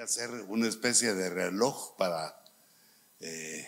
[0.00, 2.34] hacer una especie de reloj para
[3.20, 3.66] eh,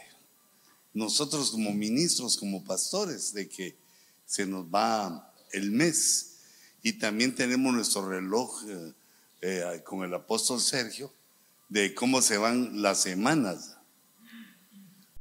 [0.94, 3.76] nosotros como ministros, como pastores, de que
[4.24, 6.38] se nos va el mes.
[6.82, 8.92] Y también tenemos nuestro reloj eh,
[9.42, 11.12] eh, con el apóstol Sergio
[11.68, 13.76] de cómo se van las semanas.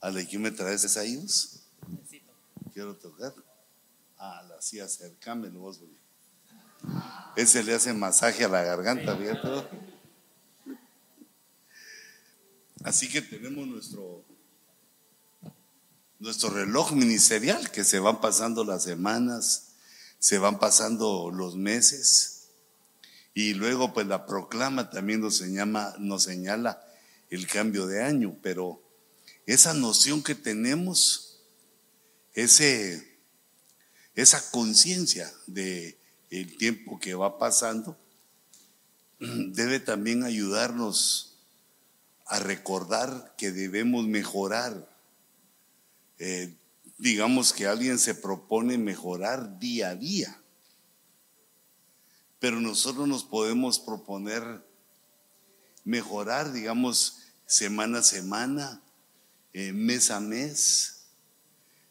[0.01, 1.61] ¿A la que me traes esa hijos?
[2.73, 3.33] Quiero tocar.
[4.17, 5.79] Ah, la sí, acercámelo vos,
[7.35, 9.67] Ese le hace masaje a la garganta, ¿verdad?
[12.85, 14.23] Así que tenemos nuestro,
[16.19, 19.69] nuestro reloj ministerial que se van pasando las semanas,
[20.19, 22.49] se van pasando los meses.
[23.33, 26.85] Y luego pues la proclama también nos señala,
[27.31, 28.83] el cambio de año, pero
[29.47, 31.39] esa noción que tenemos,
[32.35, 33.19] ese,
[34.13, 35.97] esa conciencia de
[36.29, 37.97] el tiempo que va pasando,
[39.19, 41.34] debe también ayudarnos
[42.25, 44.89] a recordar que debemos mejorar.
[46.17, 46.55] Eh,
[46.97, 50.41] digamos que alguien se propone mejorar día a día,
[52.39, 54.63] pero nosotros nos podemos proponer
[55.83, 58.81] mejorar, digamos, semana a semana,
[59.53, 61.05] eh, mes a mes,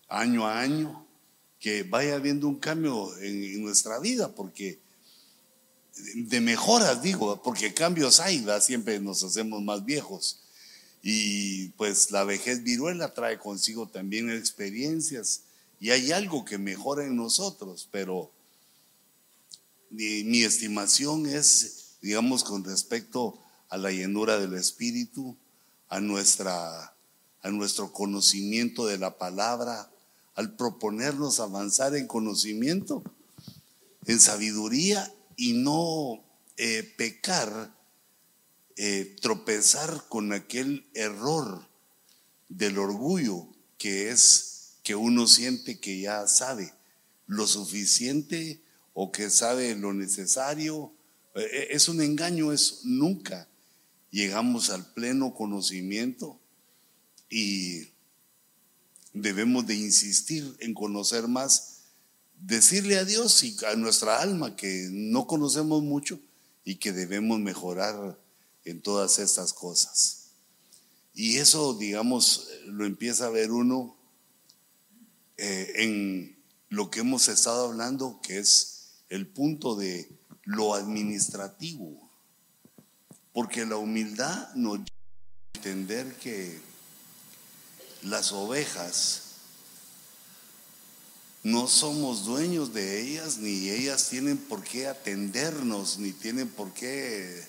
[0.09, 1.07] año a año,
[1.61, 4.84] que vaya habiendo un cambio en nuestra vida, porque
[6.15, 10.41] de mejoras, digo, porque cambios hay, siempre nos hacemos más viejos.
[11.03, 15.43] Y pues la vejez viruela trae consigo también experiencias
[15.79, 18.31] y hay algo que mejora en nosotros, pero
[19.91, 25.37] mi, mi estimación es, digamos, con respecto a la llenura del Espíritu,
[25.89, 26.95] a, nuestra,
[27.43, 29.91] a nuestro conocimiento de la palabra,
[30.35, 33.03] al proponernos avanzar en conocimiento,
[34.07, 36.25] en sabiduría y no
[36.57, 37.75] eh, pecar,
[38.77, 41.69] eh, tropezar con aquel error
[42.49, 46.73] del orgullo que es que uno siente que ya sabe
[47.27, 48.63] lo suficiente
[48.93, 50.93] o que sabe lo necesario.
[51.35, 53.49] Eh, es un engaño, es nunca
[54.15, 56.39] llegamos al pleno conocimiento
[57.29, 57.89] y
[59.13, 61.74] debemos de insistir en conocer más
[62.47, 66.21] decirle a Dios y a nuestra alma que no conocemos mucho
[66.65, 68.19] y que debemos mejorar
[68.65, 70.29] en todas estas cosas.
[71.15, 73.97] Y eso, digamos, lo empieza a ver uno
[75.37, 76.37] eh, en
[76.69, 80.11] lo que hemos estado hablando, que es el punto de
[80.43, 82.11] lo administrativo.
[83.33, 84.91] Porque la humildad nos lleva
[85.55, 86.61] a entender que
[88.03, 89.24] las ovejas
[91.45, 97.47] no somos dueños de ellas, ni ellas tienen por qué atendernos, ni tienen por qué,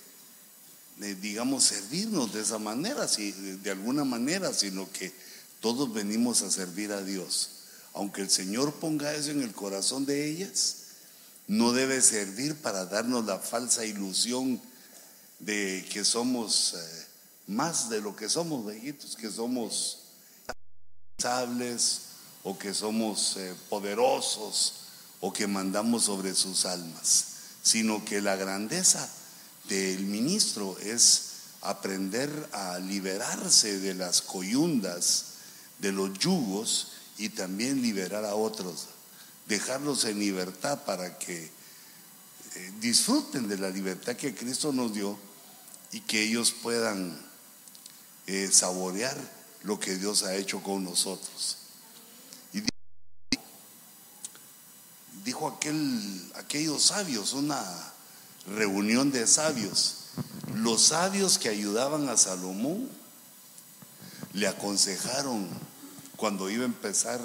[1.00, 5.14] eh, digamos, servirnos de esa manera, de alguna manera, sino que
[5.62, 7.52] todos venimos a servir a Dios.
[7.94, 10.76] Aunque el Señor ponga eso en el corazón de ellas,
[11.48, 14.62] no debe servir para darnos la falsa ilusión
[15.40, 17.06] de que somos eh,
[17.48, 20.00] más de lo que somos, viejitos, que somos
[21.18, 22.02] sables
[22.46, 24.86] o que somos eh, poderosos
[25.20, 27.26] o que mandamos sobre sus almas,
[27.64, 29.10] sino que la grandeza
[29.68, 35.26] del ministro es aprender a liberarse de las coyundas,
[35.80, 38.90] de los yugos y también liberar a otros,
[39.48, 45.18] dejarlos en libertad para que eh, disfruten de la libertad que Cristo nos dio
[45.92, 47.20] y que ellos puedan
[48.28, 49.18] eh, saborear
[49.64, 51.65] lo que Dios ha hecho con nosotros.
[55.26, 57.62] Dijo aquel, aquellos sabios, una
[58.48, 60.06] reunión de sabios.
[60.54, 62.88] Los sabios que ayudaban a Salomón
[64.34, 65.50] le aconsejaron
[66.16, 67.20] cuando iba a empezar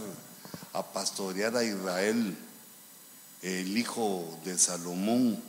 [0.72, 2.36] a pastorear a Israel,
[3.42, 5.40] el hijo de Salomón.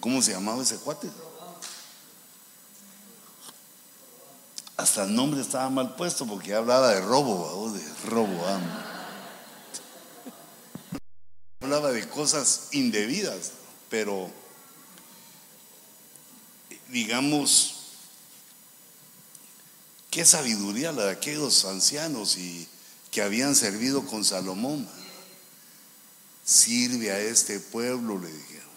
[0.00, 1.10] ¿Cómo se llamaba ese cuate?
[4.76, 8.44] Hasta el nombre estaba mal puesto porque hablaba de robo, de robo.
[11.64, 13.52] Hablaba de cosas indebidas,
[13.88, 14.30] pero
[16.90, 17.76] digamos,
[20.10, 22.68] qué sabiduría la de aquellos ancianos y
[23.10, 24.86] que habían servido con Salomón.
[26.44, 28.68] Sirve a este pueblo, le dijeron.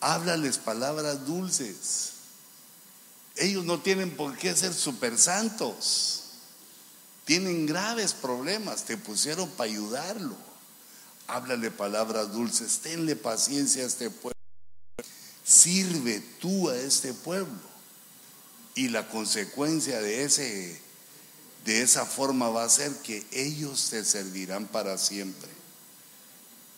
[0.00, 2.10] Háblales palabras dulces.
[3.36, 6.24] Ellos no tienen por qué ser super santos.
[7.24, 8.82] Tienen graves problemas.
[8.82, 10.47] Te pusieron para ayudarlo
[11.28, 14.38] háblale palabras dulces, tenle paciencia a este pueblo,
[15.44, 17.68] sirve tú a este pueblo.
[18.74, 20.80] Y la consecuencia de, ese,
[21.64, 25.48] de esa forma va a ser que ellos te servirán para siempre.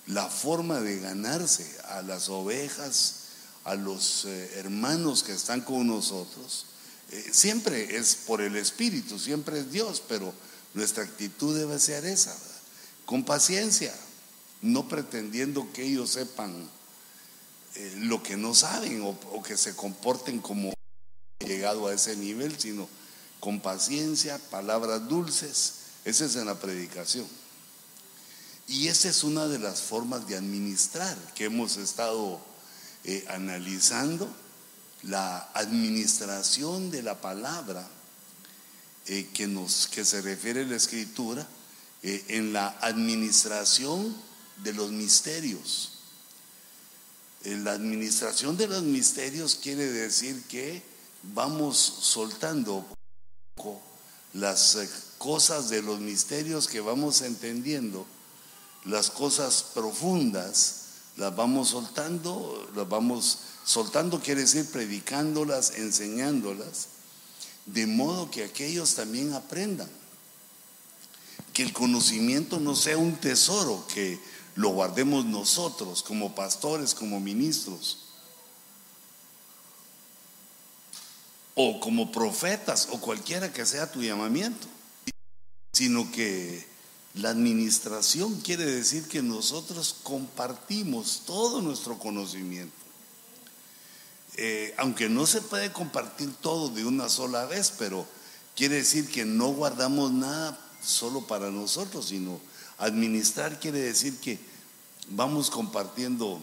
[0.06, 3.16] La forma de ganarse a las ovejas,
[3.64, 6.66] a los eh, hermanos que están con nosotros,
[7.10, 10.32] eh, siempre es por el Espíritu, siempre es Dios, pero
[10.74, 12.36] nuestra actitud debe ser esa,
[13.04, 13.94] con paciencia,
[14.62, 16.68] no pretendiendo que ellos sepan
[17.76, 20.72] eh, lo que no saben o, que se comporten como
[21.38, 22.88] llegado a ese nivel, sino
[23.38, 25.74] con paciencia, palabras dulces.
[26.04, 27.26] Esa es en la predicación.
[28.66, 32.40] Y esa es una de las formas de administrar que hemos estado
[33.04, 34.28] eh, analizando,
[35.02, 37.88] la administración de la palabra
[39.06, 41.46] eh, que, nos, que se refiere a la escritura,
[42.02, 44.16] en la administración
[44.62, 45.92] de los misterios.
[47.44, 50.82] La administración de los misterios quiere decir que
[51.22, 52.84] vamos soltando
[54.32, 58.06] las eh, cosas de los misterios que vamos entendiendo,
[58.84, 60.76] las cosas profundas,
[61.16, 66.88] las vamos soltando, las vamos soltando quiere decir predicándolas, enseñándolas,
[67.66, 69.90] de modo que aquellos también aprendan.
[71.52, 74.20] Que el conocimiento no sea un tesoro que
[74.56, 77.98] lo guardemos nosotros como pastores, como ministros,
[81.54, 84.66] o como profetas, o cualquiera que sea tu llamamiento,
[85.72, 86.66] sino que
[87.14, 92.72] la administración quiere decir que nosotros compartimos todo nuestro conocimiento.
[94.36, 98.06] Eh, aunque no se puede compartir todo de una sola vez, pero
[98.54, 102.40] quiere decir que no guardamos nada solo para nosotros, sino
[102.80, 104.38] Administrar quiere decir que
[105.08, 106.40] vamos compartiendo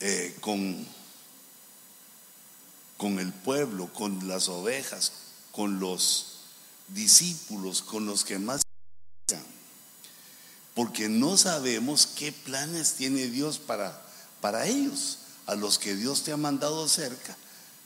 [0.00, 0.86] eh, con,
[2.96, 5.12] con el pueblo, con las ovejas,
[5.52, 6.44] con los
[6.88, 8.62] discípulos, con los que más
[10.78, 14.00] porque no sabemos qué planes tiene Dios para,
[14.40, 17.36] para ellos, a los que Dios te ha mandado cerca.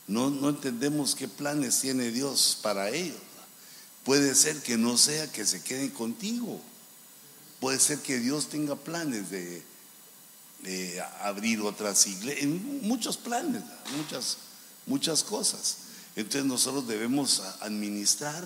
[0.06, 3.16] No, no entendemos qué planes tiene Dios para ellos.
[4.04, 6.60] Puede ser que no sea que se queden contigo.
[7.60, 9.62] Puede ser que Dios tenga planes de,
[11.20, 12.46] abrir otras iglesias,
[12.82, 13.62] muchos planes,
[13.96, 14.38] muchas,
[14.86, 15.76] muchas cosas.
[16.16, 18.44] Entonces nosotros debemos administrar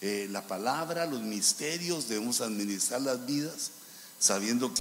[0.00, 3.70] eh, la palabra, los misterios, debemos administrar las vidas,
[4.18, 4.80] sabiendo que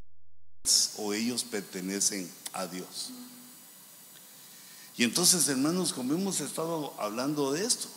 [0.97, 3.11] o ellos pertenecen a Dios.
[4.97, 7.87] Y entonces, hermanos, como hemos estado hablando de esto,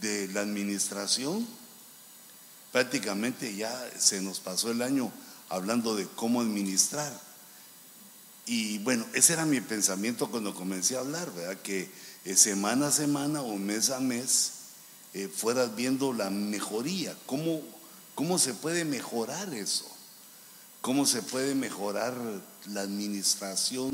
[0.00, 1.46] de la administración,
[2.72, 5.10] prácticamente ya se nos pasó el año
[5.48, 7.12] hablando de cómo administrar.
[8.46, 11.56] Y bueno, ese era mi pensamiento cuando comencé a hablar, ¿verdad?
[11.62, 11.90] Que
[12.24, 14.52] eh, semana a semana o mes a mes
[15.14, 17.62] eh, fueras viendo la mejoría, cómo,
[18.14, 19.86] cómo se puede mejorar eso,
[20.80, 22.14] cómo se puede mejorar
[22.66, 23.92] la administración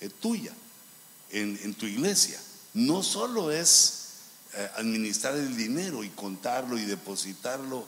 [0.00, 0.52] eh, tuya
[1.30, 2.38] en, en tu iglesia.
[2.74, 3.99] No solo es
[4.76, 7.86] administrar el dinero y contarlo y depositarlo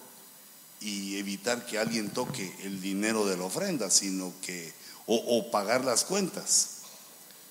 [0.81, 4.73] y evitar que alguien toque el dinero de la ofrenda, sino que,
[5.07, 6.69] o, pagar las cuentas,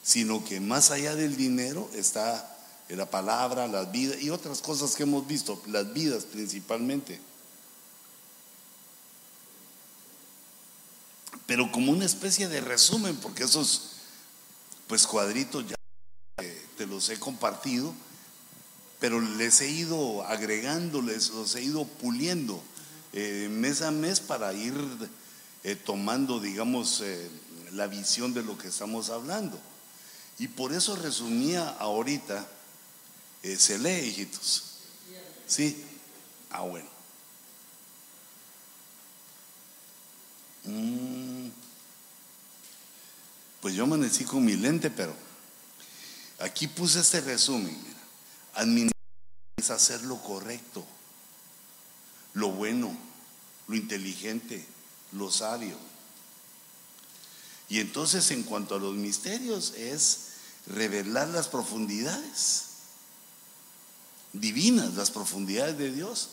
[0.04, 2.48] sino que más allá del dinero está
[2.90, 7.22] la palabra, las vidas y otras cosas que hemos visto, las vidas principalmente.
[11.46, 13.92] Pero como una especie de resumen, porque esos
[14.88, 15.76] pues cuadritos ya
[16.78, 17.94] te los he compartido
[19.02, 22.62] pero les he ido agregando, les los he ido puliendo
[23.14, 24.76] eh, mes a mes para ir
[25.64, 27.30] eh, tomando, digamos, eh,
[27.72, 29.60] la visión de lo que estamos hablando.
[30.38, 32.48] Y por eso resumía ahorita,
[33.58, 34.66] se lee, hijitos.
[35.48, 35.84] ¿Sí?
[36.52, 36.88] Ah, bueno.
[40.66, 41.50] Mm.
[43.62, 45.16] Pues yo amanecí con mi lente, pero
[46.40, 47.91] aquí puse este resumen.
[48.54, 48.92] Administrar
[49.58, 50.86] es hacer lo correcto,
[52.34, 52.96] lo bueno,
[53.68, 54.66] lo inteligente,
[55.14, 55.78] lo sabio.
[57.70, 60.20] Y entonces en cuanto a los misterios es
[60.68, 62.66] revelar las profundidades
[64.34, 66.30] divinas, las profundidades de Dios,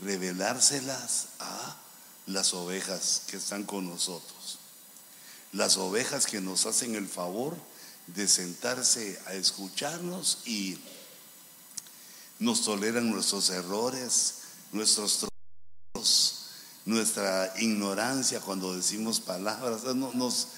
[0.00, 1.76] revelárselas a
[2.26, 4.58] las ovejas que están con nosotros.
[5.52, 7.56] Las ovejas que nos hacen el favor
[8.06, 10.78] de sentarse a escucharnos y
[12.38, 14.34] nos toleran nuestros errores,
[14.72, 15.26] nuestros
[15.92, 16.46] trozos,
[16.84, 20.48] nuestra ignorancia cuando decimos palabras, nos,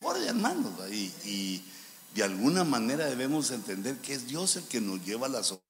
[0.00, 1.64] por hermanos, y, y
[2.14, 5.64] De alguna manera debemos entender que es Dios el que nos lleva a las ovejas.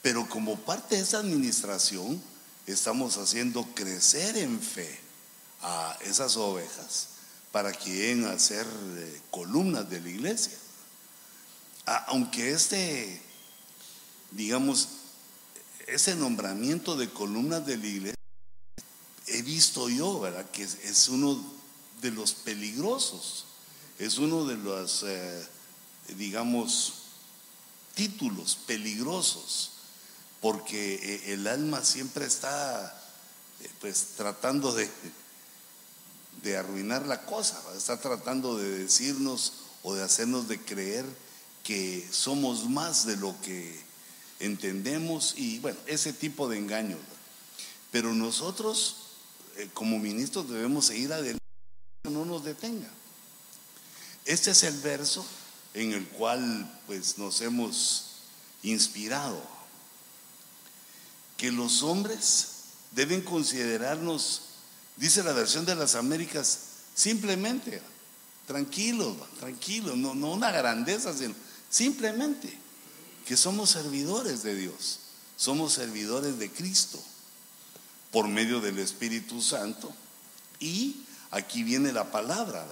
[0.00, 2.22] Pero como parte de esa administración,
[2.66, 5.00] estamos haciendo crecer en fe
[5.62, 7.08] a esas ovejas
[7.52, 10.58] para que lleguen a ser eh, columnas de la iglesia.
[11.86, 13.20] Aunque este,
[14.30, 14.88] digamos,
[15.86, 18.14] ese nombramiento de columnas de la iglesia,
[19.26, 20.50] he visto yo, ¿verdad?
[20.50, 21.42] Que es, uno
[22.00, 23.46] de los peligrosos,
[23.98, 25.46] es uno de los, eh,
[26.16, 26.94] digamos,
[27.94, 29.72] títulos peligrosos,
[30.40, 32.86] porque eh, el alma siempre está,
[33.60, 34.90] eh, pues, tratando de,
[36.42, 41.04] de arruinar la cosa, está tratando de decirnos o de hacernos de creer
[41.64, 43.82] que somos más de lo que
[44.38, 47.00] entendemos y bueno, ese tipo de engaños.
[47.90, 49.04] Pero nosotros
[49.56, 51.40] eh, como ministros debemos seguir adelante,
[52.04, 52.88] no nos detenga.
[54.24, 55.24] Este es el verso
[55.74, 58.06] en el cual pues nos hemos
[58.62, 59.40] inspirado.
[61.36, 62.48] Que los hombres
[62.92, 64.42] deben considerarnos,
[64.96, 66.58] dice la versión de las Américas,
[66.94, 67.80] simplemente,
[68.46, 71.34] tranquilos, tranquilos, no, no una grandeza, sino
[71.74, 72.56] simplemente
[73.26, 75.00] que somos servidores de Dios,
[75.36, 77.02] somos servidores de Cristo
[78.12, 79.92] por medio del Espíritu Santo.
[80.60, 81.02] Y
[81.32, 82.64] aquí viene la palabra,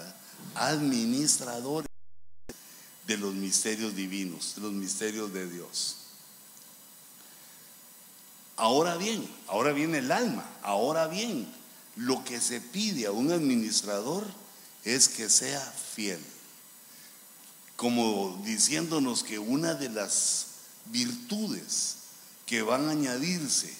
[0.54, 1.90] administradores
[3.08, 5.96] de los misterios divinos, de los misterios de Dios.
[8.54, 11.52] Ahora bien, ahora viene el alma, ahora bien,
[11.96, 14.24] lo que se pide a un administrador
[14.84, 16.20] es que sea fiel
[17.76, 20.46] como diciéndonos que una de las
[20.86, 21.96] virtudes
[22.46, 23.72] que van a añadirse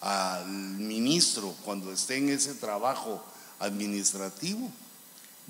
[0.00, 3.24] al ministro cuando esté en ese trabajo
[3.58, 4.70] administrativo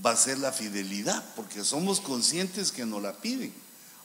[0.05, 3.53] va a ser la fidelidad, porque somos conscientes que nos la piden.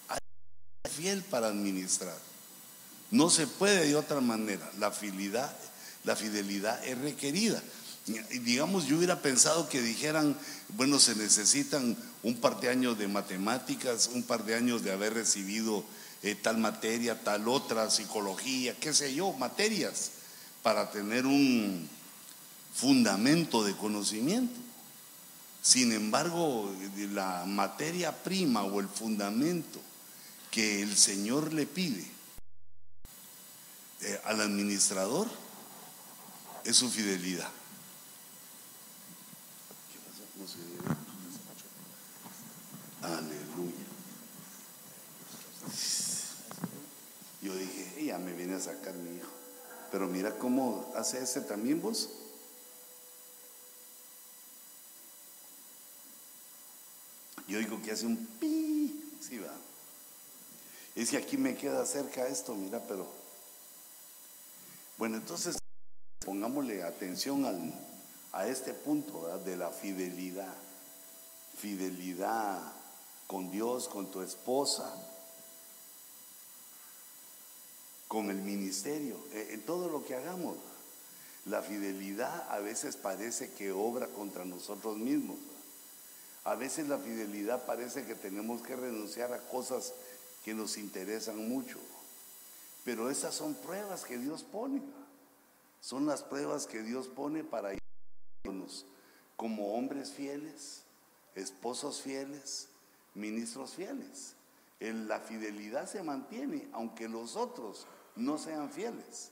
[0.07, 2.17] Hay que ser fiel para administrar.
[3.11, 4.69] No se puede de otra manera.
[4.79, 5.53] La fidelidad,
[6.05, 7.61] la fidelidad es requerida.
[8.05, 10.35] Digamos, yo hubiera pensado que dijeran,
[10.69, 15.13] bueno, se necesitan un par de años de matemáticas, un par de años de haber
[15.13, 15.85] recibido
[16.23, 20.11] eh, tal materia, tal otra, psicología, qué sé yo, materias,
[20.63, 21.87] para tener un
[22.73, 24.59] fundamento de conocimiento.
[25.61, 26.73] Sin embargo,
[27.11, 29.79] la materia prima o el fundamento
[30.49, 32.05] que el Señor le pide
[34.01, 35.27] eh, al administrador
[36.63, 37.49] es su fidelidad.
[43.01, 43.85] Aleluya.
[47.41, 49.29] Yo dije, ella me viene a sacar mi hijo.
[49.91, 52.09] Pero mira cómo hace ese también vos.
[57.47, 59.15] Yo digo que hace un pi.
[59.19, 59.53] Sí, va.
[60.95, 63.07] Es que aquí me queda cerca esto, mira, pero.
[64.97, 65.57] Bueno, entonces
[66.23, 67.73] pongámosle atención al,
[68.33, 70.55] a este punto de la fidelidad.
[71.57, 72.59] Fidelidad
[73.27, 74.93] con Dios, con tu esposa,
[78.07, 80.57] con el ministerio, e, en todo lo que hagamos.
[81.45, 85.37] La fidelidad a veces parece que obra contra nosotros mismos.
[86.43, 89.93] A veces la fidelidad parece que tenemos que renunciar a cosas
[90.43, 91.77] que nos interesan mucho.
[92.83, 94.81] Pero esas son pruebas que Dios pone.
[95.81, 97.73] Son las pruebas que Dios pone para
[99.35, 100.83] como hombres fieles,
[101.35, 102.69] esposos fieles,
[103.13, 104.35] ministros fieles.
[104.79, 109.31] la fidelidad se mantiene, aunque los otros no sean fieles.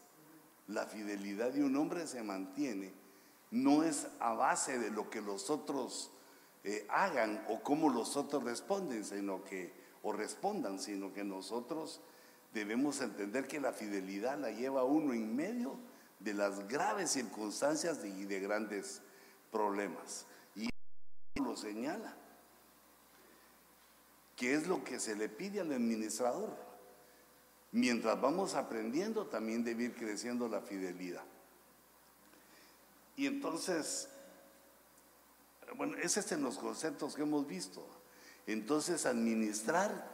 [0.67, 2.91] La fidelidad de un hombre se mantiene,
[3.51, 6.11] no es a base de lo que los otros
[6.63, 9.73] eh, hagan o cómo los otros responden, sino que,
[10.03, 12.01] o respondan, sino que nosotros
[12.53, 15.77] debemos entender que la fidelidad la lleva uno en medio
[16.39, 19.01] las graves circunstancias y de grandes
[19.51, 20.25] problemas.
[20.55, 20.69] Y
[21.39, 22.15] lo señala
[24.35, 26.55] que es lo que se le pide al administrador.
[27.73, 31.25] Mientras vamos aprendiendo, también debe ir creciendo la fidelidad.
[33.17, 34.07] Y entonces,
[35.75, 37.85] bueno, ese es en los conceptos que hemos visto.
[38.47, 40.09] Entonces, administrar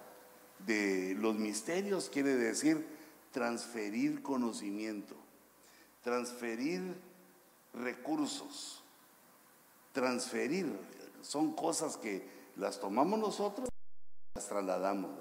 [0.65, 2.83] de los misterios quiere decir
[3.31, 5.15] transferir conocimiento,
[6.05, 6.95] transferir
[7.73, 8.81] recursos,
[9.91, 10.79] transferir,
[11.21, 13.67] son cosas que las tomamos nosotros
[14.35, 15.11] las trasladamos.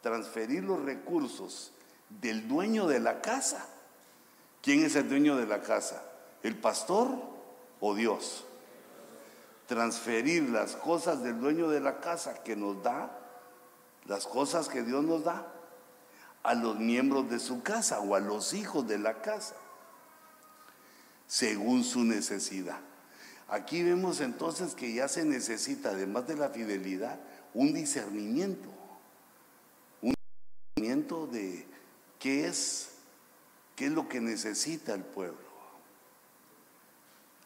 [0.00, 1.72] Transferir los recursos
[2.08, 3.66] del dueño de la casa.
[4.62, 6.02] ¿Quién es el dueño de la casa?
[6.42, 7.10] ¿El pastor
[7.80, 8.44] o Dios?
[9.70, 13.08] transferir las cosas del dueño de la casa que nos da,
[14.06, 15.46] las cosas que Dios nos da,
[16.42, 19.54] a los miembros de su casa o a los hijos de la casa,
[21.30, 22.80] según su necesidad.
[23.46, 27.20] Aquí vemos entonces que ya se necesita, además de la fidelidad,
[27.54, 28.68] un discernimiento.
[30.02, 30.12] Un
[30.74, 31.68] discernimiento de
[32.18, 32.90] qué es,
[33.76, 35.38] qué es lo que necesita el pueblo.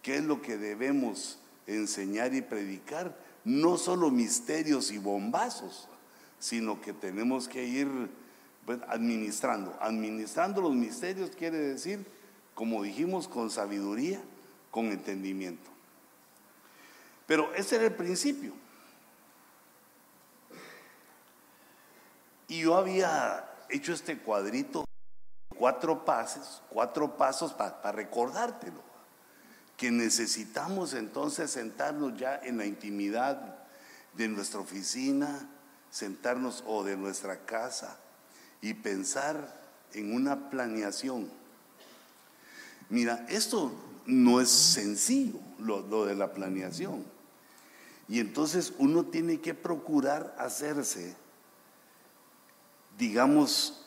[0.01, 3.15] ¿Qué es lo que debemos enseñar y predicar?
[3.45, 5.91] No solo misterios y bombazos,
[6.39, 7.89] sino que tenemos que ir
[8.65, 9.77] pues, administrando.
[9.79, 12.15] Administrando los misterios quiere decir,
[12.55, 14.21] como dijimos, con sabiduría,
[14.71, 15.71] con entendimiento.
[17.27, 18.53] Pero ese era el principio.
[22.49, 24.85] Y yo había hecho este cuadrito,
[25.57, 28.83] cuatro pasos, cuatro pasos para recordártelo.
[29.77, 33.59] Que necesitamos entonces sentarnos ya en la intimidad
[34.13, 35.49] de nuestra oficina,
[35.91, 37.99] sentarnos o de nuestra casa
[38.61, 41.31] y pensar en una planeación.
[42.89, 43.73] Mira, esto
[44.07, 47.05] no es sencillo, lo de la planeación.
[48.09, 51.17] Y entonces uno tiene que procurar hacerse,
[52.99, 53.85] digamos,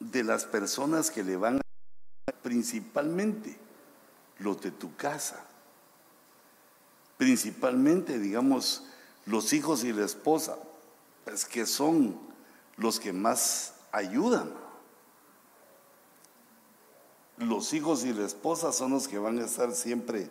[0.00, 3.56] de las personas que le van a principalmente
[4.38, 5.44] los de tu casa,
[7.16, 8.84] principalmente, digamos,
[9.26, 10.58] los hijos y la esposa,
[11.24, 12.18] pues que son
[12.76, 14.63] los que más ayudan.
[17.38, 20.30] Los hijos y la esposa son los que van a estar siempre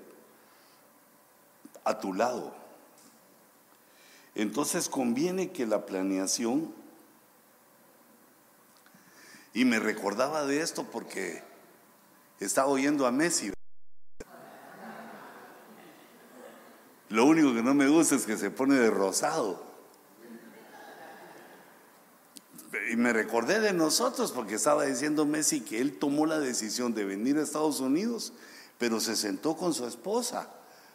[1.83, 2.53] a tu lado.
[4.35, 6.73] Entonces conviene que la planeación,
[9.53, 11.43] y me recordaba de esto porque
[12.39, 13.51] estaba oyendo a Messi.
[17.09, 19.62] Lo único que no me gusta es que se pone de rosado.
[22.91, 27.05] Y me recordé de nosotros porque estaba diciendo Messi que él tomó la decisión de
[27.05, 28.33] venir a Estados Unidos,
[28.77, 30.49] pero se sentó con su esposa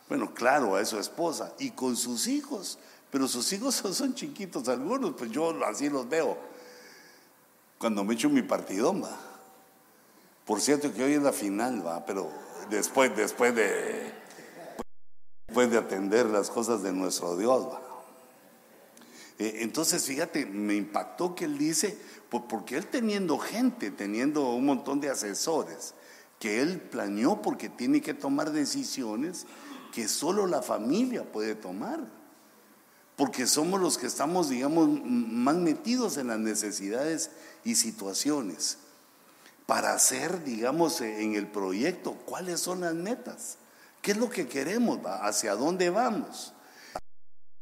[0.08, 2.78] bueno, claro, a su esposa y con sus hijos,
[3.10, 6.36] pero sus hijos son, chiquitos algunos, pues yo así los veo.
[7.78, 9.16] Cuando me echo mi partidón, va.
[10.44, 12.30] Por cierto que hoy es la final, va, pero
[12.70, 14.12] después, después de,
[15.46, 17.87] después de atender las cosas de nuestro Dios, va.
[19.38, 21.96] Eh, entonces, fíjate, me impactó que él dice,
[22.28, 25.94] porque él teniendo gente, teniendo un montón de asesores,
[26.38, 29.46] que él planeó porque tiene que tomar decisiones
[29.92, 32.00] que solo la familia puede tomar.
[33.16, 37.30] Porque somos los que estamos, digamos, más metidos en las necesidades
[37.64, 38.78] y situaciones.
[39.66, 43.58] Para hacer, digamos, en el proyecto, cuáles son las metas.
[44.02, 45.00] ¿Qué es lo que queremos?
[45.04, 46.52] ¿Hacia dónde vamos?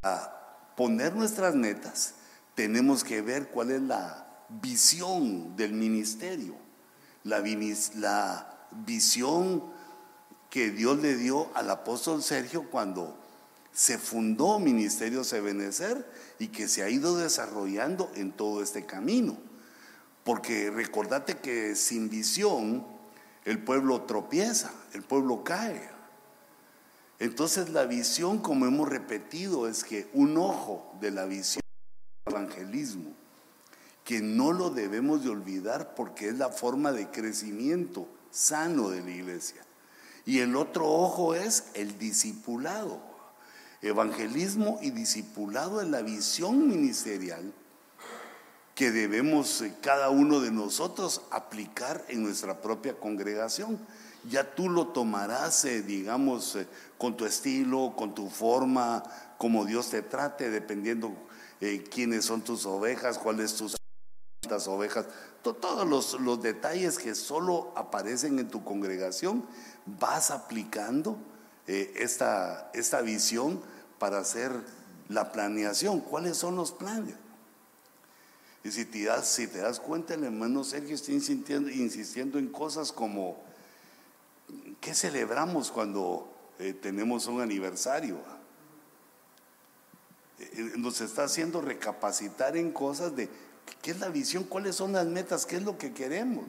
[0.02, 0.35] A
[0.76, 2.14] poner nuestras metas,
[2.54, 6.54] tenemos que ver cuál es la visión del ministerio,
[7.24, 7.40] la,
[8.84, 9.62] visión
[10.50, 13.16] que Dios le dio al apóstol Sergio cuando
[13.72, 19.36] se fundó Ministerio Sebenecer y que se ha ido desarrollando en todo este camino.
[20.24, 22.86] Porque recordate que sin visión
[23.44, 25.95] el pueblo tropieza, el pueblo cae.
[27.18, 31.62] Entonces la visión, como hemos repetido, es que un ojo de la visión
[32.24, 33.12] del evangelismo,
[34.04, 39.10] que no lo debemos de olvidar porque es la forma de crecimiento sano de la
[39.10, 39.64] iglesia.
[40.24, 43.00] Y el otro ojo es el discipulado.
[43.80, 47.52] Evangelismo y discipulado es la visión ministerial
[48.76, 53.78] que debemos eh, cada uno de nosotros aplicar en nuestra propia congregación.
[54.28, 56.66] Ya tú lo tomarás, eh, digamos, eh,
[56.98, 59.02] con tu estilo, con tu forma,
[59.38, 61.12] como Dios te trate, dependiendo
[61.90, 63.76] quiénes son tus ovejas, cuáles tus
[64.68, 65.06] ovejas,
[65.42, 69.44] todos los, los detalles que solo aparecen en tu congregación
[69.86, 71.16] vas aplicando
[71.66, 73.60] eh, esta, esta visión
[73.98, 74.52] para hacer
[75.08, 76.00] la planeación.
[76.00, 77.14] ¿Cuáles son los planes?
[78.64, 82.48] Y si te das, si te das cuenta, el hermano Sergio está insistiendo, insistiendo en
[82.48, 83.36] cosas como,
[84.80, 88.18] ¿qué celebramos cuando eh, tenemos un aniversario?
[90.38, 93.28] Eh, nos está haciendo recapacitar en cosas de
[93.82, 96.44] qué es la visión, cuáles son las metas, qué es lo que queremos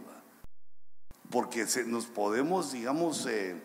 [1.30, 3.62] porque nos podemos, digamos, eh,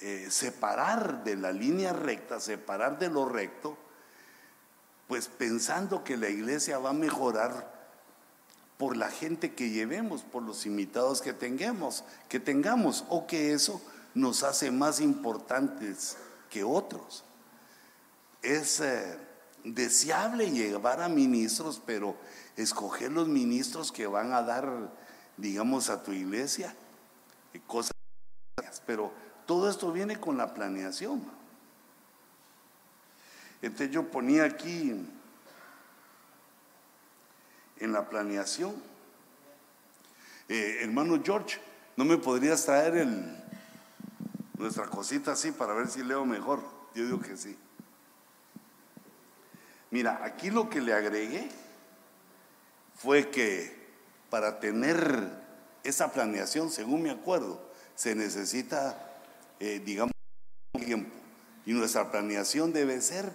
[0.00, 3.76] eh, separar de la línea recta, separar de lo recto,
[5.08, 7.83] pues pensando que la iglesia va a mejorar
[8.78, 13.80] por la gente que llevemos, por los invitados que tengamos, que tengamos, o que eso
[14.14, 16.16] nos hace más importantes
[16.50, 17.24] que otros.
[18.42, 19.18] Es eh,
[19.64, 22.16] deseable llevar a ministros, pero
[22.56, 24.92] escoger los ministros que van a dar,
[25.36, 26.74] digamos, a tu iglesia
[27.60, 27.92] cosas.
[28.86, 29.12] Pero
[29.46, 31.22] todo esto viene con la planeación.
[33.62, 34.94] Entonces yo ponía aquí
[37.78, 38.74] en la planeación,
[40.48, 41.58] eh, hermano George,
[41.96, 43.06] ¿no me podrías traer
[44.58, 46.60] nuestra cosita así para ver si leo mejor?
[46.94, 47.56] Yo digo que sí.
[49.90, 51.48] Mira, aquí lo que le agregué
[52.96, 53.84] fue que
[54.30, 55.44] para tener
[55.84, 57.60] esa planeación, según me acuerdo,
[57.94, 58.98] se necesita,
[59.60, 60.12] eh, digamos,
[60.72, 61.14] tiempo.
[61.66, 63.32] Y nuestra planeación debe ser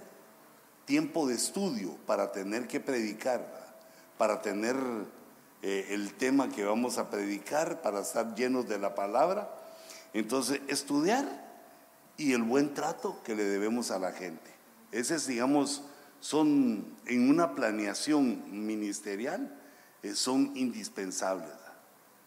[0.86, 3.69] tiempo de estudio para tener que predicar,
[4.20, 4.76] para tener
[5.62, 9.50] eh, el tema que vamos a predicar, para estar llenos de la palabra.
[10.14, 11.26] Entonces, estudiar
[12.18, 14.52] y el buen trato que le debemos a la gente.
[14.92, 15.84] Ese es, digamos,
[16.20, 19.58] son en una planeación ministerial,
[20.04, 21.54] eh, son indispensables.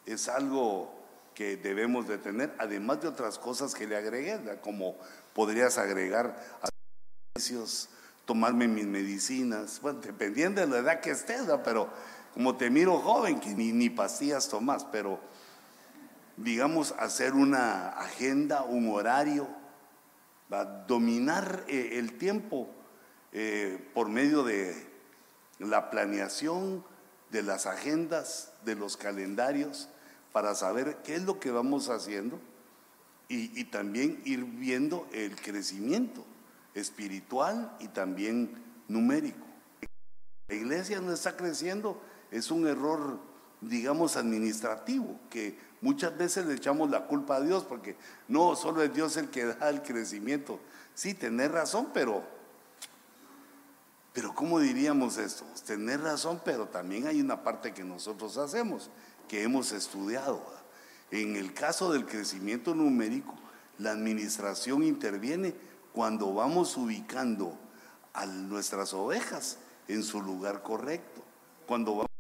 [0.07, 0.95] Es algo
[1.35, 4.97] que debemos de tener, además de otras cosas que le agregué, como
[5.35, 6.43] podrías agregar
[7.35, 7.91] servicios,
[8.25, 11.91] tomarme mis medicinas, bueno, dependiendo de la edad que estés, pero
[12.35, 15.21] como te miro joven, que ni, ni pastillas tomas, pero
[16.37, 19.49] digamos, hacer una agenda, un horario,
[20.87, 22.69] dominar eh, el tiempo
[23.33, 24.87] eh, por medio de
[25.59, 26.85] la planeación,
[27.31, 29.89] de las agendas, de los calendarios,
[30.33, 32.39] para saber qué es lo que vamos haciendo
[33.29, 36.23] y, también ir viendo el crecimiento
[36.75, 38.53] espiritual y también
[38.89, 39.47] numérico.
[40.49, 43.19] La iglesia no está creciendo, es un error,
[43.61, 47.97] digamos, administrativo, que muchas veces le echamos la culpa a Dios, porque
[48.29, 50.61] no, solo es Dios el que da el crecimiento.
[50.95, 52.23] Sí, tener razón, pero
[54.13, 55.45] pero ¿cómo diríamos esto?
[55.67, 58.91] Tener razón, pero también hay una parte que nosotros hacemos,
[59.27, 60.43] que hemos estudiado.
[61.11, 63.35] En el caso del crecimiento numérico,
[63.79, 65.55] la administración interviene
[65.93, 67.57] cuando vamos ubicando
[68.13, 71.23] a nuestras ovejas en su lugar correcto,
[71.67, 72.11] cuando vamos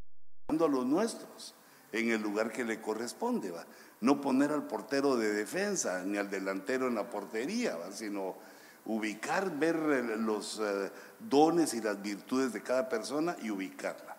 [0.48, 1.54] ubicando a los nuestros
[1.92, 3.52] en el lugar que le corresponde.
[4.00, 8.37] No poner al portero de defensa ni al delantero en la portería, sino
[8.85, 14.16] ubicar, ver eh, los eh, dones y las virtudes de cada persona y ubicarla.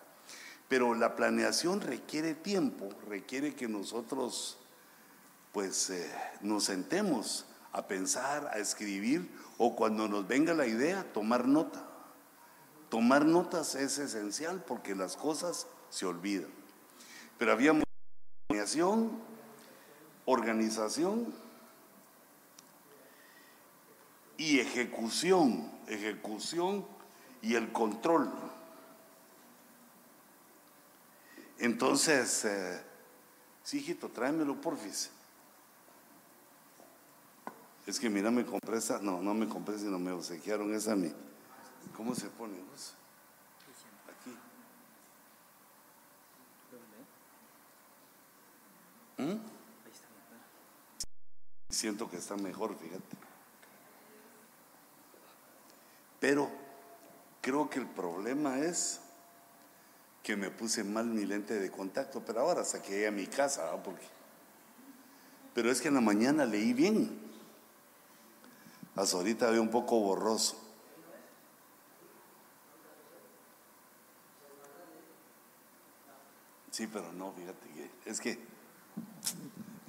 [0.70, 4.58] Pero la planeación requiere tiempo, requiere que nosotros
[5.52, 6.10] pues eh,
[6.42, 11.84] nos sentemos a pensar, a escribir o cuando nos venga la idea, tomar nota.
[12.90, 16.52] Tomar notas es esencial porque las cosas se olvidan.
[17.40, 17.74] Pero había
[18.48, 19.12] planeación,
[20.26, 21.34] organización
[24.38, 26.86] y ejecución, ejecución
[27.42, 28.32] y el control.
[31.58, 32.84] Entonces, eh,
[33.64, 35.10] sí, hijito, tráemelo, porfis.
[37.86, 40.96] Es que mira, me compré esa, no, no me compré, sino me obsequiaron esa a
[40.96, 41.12] mí.
[41.96, 42.94] ¿Cómo se pone vos?
[44.08, 44.38] Aquí.
[49.18, 49.40] ¿Mm?
[51.70, 53.18] Siento que está mejor, fíjate.
[56.22, 56.50] Pero
[57.42, 59.02] creo que el problema es
[60.24, 64.06] que me puse mal mi lente de contacto, pero ahora saqué a mi casa, porque
[65.54, 67.23] pero es que en la mañana leí bien.
[68.96, 70.58] Hasta ahorita veo un poco borroso.
[76.72, 78.40] Sí, pero no, fíjate que es que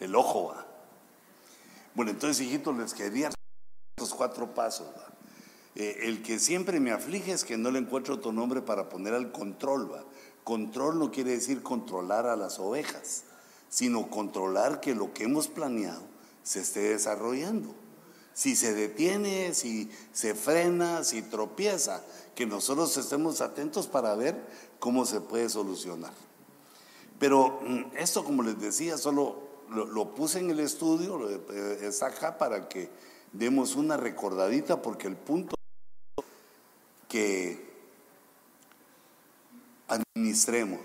[0.01, 0.67] el ojo va.
[1.95, 3.31] Bueno, entonces, hijitos, les quería
[3.97, 4.89] estos cuatro pasos.
[5.77, 9.15] Eh, el que siempre me aflige es que no le encuentro otro nombre para poner
[9.15, 9.93] al control.
[9.93, 10.05] ¿va?
[10.45, 13.25] Control no quiere decir controlar a las ovejas,
[13.69, 16.03] sino controlar que lo que hemos planeado
[16.43, 17.75] se esté desarrollando.
[18.35, 22.03] Si se detiene, si se frena, si tropieza,
[22.35, 24.37] que nosotros estemos atentos para ver
[24.81, 26.13] cómo se puede solucionar.
[27.19, 29.39] Pero mm, esto, como les decía, solo
[29.71, 32.91] lo, puse en el estudio, eh, está acá para que
[33.33, 35.55] demos una recordadita, porque el punto
[37.09, 37.73] que
[39.89, 40.81] administremos.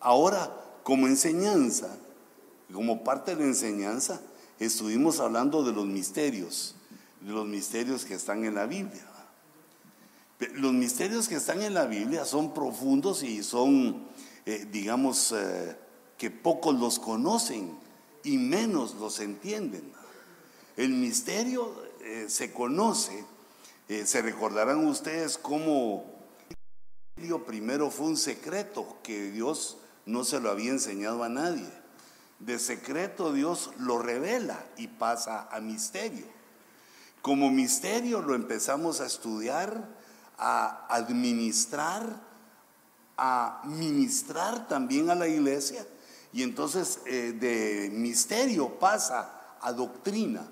[0.00, 1.96] Ahora, como enseñanza,
[2.72, 4.20] como parte de la enseñanza,
[4.60, 6.74] estuvimos hablando de los misterios,
[7.20, 9.06] de los misterios que están en la Biblia.
[10.54, 14.06] Los misterios que están en la Biblia son profundos y son,
[14.46, 15.76] eh, digamos, eh,
[16.16, 17.72] que pocos los conocen
[18.22, 19.92] y menos los entienden.
[20.76, 23.24] El misterio eh, se conoce,
[24.04, 26.04] se recordarán ustedes cómo
[27.44, 31.68] primero fue un secreto que Dios no se lo había enseñado a nadie.
[32.40, 36.26] De secreto Dios lo revela y pasa a misterio.
[37.20, 39.86] Como misterio lo empezamos a estudiar,
[40.38, 42.22] a administrar,
[43.18, 45.86] a ministrar también a la iglesia.
[46.32, 50.48] Y entonces eh, de misterio pasa a doctrina.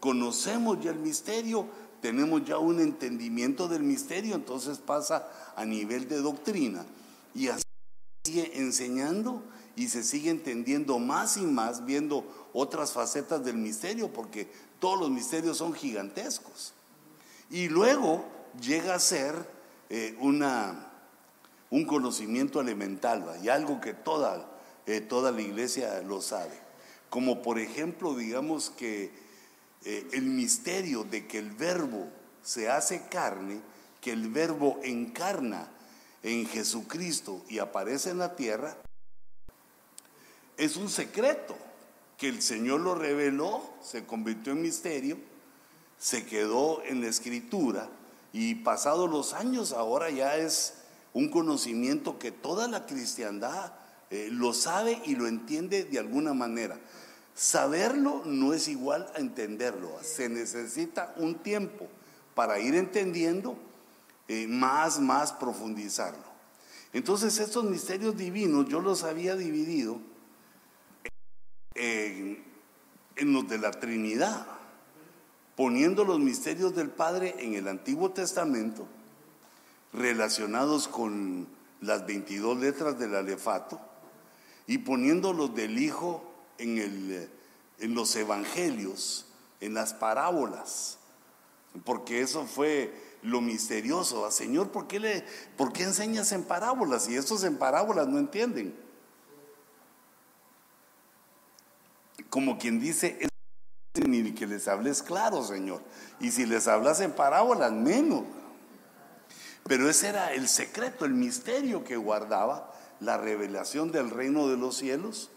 [0.00, 1.68] Conocemos ya el misterio,
[2.00, 6.86] tenemos ya un entendimiento del misterio, entonces pasa a nivel de doctrina.
[7.34, 7.64] Y así
[8.24, 9.42] sigue enseñando
[9.78, 14.48] y se sigue entendiendo más y más, viendo otras facetas del misterio, porque
[14.80, 16.74] todos los misterios son gigantescos.
[17.48, 18.24] Y luego
[18.60, 19.36] llega a ser
[19.88, 20.90] eh, una,
[21.70, 24.50] un conocimiento elemental, y algo que toda,
[24.86, 26.58] eh, toda la iglesia lo sabe.
[27.08, 29.12] Como por ejemplo, digamos que
[29.84, 32.08] eh, el misterio de que el verbo
[32.42, 33.60] se hace carne,
[34.00, 35.68] que el verbo encarna
[36.24, 38.76] en Jesucristo y aparece en la tierra,
[40.58, 41.56] es un secreto
[42.18, 45.18] que el Señor lo reveló, se convirtió en misterio,
[45.98, 47.88] se quedó en la escritura
[48.32, 50.74] y pasados los años ahora ya es
[51.14, 53.72] un conocimiento que toda la cristiandad
[54.10, 56.78] eh, lo sabe y lo entiende de alguna manera.
[57.34, 61.86] Saberlo no es igual a entenderlo, se necesita un tiempo
[62.34, 63.56] para ir entendiendo
[64.26, 66.26] eh, más, más profundizarlo.
[66.92, 70.00] Entonces estos misterios divinos yo los había dividido
[71.74, 72.44] en,
[73.16, 74.46] los de la Trinidad,
[75.56, 78.86] poniendo los misterios del Padre en el Antiguo Testamento,
[79.92, 81.48] relacionados con
[81.80, 83.80] las 22 letras del alefato,
[84.66, 86.22] y poniendo los del Hijo
[86.58, 87.28] en,
[87.80, 89.26] los evangelios,
[89.60, 90.98] en las parábolas,
[91.84, 94.30] porque eso fue lo misterioso.
[94.30, 95.24] Señor, ¿por qué, le,
[95.56, 97.08] ¿por qué enseñas en parábolas?
[97.08, 98.87] Y estos en parábolas no entienden.
[102.30, 103.18] Como quien dice,
[104.06, 105.82] ni que les hables claro, Señor.
[106.20, 108.24] Y si les hablas en parábolas, menos.
[109.64, 114.76] Pero ese era el secreto, el misterio que guardaba la revelación del reino de los
[114.76, 115.30] cielos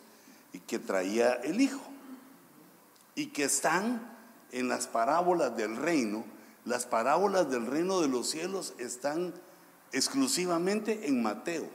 [0.53, 1.81] y que traía el Hijo.
[3.15, 4.09] Y que están
[4.51, 6.23] en las parábolas del reino.
[6.65, 9.33] Las parábolas del reino de los cielos están
[9.91, 11.67] exclusivamente en Mateo.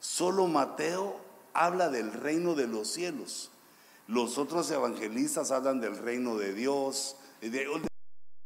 [0.00, 1.20] Solo Mateo
[1.52, 3.50] habla del reino de los cielos.
[4.10, 7.68] Los otros evangelistas hablan del reino de Dios, de,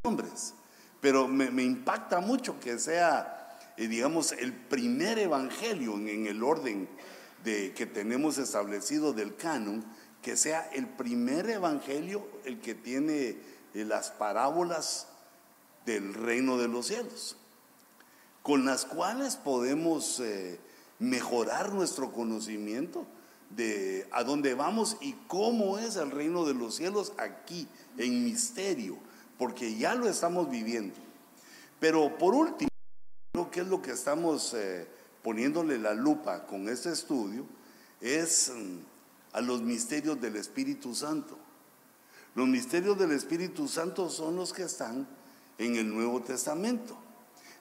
[0.02, 0.52] hombres.
[1.00, 6.86] Pero me, impacta mucho que sea, eh, digamos, el primer evangelio en, el orden
[7.44, 9.82] de, que tenemos establecido del canon,
[10.20, 13.38] que sea el primer evangelio el que tiene
[13.72, 15.08] eh, las parábolas
[15.86, 17.38] del reino de los cielos,
[18.42, 20.60] con las cuales podemos eh,
[20.98, 23.06] mejorar nuestro conocimiento
[23.56, 28.96] de a dónde vamos y cómo es el reino de los cielos aquí, en misterio,
[29.38, 30.94] porque ya lo estamos viviendo.
[31.80, 32.68] Pero por último,
[33.34, 34.86] lo que es lo que estamos eh,
[35.22, 37.44] poniéndole la lupa con este estudio,
[38.00, 38.78] es mm,
[39.32, 41.38] a los misterios del Espíritu Santo.
[42.34, 45.06] Los misterios del Espíritu Santo son los que están
[45.58, 46.96] en el Nuevo Testamento.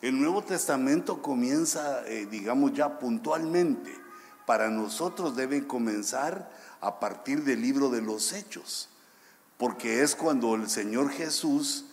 [0.01, 4.02] El Nuevo Testamento comienza, eh, digamos ya puntualmente,
[4.45, 6.49] para nosotros deben comenzar
[6.82, 8.89] a partir del libro de los hechos,
[9.58, 11.86] porque es cuando el Señor Jesús,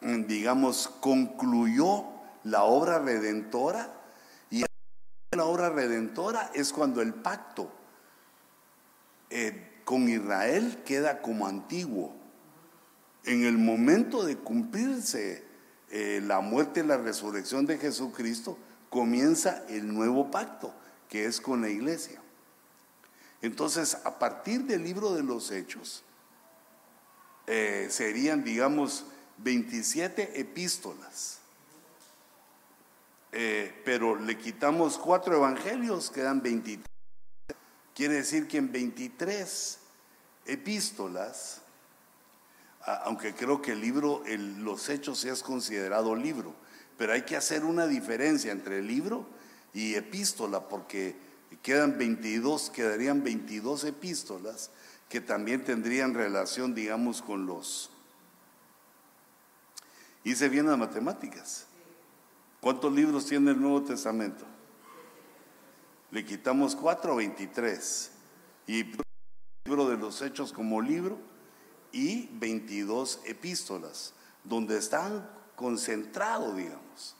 [0.00, 2.04] mm, digamos, concluyó
[2.44, 3.92] la obra redentora
[4.50, 4.64] y
[5.32, 7.72] la obra redentora es cuando el pacto
[9.30, 12.14] eh, con Israel queda como antiguo.
[13.24, 15.44] En el momento de cumplirse
[15.90, 20.74] eh, la muerte y la resurrección de Jesucristo, comienza el nuevo pacto
[21.12, 22.18] que es con la iglesia.
[23.42, 26.02] Entonces, a partir del libro de los hechos,
[27.46, 29.04] eh, serían, digamos,
[29.36, 31.40] 27 epístolas.
[33.30, 36.86] Eh, pero le quitamos cuatro evangelios, quedan 23.
[37.94, 39.78] Quiere decir que en 23
[40.46, 41.60] epístolas,
[43.04, 46.54] aunque creo que el libro, los hechos es considerado libro,
[46.96, 49.41] pero hay que hacer una diferencia entre el libro
[49.74, 51.16] y epístola, porque
[51.62, 54.70] quedan 22, quedarían 22 epístolas
[55.08, 57.90] que también tendrían relación, digamos, con los...
[60.24, 61.66] Hice bien las matemáticas.
[62.60, 64.46] ¿Cuántos libros tiene el Nuevo Testamento?
[66.10, 68.10] Le quitamos 4 23.
[68.68, 68.96] Y el
[69.64, 71.18] libro de los Hechos como libro
[71.90, 74.14] y 22 epístolas.
[74.44, 77.14] donde están concentrados, digamos,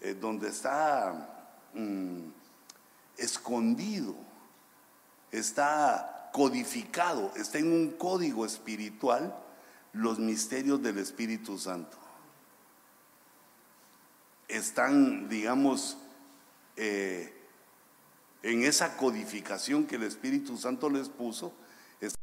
[0.00, 1.33] eh, donde está
[1.74, 2.28] mm,
[3.18, 4.14] escondido,
[5.30, 9.36] está codificado, está en un código espiritual
[9.92, 11.96] los misterios del Espíritu Santo.
[14.48, 15.96] Están, digamos,
[16.76, 17.32] eh,
[18.42, 21.52] en esa codificación que el Espíritu Santo les puso,
[22.00, 22.20] están,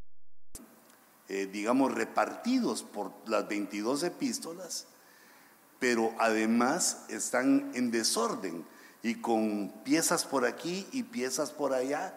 [1.29, 4.87] eh, digamos, repartidos por las 22 epístolas,
[5.79, 8.65] pero además están en desorden
[9.03, 12.13] y con piezas por aquí y piezas por allá,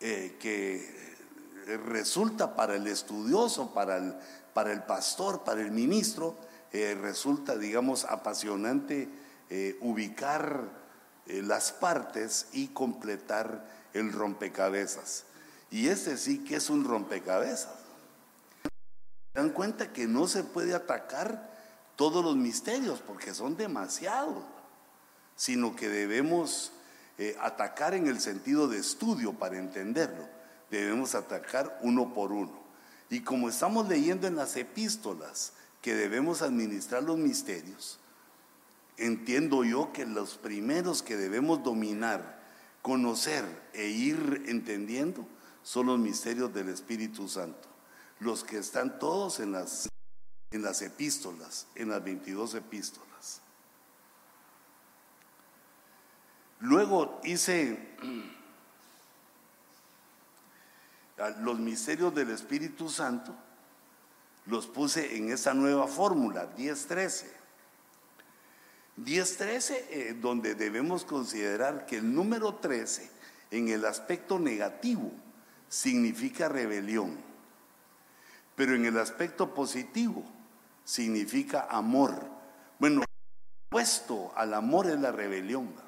[0.00, 1.16] eh, que
[1.84, 4.14] resulta para el estudioso, para el,
[4.54, 6.36] para el pastor, para el ministro,
[6.72, 9.08] eh, resulta, digamos, apasionante
[9.50, 10.88] eh, ubicar
[11.26, 15.24] las partes y completar el rompecabezas.
[15.70, 17.74] Y este sí que es un rompecabezas.
[18.62, 21.50] Se dan cuenta que no se puede atacar
[21.96, 24.42] todos los misterios porque son demasiados
[25.38, 26.72] sino que debemos
[27.16, 30.28] eh, atacar en el sentido de estudio para entenderlo.
[30.68, 32.60] Debemos atacar uno por uno.
[33.08, 38.00] Y como estamos leyendo en las epístolas que debemos administrar los misterios,
[38.96, 42.42] entiendo yo que los primeros que debemos dominar,
[42.82, 45.24] conocer e ir entendiendo
[45.62, 47.68] son los misterios del Espíritu Santo.
[48.18, 49.88] Los que están todos en las,
[50.50, 53.07] en las epístolas, en las 22 epístolas.
[56.60, 57.78] Luego hice
[61.40, 63.34] los misterios del Espíritu Santo,
[64.46, 67.26] los puse en esa nueva fórmula, 10-13.
[68.96, 73.08] 10-13, eh, donde debemos considerar que el número 13
[73.52, 75.12] en el aspecto negativo
[75.68, 77.16] significa rebelión,
[78.56, 80.24] pero en el aspecto positivo
[80.84, 82.26] significa amor.
[82.80, 83.04] Bueno,
[83.68, 85.87] opuesto al amor es la rebelión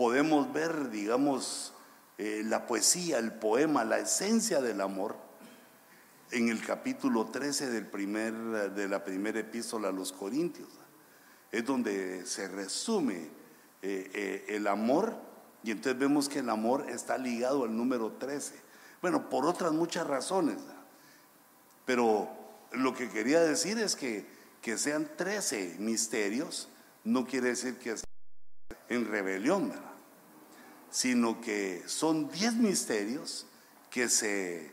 [0.00, 1.74] podemos ver, digamos,
[2.16, 5.14] eh, la poesía, el poema, la esencia del amor
[6.30, 8.32] en el capítulo 13 del primer,
[8.72, 10.70] de la primera epístola a los Corintios.
[11.52, 13.28] Es donde se resume
[13.82, 15.18] eh, eh, el amor
[15.62, 18.54] y entonces vemos que el amor está ligado al número 13.
[19.02, 20.56] Bueno, por otras muchas razones.
[21.84, 22.26] Pero
[22.72, 24.24] lo que quería decir es que
[24.62, 26.70] que sean 13 misterios
[27.04, 27.96] no quiere decir que
[28.88, 29.68] en rebelión.
[29.68, 29.89] ¿verdad?
[30.90, 33.46] Sino que son diez misterios
[33.90, 34.72] que se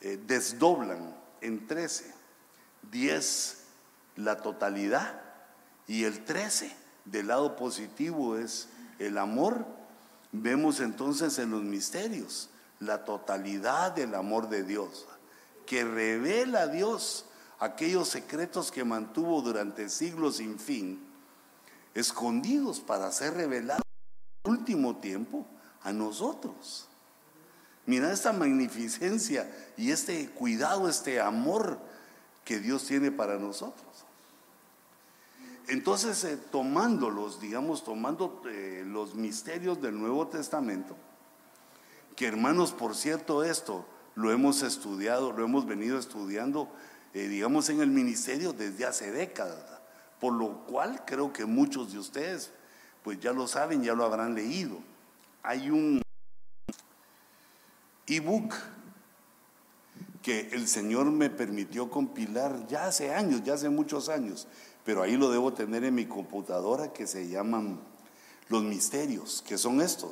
[0.00, 2.12] eh, desdoblan en trece.
[2.90, 3.58] Diez
[4.16, 5.20] la totalidad
[5.86, 9.66] y el trece del lado positivo es el amor.
[10.32, 15.06] Vemos entonces en los misterios la totalidad del amor de Dios,
[15.66, 17.24] que revela a Dios
[17.58, 21.04] aquellos secretos que mantuvo durante siglos sin fin,
[21.94, 23.87] escondidos para ser revelados
[24.58, 25.46] último tiempo
[25.82, 26.88] a nosotros.
[27.86, 31.78] Mira esta magnificencia y este cuidado, este amor
[32.44, 33.86] que Dios tiene para nosotros.
[35.68, 40.96] Entonces, eh, tomándolos, digamos, tomando eh, los misterios del Nuevo Testamento,
[42.16, 46.68] que hermanos, por cierto, esto lo hemos estudiado, lo hemos venido estudiando,
[47.14, 49.62] eh, digamos, en el ministerio desde hace décadas,
[50.20, 52.50] por lo cual creo que muchos de ustedes
[53.08, 54.76] pues ya lo saben, ya lo habrán leído.
[55.42, 56.02] Hay un
[58.06, 58.54] ebook
[60.20, 64.46] que el Señor me permitió compilar ya hace años, ya hace muchos años,
[64.84, 67.80] pero ahí lo debo tener en mi computadora que se llaman
[68.50, 70.10] Los Misterios, que son estos.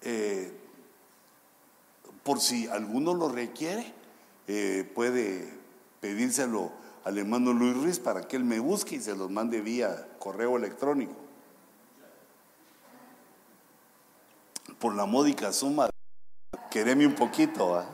[0.00, 0.50] Eh,
[2.22, 3.92] por si alguno lo requiere,
[4.48, 5.52] eh, puede
[6.00, 6.72] pedírselo
[7.04, 10.56] al hermano Luis Ruiz para que él me busque y se los mande vía correo
[10.56, 11.25] electrónico.
[14.78, 15.88] Por la módica suma,
[16.70, 17.84] quereme un poquito.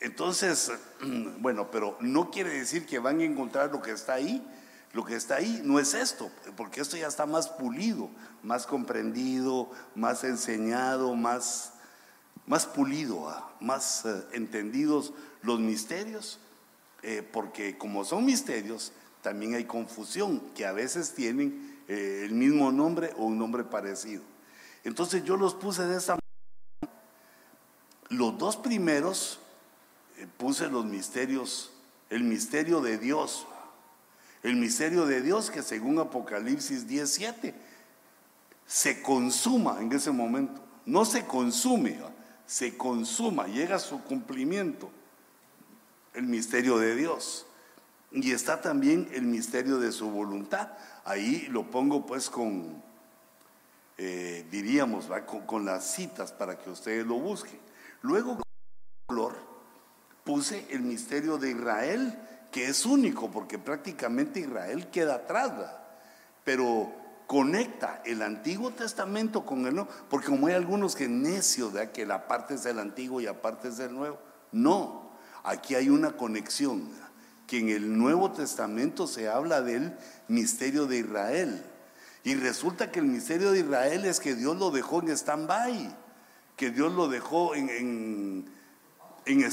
[0.00, 0.72] Entonces,
[1.38, 4.46] bueno, pero no quiere decir que van a encontrar lo que está ahí.
[4.92, 8.10] Lo que está ahí no es esto, porque esto ya está más pulido,
[8.42, 11.72] más comprendido, más enseñado, más,
[12.46, 16.40] más pulido, más eh, entendidos los misterios,
[17.02, 18.92] eh, porque como son misterios,
[19.22, 24.22] también hay confusión que a veces tienen eh, el mismo nombre o un nombre parecido.
[24.84, 27.00] Entonces yo los puse de esa manera.
[28.08, 29.40] Los dos primeros
[30.18, 31.72] eh, puse los misterios,
[32.10, 33.46] el misterio de Dios.
[34.42, 37.54] El misterio de Dios que según Apocalipsis 17
[38.66, 40.60] se consuma en ese momento.
[40.84, 42.00] No se consume,
[42.46, 44.90] se consuma, llega a su cumplimiento.
[46.14, 47.46] el misterio de Dios.
[48.10, 50.68] Y está también el misterio de su voluntad.
[51.04, 52.82] Ahí lo pongo pues con,
[53.98, 55.08] eh, diríamos,
[55.46, 57.58] Con, las citas para que ustedes lo busquen.
[58.02, 58.42] Luego, con
[59.06, 59.36] color,
[60.24, 62.18] puse el misterio de Israel,
[62.50, 65.52] que es único, porque prácticamente Israel queda atrás,
[66.44, 66.92] pero
[67.26, 72.06] conecta el Antiguo Testamento con el Nuevo, porque como hay algunos que necios, de que
[72.06, 74.18] la parte es del Antiguo y aparte es del Nuevo,
[74.52, 76.90] no, aquí hay una conexión
[77.52, 79.94] que en el Nuevo Testamento se habla del
[80.26, 81.62] misterio de Israel.
[82.24, 85.94] Y resulta que el misterio de Israel es que Dios lo dejó en stand-by,
[86.56, 87.68] que Dios lo dejó en,
[89.26, 89.52] en,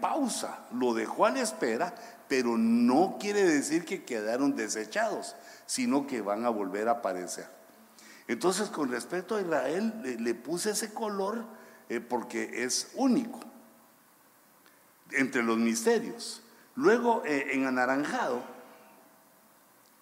[0.00, 1.94] pausa, lo dejó a la espera,
[2.28, 5.36] pero no quiere decir que quedaron desechados,
[5.66, 7.46] sino que van a volver a aparecer.
[8.26, 11.44] Entonces, con respecto a Israel, le, puse ese color
[11.90, 13.38] eh, porque es único
[15.10, 16.41] entre los misterios.
[16.74, 18.42] Luego, eh, en anaranjado,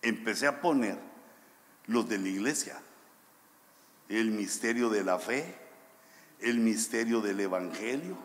[0.02, 0.98] empecé a poner
[1.86, 2.80] los de la iglesia,
[4.08, 5.56] el misterio de la fe,
[6.40, 8.16] el misterio del evangelio,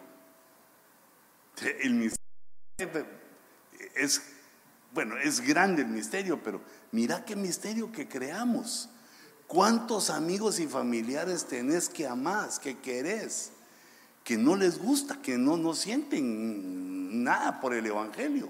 [1.82, 2.26] el misterio
[3.96, 4.22] es
[4.96, 6.62] bueno, es grande el misterio, pero
[6.94, 8.90] mira qué misterio que creamos.
[9.46, 13.52] ¿Cuántos amigos y familiares tenés que amás, que querés,
[14.26, 18.50] que no les gusta, que no, no sienten nada por el Evangelio?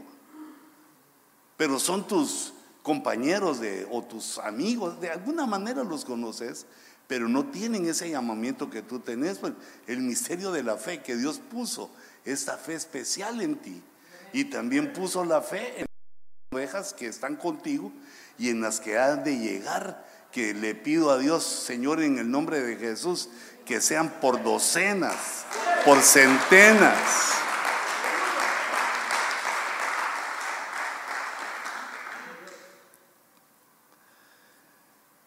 [1.57, 6.65] Pero son tus compañeros de, o tus amigos, de alguna manera los conoces,
[7.07, 9.37] pero no tienen ese llamamiento que tú tenés.
[9.37, 9.53] Pues,
[9.85, 11.91] el misterio de la fe que Dios puso,
[12.23, 13.83] esta fe especial en ti.
[14.31, 17.91] Y también puso la fe en las ovejas que están contigo
[18.37, 20.05] y en las que han de llegar,
[20.35, 23.29] que le pido a Dios, Señor, en el nombre de Jesús,
[23.65, 25.45] que sean por docenas,
[25.85, 26.99] por centenas.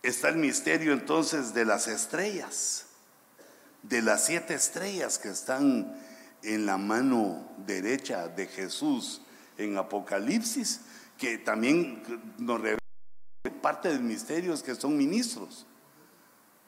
[0.03, 2.85] Está el misterio entonces de las estrellas,
[3.83, 5.99] de las siete estrellas que están
[6.43, 9.23] en la mano derecha de Jesús
[9.57, 10.83] en Apocalipsis,
[11.17, 12.03] que también
[12.37, 12.88] nos revela
[13.63, 15.67] parte del misterio es que son ministros.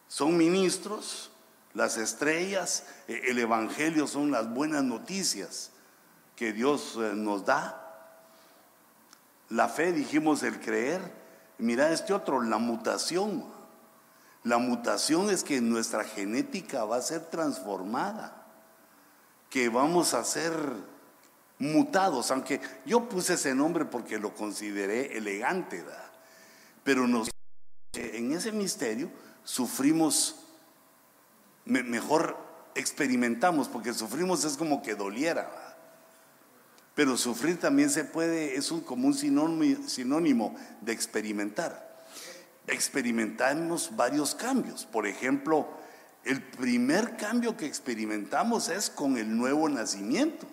[0.09, 1.31] Son ministros,
[1.75, 5.71] las estrellas, e, el Evangelio son las buenas noticias
[6.37, 7.77] que Dios eh, nos da.
[9.49, 11.01] La fe, dijimos, el creer.
[11.59, 13.45] Mira este otro, la mutación.
[14.43, 18.41] La mutación es que nuestra genética va a ser transformada
[19.51, 20.55] que vamos a ser
[21.59, 25.85] mutados, aunque yo puse ese nombre porque lo consideré elegante,
[26.85, 27.31] pero nos,
[27.93, 29.11] en ese misterio
[29.45, 30.37] sufrimos,
[31.65, 32.37] mejor
[32.75, 35.51] experimentamos, porque sufrimos es como que doliera,
[36.95, 41.89] pero sufrir también se puede, es un, como un sinónimo, sinónimo de experimentar.
[42.67, 45.69] Experimentamos varios cambios, por ejemplo,
[46.25, 50.47] el primer cambio que experimentamos es con el nuevo nacimiento.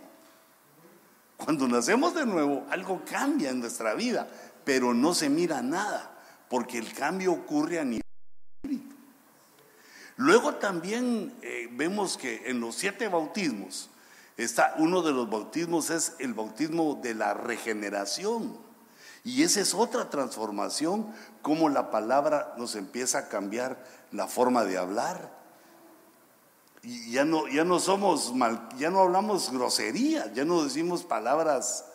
[1.36, 4.28] Cuando nacemos de nuevo, algo cambia en nuestra vida,
[4.64, 6.17] pero no se mira nada,
[6.50, 8.04] porque el cambio ocurre a nivel
[8.64, 8.96] espíritu.
[10.16, 13.90] Luego también eh, vemos que en los siete bautismos,
[14.38, 18.58] está uno de los bautismos es el bautismo de la regeneración.
[19.24, 24.78] Y esa es otra transformación, como la palabra nos empieza a cambiar la forma de
[24.78, 25.38] hablar,
[26.82, 31.86] ya no, ya no somos mal, ya no hablamos grosería, ya no decimos palabras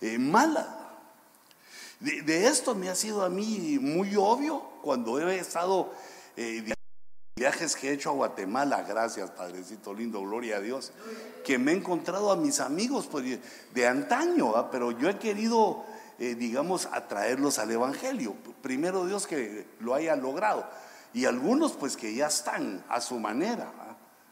[0.00, 0.66] eh, malas.
[2.00, 5.92] De, esto me ha sido a mí muy obvio cuando he estado
[6.36, 6.72] eh,
[7.36, 10.92] viajes que he hecho a Guatemala, gracias Padrecito lindo, gloria a Dios,
[11.44, 13.38] que me he encontrado a mis amigos pues,
[13.74, 15.84] de antaño, pero yo he querido,
[16.18, 18.34] eh, digamos, atraerlos al Evangelio.
[18.62, 20.68] Primero Dios que lo haya logrado.
[21.12, 23.72] Y algunos pues que ya están a su manera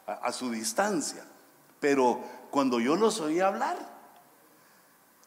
[0.08, 1.24] a, su distancia.
[1.80, 3.76] Pero cuando yo los oí hablar,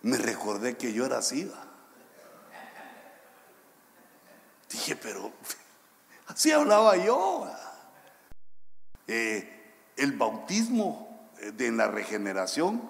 [0.02, 1.50] me recordé que yo era así.
[4.72, 5.32] Dije, pero
[6.28, 7.48] así hablaba yo.
[9.08, 12.82] Eh, el bautismo de la regeneración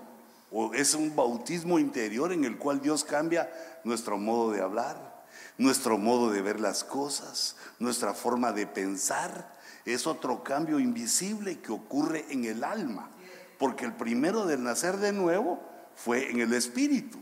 [0.73, 3.49] es un bautismo interior en el cual Dios cambia
[3.83, 5.23] nuestro modo de hablar,
[5.57, 11.71] nuestro modo de ver las cosas, nuestra forma de pensar, es otro cambio invisible que
[11.71, 13.09] ocurre en el alma,
[13.57, 15.59] porque el primero del nacer de nuevo
[15.95, 17.19] fue en el espíritu.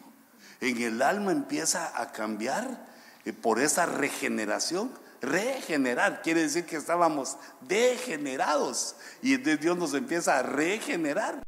[0.59, 2.88] En el alma empieza a cambiar
[3.25, 4.91] eh, por esa regeneración.
[5.21, 11.43] Regenerar quiere decir que estábamos degenerados y entonces Dios nos empieza a regenerar.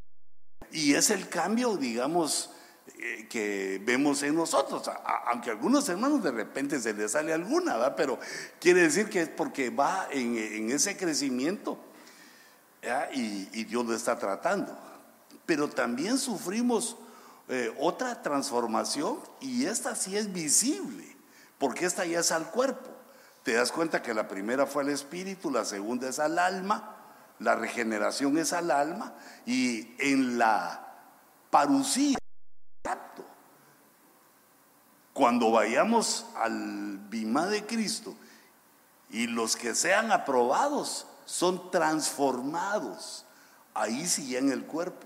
[0.72, 2.52] Y es el cambio, digamos,
[2.98, 4.90] eh, que vemos en nosotros,
[5.28, 7.96] aunque a algunos hermanos de repente se les sale alguna, ¿verdad?
[7.96, 8.20] pero
[8.60, 11.80] quiere decir que es porque va en, ese crecimiento
[13.14, 14.78] y, Dios lo está tratando.
[15.46, 16.98] Pero también sufrimos
[17.50, 21.11] eh, otra transformación y esta sí es visible,
[21.62, 22.90] porque esta ya es al cuerpo.
[23.44, 26.98] Te das cuenta que la primera fue al espíritu, la segunda es al alma,
[27.38, 29.14] la regeneración es al alma
[29.46, 30.98] y en la
[31.52, 32.18] parucía,
[35.14, 38.16] cuando vayamos al bimá de Cristo
[39.12, 43.28] y los que sean aprobados son transformados,
[43.76, 45.06] ahí sí en el cuerpo.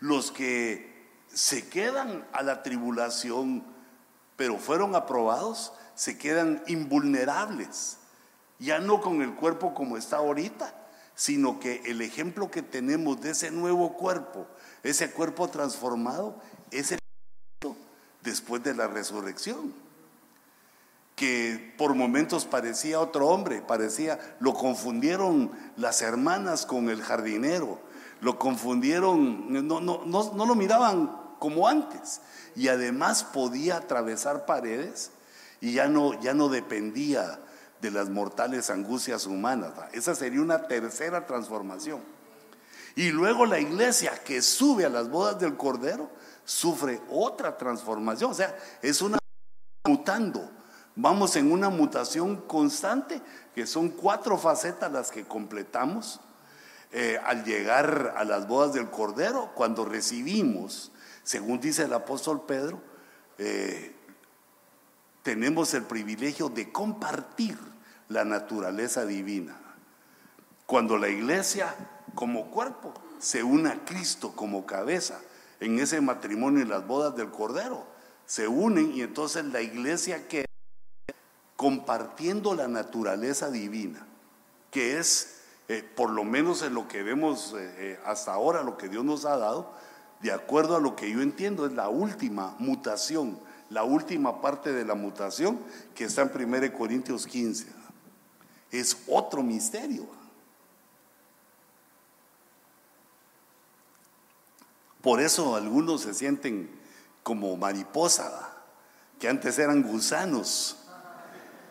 [0.00, 3.76] Los que se quedan a la tribulación,
[4.38, 7.96] pero fueron aprobados, se quedan invulnerables,
[8.60, 10.72] ya no con el cuerpo como está ahorita,
[11.16, 14.46] sino que el ejemplo que tenemos de ese nuevo cuerpo,
[14.84, 16.98] ese cuerpo transformado, es el
[18.22, 19.74] después de la resurrección,
[21.16, 27.80] que por momentos parecía otro hombre, parecía, lo confundieron las hermanas con el jardinero,
[28.20, 32.20] lo confundieron, no, no, no, no lo miraban como antes,
[32.54, 35.10] y además podía atravesar paredes
[35.60, 37.38] y ya no, ya no dependía
[37.80, 39.72] de las mortales angustias humanas.
[39.92, 42.00] Esa sería una tercera transformación.
[42.96, 46.10] Y luego la iglesia que sube a las bodas del Cordero
[46.44, 48.32] sufre otra transformación.
[48.32, 49.18] O sea, es una
[49.86, 50.50] mutando.
[50.96, 53.22] Vamos en una mutación constante,
[53.54, 56.20] que son cuatro facetas las que completamos.
[56.90, 60.90] Eh, al llegar a las bodas del Cordero, cuando recibimos,
[61.28, 62.80] según dice el apóstol Pedro,
[63.36, 63.94] eh,
[65.22, 67.58] tenemos el privilegio de compartir
[68.08, 69.54] la naturaleza divina.
[70.64, 71.74] Cuando la iglesia
[72.14, 75.20] como cuerpo se une a Cristo como cabeza
[75.60, 77.86] en ese matrimonio y las bodas del Cordero,
[78.24, 80.46] se unen y entonces la iglesia queda
[81.56, 84.06] compartiendo la naturaleza divina,
[84.70, 88.88] que es, eh, por lo menos en lo que vemos eh, hasta ahora, lo que
[88.88, 89.76] Dios nos ha dado,
[90.20, 93.38] de acuerdo a lo que yo entiendo, es la última mutación
[93.70, 95.58] la última parte de la mutación
[95.94, 97.66] que está en 1 Corintios 15.
[98.70, 100.06] Es otro misterio.
[105.02, 106.70] Por eso algunos se sienten
[107.22, 108.50] como mariposa,
[109.18, 110.76] que antes eran gusanos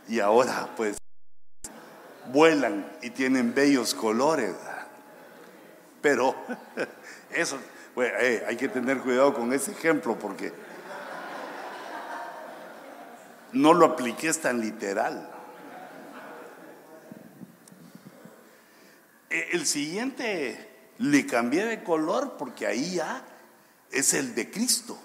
[0.08, 0.98] y ahora pues
[2.32, 4.56] vuelan y tienen bellos colores.
[6.02, 6.36] Pero
[7.32, 7.58] eso,
[8.00, 10.54] eh, hay que tener cuidado con ese ejemplo porque
[13.54, 15.30] no lo apliqué tan literal.
[19.30, 23.24] E, el siguiente le cambié de color porque ahí ya
[23.92, 25.00] es el de Cristo,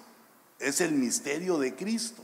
[0.58, 2.22] es el misterio de Cristo,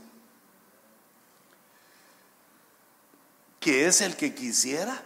[3.59, 5.01] que es el que quisiera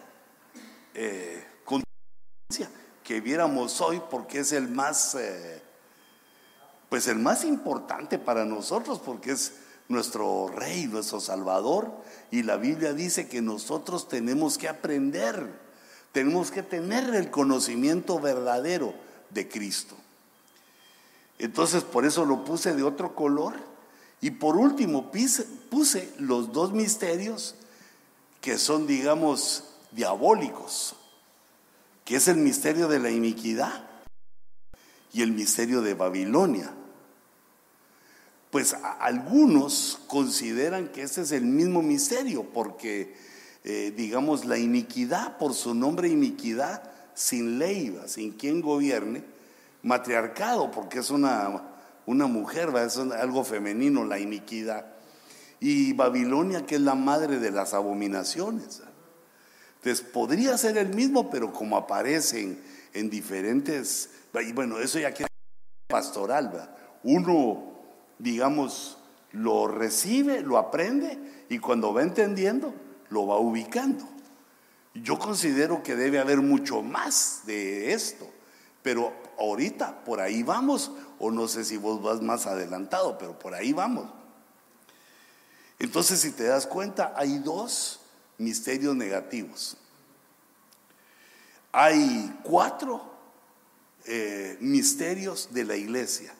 [0.93, 1.47] eh,
[3.03, 5.61] que viéramos hoy porque es el más, eh,
[6.89, 9.53] pues el más importante para nosotros porque es
[9.89, 11.91] nuestro Rey, nuestro Salvador.
[12.31, 15.47] Y la Biblia dice que nosotros tenemos que aprender,
[16.11, 18.93] tenemos que tener el conocimiento verdadero
[19.29, 19.95] de Cristo.
[21.39, 23.55] Entonces por eso lo puse de otro color.
[24.21, 27.55] Y por último puse, los dos misterios
[28.39, 30.95] que son, digamos, diabólicos,
[32.05, 33.87] que es el misterio de la iniquidad
[35.11, 36.73] y el misterio de Babilonia
[38.53, 43.15] pues algunos consideran que ese es el mismo misterio, porque
[43.63, 46.83] eh, digamos la iniquidad, por su nombre iniquidad,
[47.15, 49.23] sin ley, sin quien gobierne,
[49.81, 51.63] matriarcado, porque es una,
[52.05, 54.85] una mujer, es algo femenino la iniquidad,
[55.59, 58.83] y Babilonia, que es la madre de las abominaciones.
[59.83, 62.57] Entonces podría ser el mismo, pero como aparecen
[62.93, 64.11] en diferentes,
[64.41, 65.25] y bueno, eso ya que
[65.89, 66.73] pastoral, ¿verdad?
[67.03, 67.73] uno
[68.17, 68.97] digamos,
[69.33, 72.73] lo recibe, lo aprende y cuando va entendiendo,
[73.09, 74.07] lo va ubicando.
[74.93, 78.25] Yo considero que debe haber mucho más de esto,
[78.83, 83.53] pero ahorita por ahí vamos, o no sé si vos vas más adelantado, pero por
[83.53, 84.09] ahí vamos.
[85.77, 87.99] Entonces, si te das cuenta, hay dos
[88.37, 89.77] misterios negativos.
[91.71, 93.13] Hay cuatro
[94.05, 96.33] eh, misterios de la iglesia.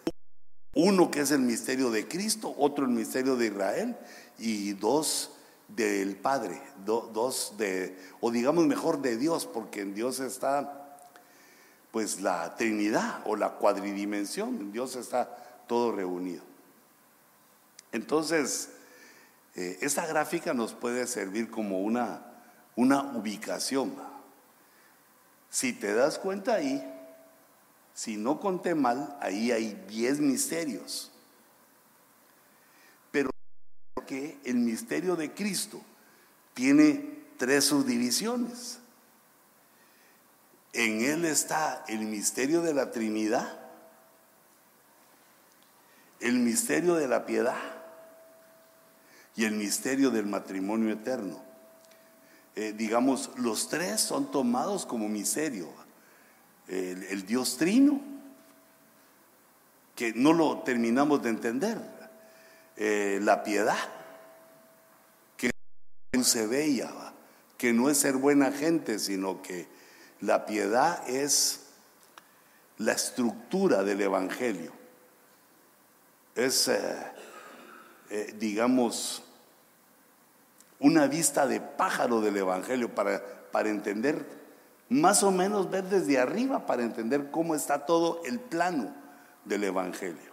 [0.76, 3.98] Uno que es el misterio de Cristo, otro el misterio de Israel
[4.39, 5.32] y dos
[5.68, 10.80] del Padre, dos de, o digamos mejor de Dios, porque en Dios está
[11.91, 16.44] pues la Trinidad o la cuadridimensión, en Dios está todo reunido.
[17.91, 18.70] Entonces,
[19.56, 22.26] eh, esta gráfica nos puede servir como una,
[22.76, 23.93] una ubicación.
[25.49, 26.84] Si te das cuenta ahí,
[27.93, 31.12] si no conté mal, ahí hay 10 misterios.
[33.12, 33.30] Pero
[34.08, 35.80] que el misterio de Cristo
[36.56, 38.80] tiene tres subdivisiones.
[40.74, 43.60] En él está el misterio de la Trinidad,
[46.20, 47.72] el misterio de la piedad
[49.36, 51.42] y el misterio del matrimonio eterno.
[52.56, 55.70] Eh, digamos, los tres son tomados como misterio.
[56.68, 58.00] El, Dios trino,
[59.96, 61.78] que no lo terminamos de entender.
[62.78, 63.78] Eh, la piedad,
[65.38, 65.52] que
[66.14, 66.92] no se veía,
[67.58, 69.68] que no es ser buena gente, sino que
[70.22, 71.64] la piedad es
[72.78, 74.72] la estructura del Evangelio.
[76.36, 76.96] Es, eh,
[78.16, 79.24] eh, digamos,
[80.78, 84.24] una vista de pájaro del Evangelio para, para entender,
[84.88, 88.93] más o menos ver desde arriba para entender cómo está todo el plano
[89.45, 90.32] del Evangelio.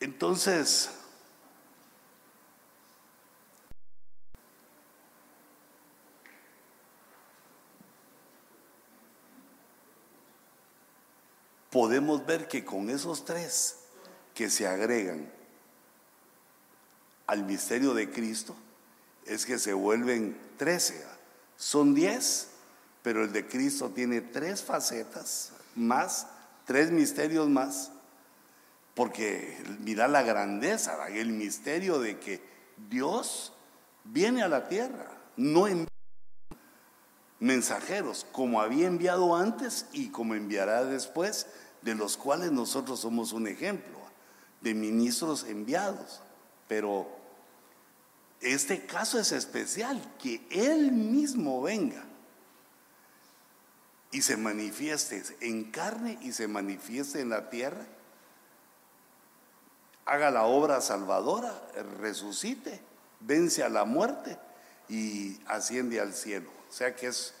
[0.00, 0.90] Entonces,
[11.70, 13.83] podemos ver que con esos tres
[14.34, 15.30] que se agregan
[17.26, 18.54] al misterio de Cristo,
[19.26, 21.04] es que se vuelven trece.
[21.56, 22.48] Son diez,
[23.02, 26.26] pero el de Cristo tiene tres facetas más,
[26.66, 27.90] tres misterios más,
[28.94, 32.42] porque mira la grandeza, el misterio de que
[32.90, 33.52] Dios
[34.04, 35.88] viene a la tierra, no envía
[37.40, 41.46] mensajeros, como había enviado antes y como enviará después,
[41.82, 43.98] de los cuales nosotros somos un ejemplo,
[44.64, 46.20] de ministros enviados.
[46.66, 47.06] Pero
[48.40, 52.04] este caso es especial, que Él mismo venga
[54.10, 57.86] y se manifieste en carne y se manifieste en la tierra,
[60.06, 61.52] haga la obra salvadora,
[62.00, 62.80] resucite,
[63.20, 64.36] vence a la muerte
[64.88, 66.50] y asciende al cielo.
[66.68, 67.34] O sea que es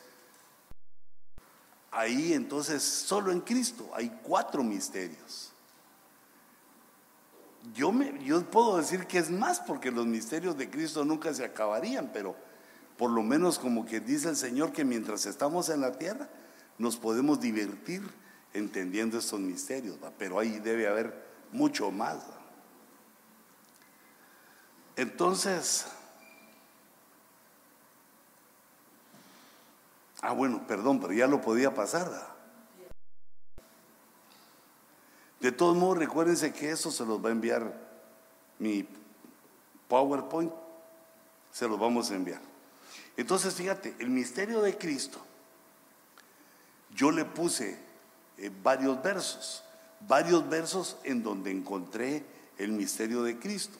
[1.94, 5.53] Ahí entonces, solo en Cristo hay cuatro misterios.
[7.72, 11.44] Yo, me, yo puedo decir que es más porque los misterios de Cristo nunca se
[11.44, 12.36] acabarían, pero
[12.98, 16.28] por lo menos como que dice el Señor que mientras estamos en la tierra
[16.78, 18.02] nos podemos divertir
[18.52, 22.18] entendiendo estos misterios, pero ahí debe haber mucho más.
[24.96, 25.86] Entonces,
[30.26, 32.10] Ah, bueno, perdón, pero ya lo podía pasar.
[35.40, 37.72] De todos modos, recuérdense que eso se los va a enviar
[38.58, 38.86] mi
[39.88, 40.52] PowerPoint,
[41.52, 42.40] se los vamos a enviar.
[43.16, 45.18] Entonces, fíjate, el misterio de Cristo,
[46.94, 47.78] yo le puse
[48.38, 49.62] eh, varios versos,
[50.00, 52.24] varios versos en donde encontré
[52.58, 53.78] el misterio de Cristo.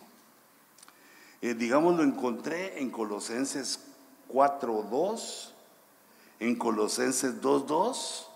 [1.40, 3.80] Eh, digamos, lo encontré en Colosenses
[4.28, 5.54] 4.2
[6.40, 8.26] en Colosenses 2.2,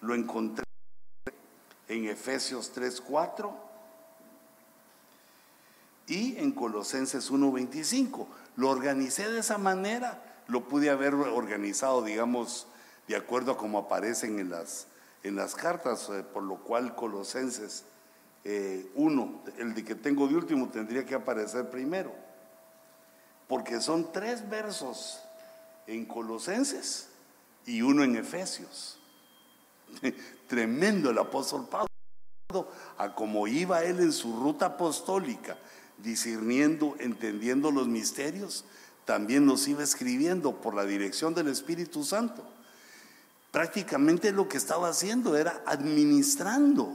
[0.00, 0.65] lo encontré
[1.88, 3.52] en Efesios 3.4
[6.06, 8.26] y en Colosenses 1.25.
[8.56, 12.66] Lo organicé de esa manera, lo pude haber organizado, digamos,
[13.08, 14.86] de acuerdo a como aparecen en las,
[15.22, 17.84] en las cartas, eh, por lo cual Colosenses
[18.44, 22.12] 1, eh, el de que tengo de último, tendría que aparecer primero,
[23.48, 25.20] porque son tres versos
[25.86, 27.08] en Colosenses
[27.64, 28.98] y uno en Efesios.
[30.48, 32.68] Tremendo el apóstol Pablo,
[32.98, 35.58] a como iba él en su ruta apostólica,
[35.98, 38.64] discerniendo, entendiendo los misterios,
[39.04, 42.44] también nos iba escribiendo por la dirección del Espíritu Santo.
[43.52, 46.92] Prácticamente lo que estaba haciendo era administrando,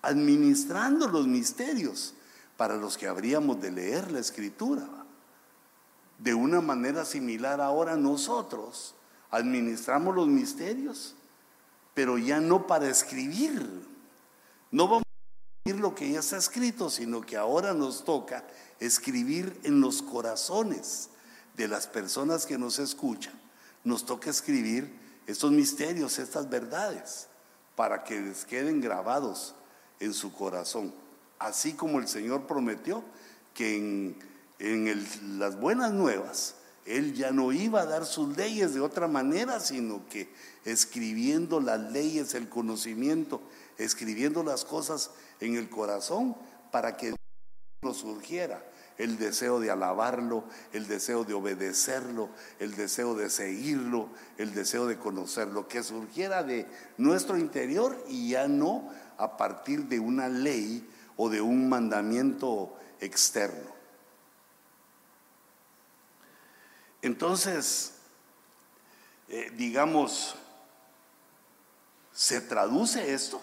[0.00, 2.14] administrando los misterios
[2.56, 4.88] para los que habríamos de leer la escritura.
[6.18, 8.94] De una manera similar ahora nosotros
[9.30, 11.16] administramos los misterios,
[11.94, 13.88] pero ya no para escribir.
[14.70, 18.44] No vamos a escribir lo que ya está escrito, sino que ahora nos toca
[18.80, 21.10] escribir en los corazones
[21.56, 23.38] de las personas que nos escuchan.
[23.84, 27.28] Nos toca escribir estos misterios, estas verdades,
[27.76, 29.54] para que les queden grabados
[30.00, 30.94] en su corazón.
[31.38, 33.04] Así como el Señor prometió
[33.54, 34.32] que en
[34.62, 36.54] en las buenas nuevas,
[36.86, 40.32] él ya no iba a dar sus leyes de otra manera, sino que
[40.64, 43.40] escribiendo las leyes, el conocimiento,
[43.78, 45.10] escribiendo las cosas
[45.40, 46.36] en el corazón
[46.70, 47.14] para que
[47.82, 48.64] no surgiera
[48.98, 54.08] el deseo de alabarlo, el deseo de obedecerlo, el deseo de seguirlo,
[54.38, 56.66] el deseo de conocerlo, que surgiera de
[56.98, 63.72] nuestro interior y ya no a partir de una ley o de un mandamiento externo.
[67.02, 67.94] Entonces,
[69.28, 70.36] eh, digamos,
[72.12, 73.40] ¿se traduce esto?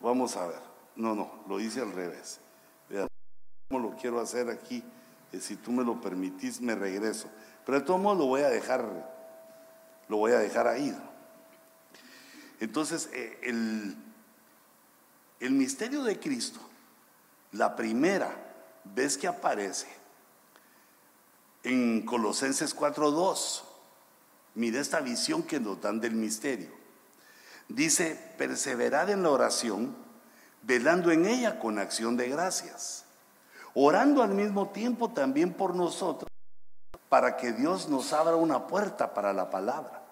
[0.00, 0.60] Vamos a ver.
[0.96, 2.40] No, no, lo hice al revés.
[3.68, 4.82] ¿Cómo lo quiero hacer aquí?
[5.32, 7.28] Eh, si tú me lo permitís, me regreso.
[7.64, 8.84] Pero de todos modos lo voy a dejar,
[10.08, 10.96] lo voy a dejar ahí.
[12.58, 13.96] Entonces, eh, el,
[15.38, 16.60] el misterio de Cristo,
[17.52, 18.34] la primera
[18.84, 19.86] vez que aparece
[21.62, 23.62] en Colosenses 4.2,
[24.54, 26.70] mire esta visión que nos dan del misterio.
[27.68, 29.96] Dice, perseverad en la oración,
[30.62, 33.04] velando en ella con acción de gracias
[33.74, 36.30] orando al mismo tiempo también por nosotros,
[37.08, 40.02] para que Dios nos abra una puerta para la palabra.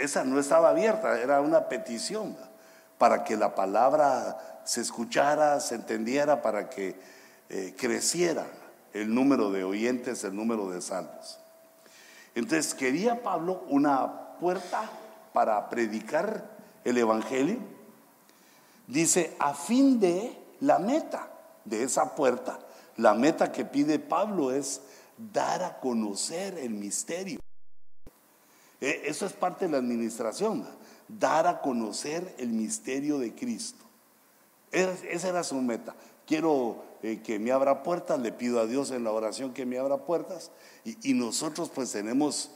[0.00, 2.36] Esa no estaba abierta, era una petición
[2.98, 6.98] para que la palabra se escuchara, se entendiera, para que
[7.48, 8.46] eh, creciera
[8.92, 11.38] el número de oyentes, el número de salvos.
[12.36, 14.90] Entonces quería Pablo una puerta
[15.32, 17.56] para predicar el Evangelio.
[18.86, 21.30] Dice, a fin de la meta
[21.64, 22.58] de esa puerta,
[22.98, 24.82] la meta que pide Pablo es
[25.16, 27.40] dar a conocer el misterio.
[28.82, 30.68] E, eso es parte de la administración,
[31.08, 33.82] dar a conocer el misterio de Cristo.
[34.70, 35.94] Esa era su meta.
[36.26, 39.78] Quiero eh, que me abra puertas, le pido a Dios en la oración que me
[39.78, 40.50] abra puertas
[40.84, 42.50] y, nosotros pues tenemos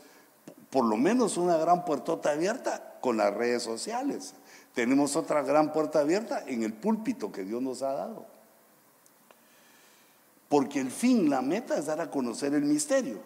[0.70, 4.34] por lo menos una gran puertota abierta con las redes sociales.
[4.74, 8.26] Tenemos otra gran puerta abierta en el púlpito que Dios nos ha dado.
[10.48, 13.20] Porque el fin, la meta es dar a conocer el misterio,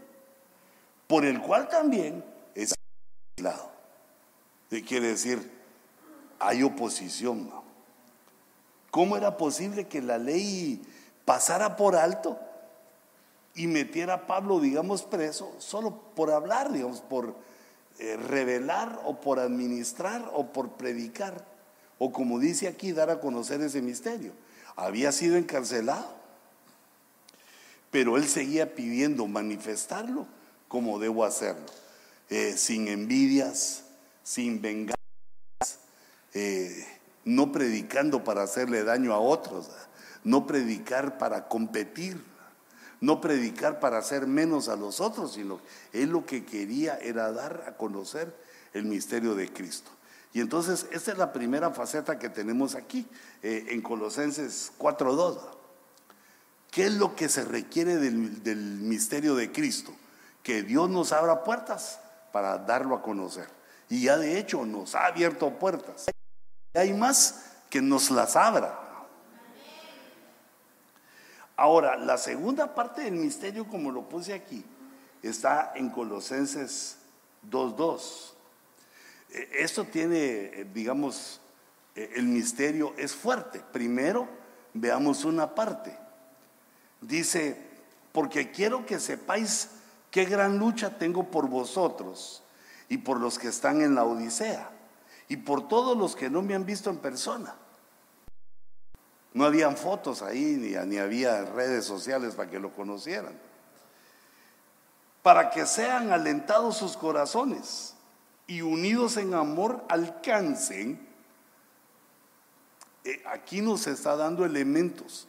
[1.06, 2.22] por el cual también
[2.54, 2.74] es
[3.38, 3.70] aislado.
[4.68, 5.50] Quiere decir,
[6.38, 7.50] hay oposición.
[8.90, 10.82] ¿Cómo era posible que la ley
[11.24, 12.38] pasara por alto
[13.54, 17.34] y metiera a Pablo, digamos, preso solo por hablar, digamos, por
[17.98, 21.44] eh, revelar o por administrar o por predicar?
[21.98, 24.32] O como dice aquí, dar a conocer ese misterio.
[24.76, 26.24] Había sido encarcelado
[27.94, 30.26] pero él seguía pidiendo manifestarlo
[30.66, 31.66] como debo hacerlo,
[32.28, 33.84] eh, sin envidias,
[34.24, 34.98] sin venganzas,
[36.32, 36.84] eh,
[37.24, 39.70] no predicando para hacerle daño a otros,
[40.24, 42.20] no predicar para competir,
[43.00, 45.60] no predicar para hacer menos a los otros, sino
[45.92, 48.34] él lo que quería era dar a conocer
[48.72, 49.90] el misterio de Cristo.
[50.32, 53.06] Y entonces, esta es la primera faceta que tenemos aquí,
[53.42, 55.38] eh, en Colosenses 4.2.
[56.72, 59.94] ¿Qué es lo que se requiere del, misterio de Cristo?
[60.42, 62.00] Que Dios nos abra puertas
[62.32, 63.46] para darlo a conocer.
[63.88, 66.06] Y ya de hecho nos ha abierto puertas.
[66.74, 68.76] Hay más que nos las abra.
[71.56, 74.64] Ahora, la segunda parte del misterio, como lo puse aquí,
[75.22, 76.98] está en Colosenses
[77.48, 78.32] 2.2.
[79.30, 81.40] E, esto tiene, eh, digamos,
[81.94, 83.62] e, el misterio es fuerte.
[83.72, 84.28] Primero,
[84.72, 85.96] veamos una parte.
[87.00, 87.56] Dice,
[88.12, 89.70] porque quiero que sepáis
[90.10, 92.42] qué gran lucha tengo por vosotros
[92.88, 94.70] y por los que están en la Odisea
[95.28, 97.54] y por todos los que no me han visto en persona.
[99.34, 103.38] No habían fotos ahí ni, ni había redes sociales para que lo conocieran.
[105.22, 107.94] Para que sean alentados sus corazones
[108.46, 111.06] y unidos en amor alcancen.
[113.04, 115.28] Eh, aquí nos está dando elementos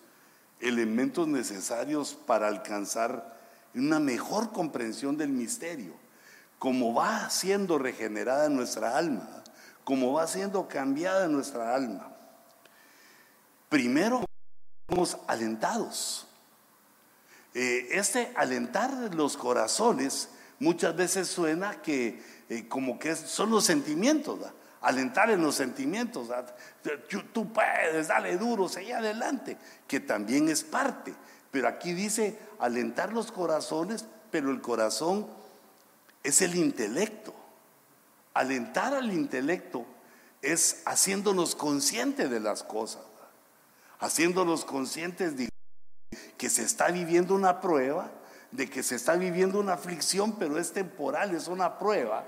[0.59, 3.35] elementos necesarios para alcanzar
[3.73, 5.93] una mejor comprensión del misterio,
[6.59, 9.43] como va siendo regenerada nuestra alma,
[9.83, 12.14] como va siendo cambiada nuestra alma.
[13.75, 14.23] Primero,
[14.87, 16.25] somos alentados.
[17.53, 24.39] Eh, este alentar los corazones muchas veces suena que eh, como que son los sentimientos
[24.79, 26.29] alentar en los sentimientos.
[27.33, 29.57] Tú puedes, dale duro, seguí adelante,
[29.89, 31.13] que también es parte.
[31.51, 35.27] Pero aquí dice alentar los corazones, pero el corazón
[36.23, 37.35] es el intelecto.
[38.33, 39.85] Alentar al intelecto
[40.41, 43.01] es haciéndonos conscientes de las cosas,
[43.99, 45.49] haciéndonos conscientes de
[46.37, 48.11] que se está viviendo una prueba,
[48.51, 52.25] de que se está viviendo una aflicción, pero es temporal, es una prueba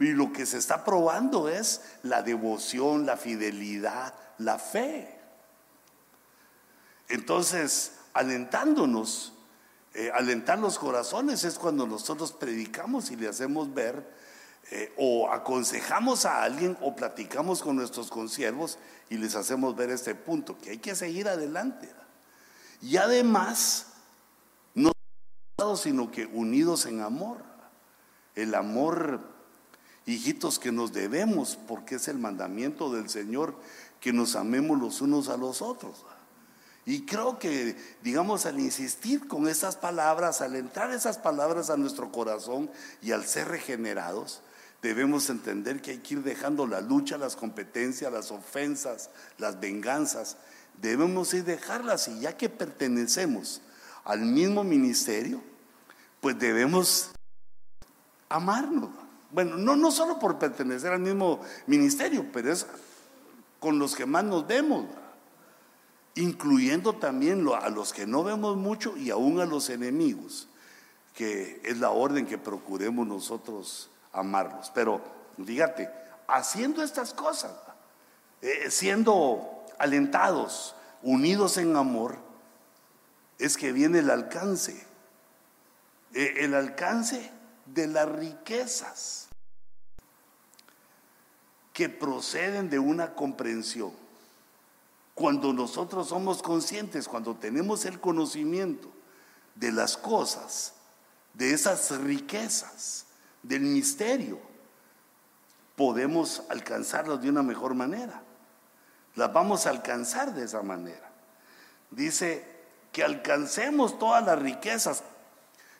[0.00, 5.18] Y lo que se está probando es la devoción, la fidelidad, la fe.
[7.08, 9.32] Entonces, alentándonos,
[9.94, 14.17] eh, alentar los corazones es cuando nosotros predicamos y le hacemos ver
[14.70, 20.14] eh, o aconsejamos a alguien o platicamos con nuestros consiervos y les hacemos ver este
[20.14, 21.88] punto, que hay que seguir adelante.
[22.82, 23.86] Y además,
[24.74, 24.92] no
[25.76, 27.38] sino que unidos en amor.
[28.34, 29.20] El amor,
[30.06, 33.56] hijitos, que nos debemos, porque es el mandamiento del Señor,
[34.00, 36.04] que nos amemos los unos a los otros.
[36.86, 42.12] Y creo que, digamos, al insistir con esas palabras, al entrar esas palabras a nuestro
[42.12, 42.70] corazón
[43.02, 44.42] y al ser regenerados,
[44.82, 50.36] debemos entender que hay que ir dejando la lucha, las competencias, las ofensas, las venganzas.
[50.80, 53.60] Debemos ir dejarlas y ya que pertenecemos
[54.04, 55.42] al mismo ministerio,
[56.20, 57.10] pues debemos
[58.28, 58.90] amarnos.
[59.30, 62.66] Bueno, no, no solo por pertenecer al mismo ministerio, pero es
[63.58, 64.86] con los que más nos vemos
[66.18, 70.48] incluyendo también a los que no vemos mucho y aún a los enemigos,
[71.14, 74.70] que es la orden que procuremos nosotros amarlos.
[74.74, 75.00] Pero
[75.44, 75.90] fíjate,
[76.26, 77.52] haciendo estas cosas,
[78.42, 82.18] eh, siendo alentados, unidos en amor,
[83.38, 84.86] es que viene el alcance,
[86.14, 87.30] eh, el alcance
[87.66, 89.28] de las riquezas
[91.72, 93.92] que proceden de una comprensión
[95.18, 98.88] cuando nosotros somos conscientes, cuando tenemos el conocimiento
[99.56, 100.74] de las cosas,
[101.34, 103.07] de esas riquezas,
[103.48, 104.38] del misterio,
[105.74, 108.22] podemos alcanzarlas de una mejor manera.
[109.14, 111.10] Las vamos a alcanzar de esa manera.
[111.90, 112.46] Dice
[112.92, 115.02] que alcancemos todas las riquezas.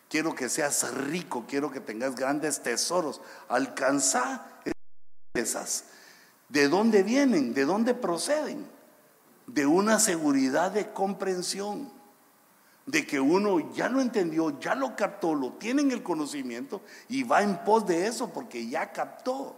[0.09, 3.21] Quiero que seas rico, quiero que tengas grandes tesoros.
[3.49, 4.63] Alcanzar
[5.35, 5.85] esas.
[6.49, 7.55] ¿De dónde vienen?
[7.55, 8.67] ¿De dónde proceden?
[9.49, 11.91] de una seguridad de comprensión,
[12.89, 16.81] de que uno ya lo entendió, ya lo captó, lo tiene en el conocimiento
[17.11, 19.57] y va en pos de eso porque ya captó.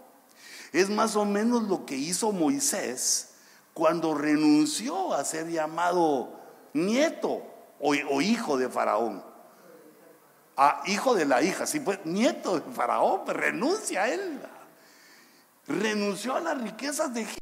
[0.73, 3.29] Es más o menos lo que hizo Moisés
[3.73, 6.41] cuando renunció a ser llamado
[6.73, 7.41] nieto
[7.79, 9.23] o, hijo de Faraón.
[10.57, 14.41] Ah, hijo de la hija, sí, pues nieto de Faraón, pues renuncia a él.
[15.67, 17.39] Renunció a las riquezas de Egipto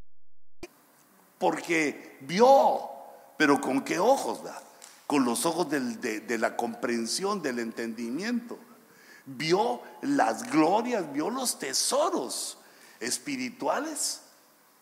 [1.40, 2.92] porque vio,
[3.38, 4.44] pero ¿con qué ojos?
[5.10, 8.60] Con los ojos de, de la comprensión, del entendimiento.
[9.26, 12.60] Vio las glorias, vio los tesoros
[13.00, 14.22] espirituales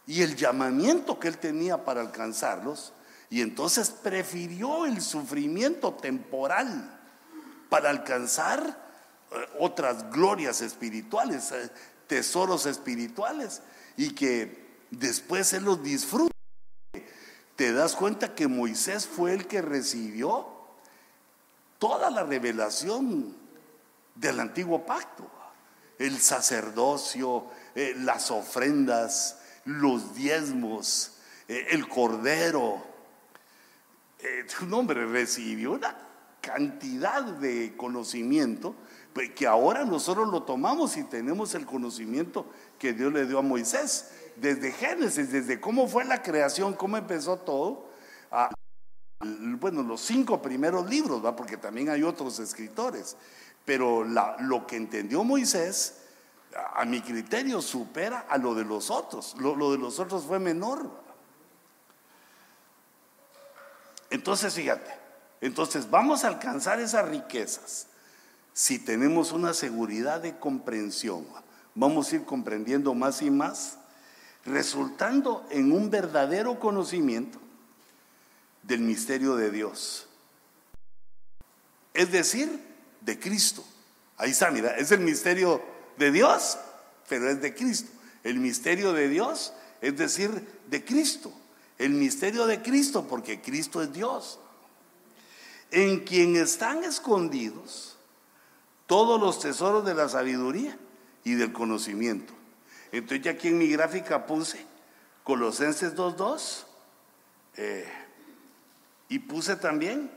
[0.06, 2.92] y el llamamiento que él tenía para alcanzarlos.
[3.30, 7.00] Y entonces prefirió el sufrimiento temporal
[7.70, 8.62] para alcanzar
[9.32, 11.70] eh, otras glorias espirituales, eh,
[12.08, 13.62] tesoros espirituales,
[13.98, 16.37] y que después él los disfruta
[17.58, 20.48] te das cuenta que Moisés fue el que recibió
[21.80, 23.36] toda la revelación
[24.14, 25.30] del antiguo pacto.
[25.98, 31.14] El sacerdocio, eh, las ofrendas, los diezmos,
[31.48, 32.86] eh, el cordero.
[34.20, 35.98] Eh, un hombre recibió una
[36.42, 38.76] cantidad de conocimiento
[39.14, 42.46] pues, que ahora nosotros lo tomamos y tenemos el conocimiento
[42.78, 47.38] que Dios le dio a Moisés desde Génesis, desde cómo fue la creación, cómo empezó
[47.38, 47.90] todo,
[49.20, 51.36] bueno, los cinco primeros libros, ¿va?
[51.36, 53.18] porque también hay otros escritores,
[53.66, 56.04] pero lo que entendió Moisés,
[56.76, 59.36] a, mi criterio, supera a lo de los otros.
[59.40, 60.90] Lo, lo de los otros fue menor.
[64.10, 64.92] Entonces, fíjate,
[65.42, 67.88] entonces vamos a alcanzar esas riquezas
[68.54, 71.28] si tenemos una seguridad de comprensión.
[71.76, 73.77] Vamos a ir comprendiendo más y más
[74.48, 77.40] resultando en un verdadero conocimiento
[78.64, 80.08] del misterio de Dios.
[81.94, 82.62] Es decir,
[83.02, 83.64] de Cristo.
[84.18, 85.62] Ahí está, mira, es el misterio
[85.98, 86.58] de Dios,
[87.08, 87.92] pero es de Cristo.
[88.24, 91.32] El misterio de Dios es decir, de Cristo.
[91.78, 94.40] El misterio de Cristo, porque Cristo es Dios.
[95.72, 97.98] En quien están escondidos
[98.88, 100.78] todos los tesoros de la sabiduría
[101.24, 102.34] y del conocimiento.
[102.92, 104.66] Entonces ya aquí en mi gráfica puse
[105.24, 106.64] Colosenses 2.2
[107.58, 107.88] eh,
[109.10, 110.10] y puse también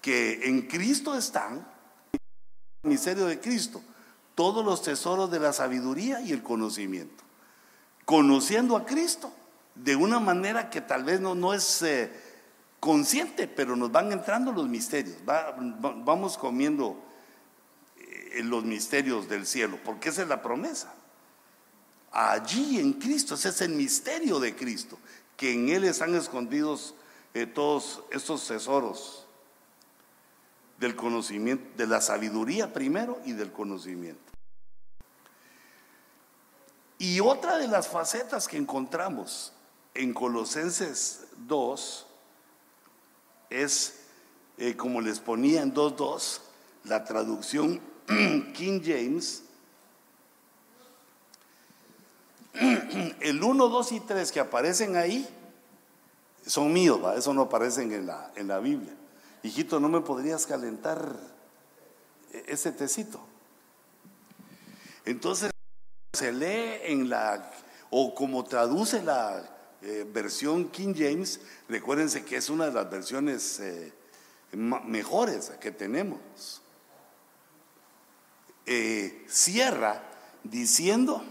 [0.00, 1.66] que en Cristo están,
[2.82, 3.82] el misterio de Cristo,
[4.34, 7.24] todos los tesoros de la sabiduría y el conocimiento.
[8.04, 9.32] Conociendo a Cristo
[9.74, 12.10] de una manera que tal vez no, no es eh,
[12.78, 15.16] consciente, pero nos van entrando los misterios.
[15.24, 17.04] vamos comiendo
[18.32, 20.92] en los misterios del cielo, porque esa es la promesa.
[22.10, 24.98] Allí en Cristo, ese es el misterio de Cristo,
[25.36, 26.94] que en Él están escondidos
[27.34, 29.26] eh, todos estos tesoros
[30.78, 34.30] del conocimiento, de la sabiduría primero y del conocimiento.
[36.98, 39.52] Y otra de las facetas que encontramos
[39.94, 42.06] en Colosenses 2
[43.50, 44.00] es,
[44.58, 46.40] eh, como les ponía en 2.2,
[46.84, 47.80] la traducción
[48.54, 49.44] King James,
[53.20, 55.28] el 1, 2 y 3 que aparecen ahí
[56.46, 58.94] son míos, eso no aparecen en la, en la Biblia.
[59.42, 61.16] Hijito, ¿no me podrías calentar
[62.46, 63.20] ese tecito?
[65.04, 65.50] Entonces
[66.12, 67.50] se lee en la,
[67.90, 69.48] o como traduce la
[69.82, 73.92] eh, versión King James, recuérdense que es una de las versiones eh,
[74.52, 76.60] mejores que tenemos.
[78.66, 80.02] Eh, cierra
[80.44, 81.24] diciendo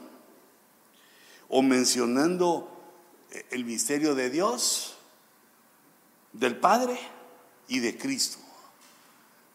[1.50, 2.72] o mencionando
[3.52, 4.96] el misterio de Dios,
[6.34, 6.98] del Padre
[7.68, 8.38] y de Cristo.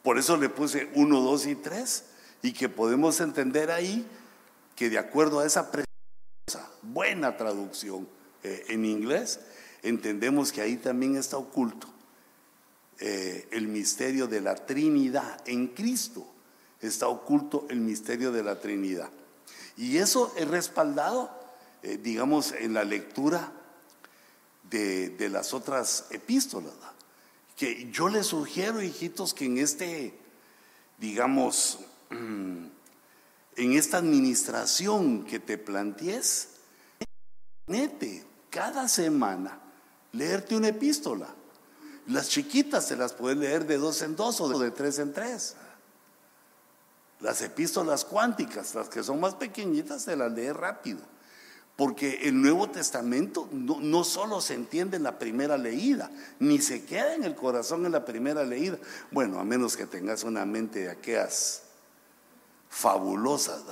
[0.02, 2.04] Por eso le puse 1, 2 y 3
[2.42, 4.06] y que podemos entender ahí
[4.76, 5.70] que de acuerdo a esa
[6.82, 8.06] buena traducción
[8.42, 9.40] eh, en inglés,
[9.82, 11.88] entendemos que ahí también está oculto
[13.00, 15.40] eh, el misterio de la Trinidad.
[15.46, 16.26] En Cristo
[16.80, 19.10] está oculto el misterio de la Trinidad.
[19.76, 21.30] Y eso es respaldado,
[21.84, 23.52] eh, digamos, en la lectura
[24.70, 26.72] de, las otras epístolas.
[27.58, 30.18] Que yo les sugiero, hijitos, que en este,
[30.98, 32.64] digamos, mm,
[33.56, 36.48] en esta administración que te plantees,
[37.66, 39.60] nete cada semana
[40.12, 41.28] leerte una epístola.
[42.06, 45.56] Las chiquitas se las puedes leer de dos en dos o de tres en tres.
[47.20, 51.13] Las epístolas cuánticas, las que son más pequeñitas, se las lee rápido.
[51.76, 56.08] Porque el Nuevo Testamento no, solo se entiende en la primera leída,
[56.38, 58.78] ni se queda en el corazón en la primera leída.
[59.10, 61.62] Bueno, a menos que tengas una mente de aquellas
[62.68, 63.62] fabulosas,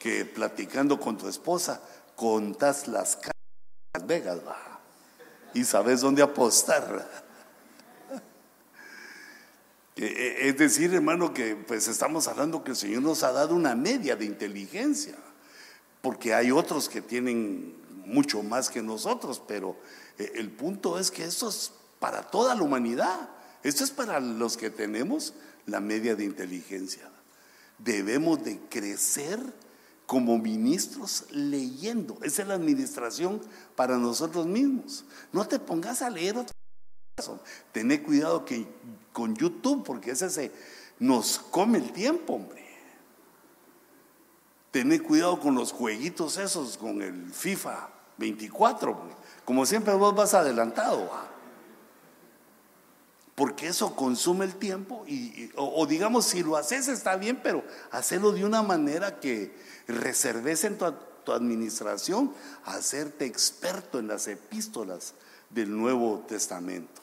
[0.00, 1.80] que platicando con tu esposa
[2.16, 3.18] contas las
[4.04, 4.40] Vegas,
[5.54, 7.24] y sabes dónde apostar.
[9.96, 13.76] Eh, es decir, hermano, que pues estamos hablando que el Señor nos ha dado una
[13.76, 15.14] media de inteligencia
[16.04, 17.74] porque hay otros que tienen
[18.04, 19.74] mucho más que nosotros, pero
[20.18, 23.30] eh, el punto es que esto es para toda la humanidad,
[23.62, 25.32] esto es para los que tenemos
[25.64, 27.10] la media de inteligencia.
[27.78, 29.40] Debemos de crecer
[30.04, 33.40] como ministros leyendo, esa es la administración
[33.74, 35.06] para nosotros mismos.
[35.32, 36.54] No te pongas a leer otra
[37.16, 37.40] cosa,
[37.72, 38.68] tené cuidado que
[39.14, 40.52] con YouTube, porque ese se
[40.98, 42.63] nos come el tiempo, hombre.
[44.74, 48.98] Tener cuidado con los jueguitos esos, con el FIFA 24,
[49.44, 51.08] como siempre vos vas adelantado.
[53.36, 57.62] Porque eso consume el tiempo y, o, digamos, si lo haces está bien, pero
[57.92, 59.56] hacerlo de una manera que
[59.86, 60.92] reserves en tu,
[61.24, 65.14] tu administración hacerte experto en las epístolas
[65.50, 67.00] del Nuevo Testamento.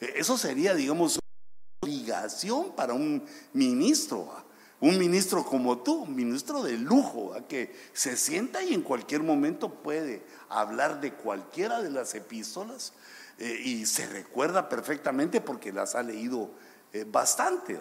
[0.00, 4.42] E, eso sería, digamos, una obligación para un ministro
[4.82, 9.68] un ministro como tú, un ministro de lujo, que se sienta y en cualquier momento
[9.72, 12.92] puede hablar de cualquiera de las epístolas
[13.38, 16.50] eh, y se recuerda perfectamente porque las ha leído
[16.92, 17.78] eh, bastante.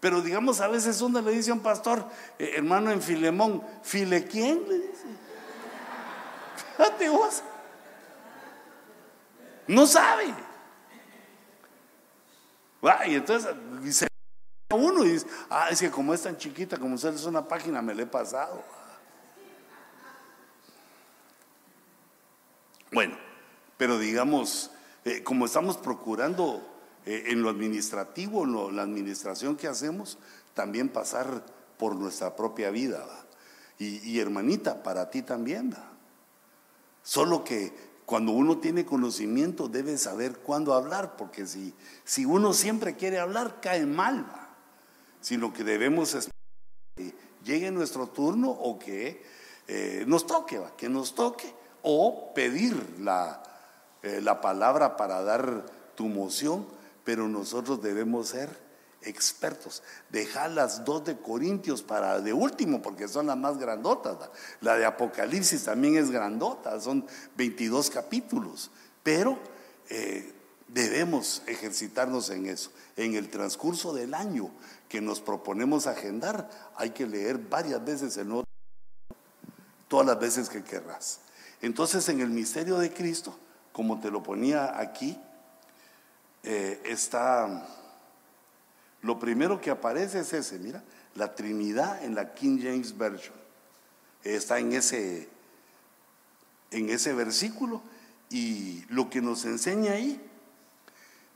[0.00, 2.04] Pero digamos, a veces uno le dice a un pastor,
[2.36, 4.68] eh, hermano en Filemón, ¿File quién?
[4.68, 5.06] Le dice.
[6.76, 7.44] Fíjate vos.
[9.68, 10.34] No sabe.
[13.06, 14.09] y entonces dice,
[14.76, 17.82] uno y dice, ah, es que como es tan chiquita, como usted es una página,
[17.82, 18.62] me le he pasado.
[22.92, 23.16] Bueno,
[23.76, 24.70] pero digamos,
[25.04, 26.66] eh, como estamos procurando
[27.06, 30.18] eh, en lo administrativo, en la administración que hacemos,
[30.54, 31.44] también pasar
[31.78, 33.04] por nuestra propia vida.
[33.78, 35.74] Y, hermanita, para ti también.
[37.02, 37.72] Solo que
[38.04, 41.72] cuando uno tiene conocimiento debe saber cuándo hablar, porque si,
[42.04, 44.39] si uno siempre quiere hablar, cae mal
[45.20, 46.34] sino que debemos esperar
[46.96, 47.14] que
[47.44, 49.22] llegue nuestro turno o que
[49.68, 53.42] eh, nos toque, que nos toque, o pedir la,
[54.02, 55.64] eh, la palabra para dar
[55.94, 56.66] tu moción,
[57.04, 58.70] pero nosotros debemos ser
[59.02, 59.82] expertos.
[60.10, 64.16] Dejar las dos de Corintios para de último, porque son las más grandotas.
[64.60, 67.06] La de Apocalipsis también es grandota, son
[67.36, 68.70] 22 capítulos.
[69.02, 69.38] Pero
[69.88, 70.32] eh,
[70.68, 72.70] debemos ejercitarnos en eso.
[72.96, 74.50] En el transcurso del año
[74.90, 78.44] que nos proponemos agendar, hay que leer varias veces el Nuevo
[79.86, 81.20] todas las veces que querrás.
[81.62, 83.38] Entonces, en el misterio de Cristo,
[83.72, 85.16] como te lo ponía aquí,
[86.42, 87.68] eh, está,
[89.02, 90.82] lo primero que aparece es ese, mira,
[91.14, 93.36] la Trinidad en la King James Version.
[94.24, 95.28] Está en ese,
[96.72, 97.80] en ese versículo
[98.28, 100.20] y lo que nos enseña ahí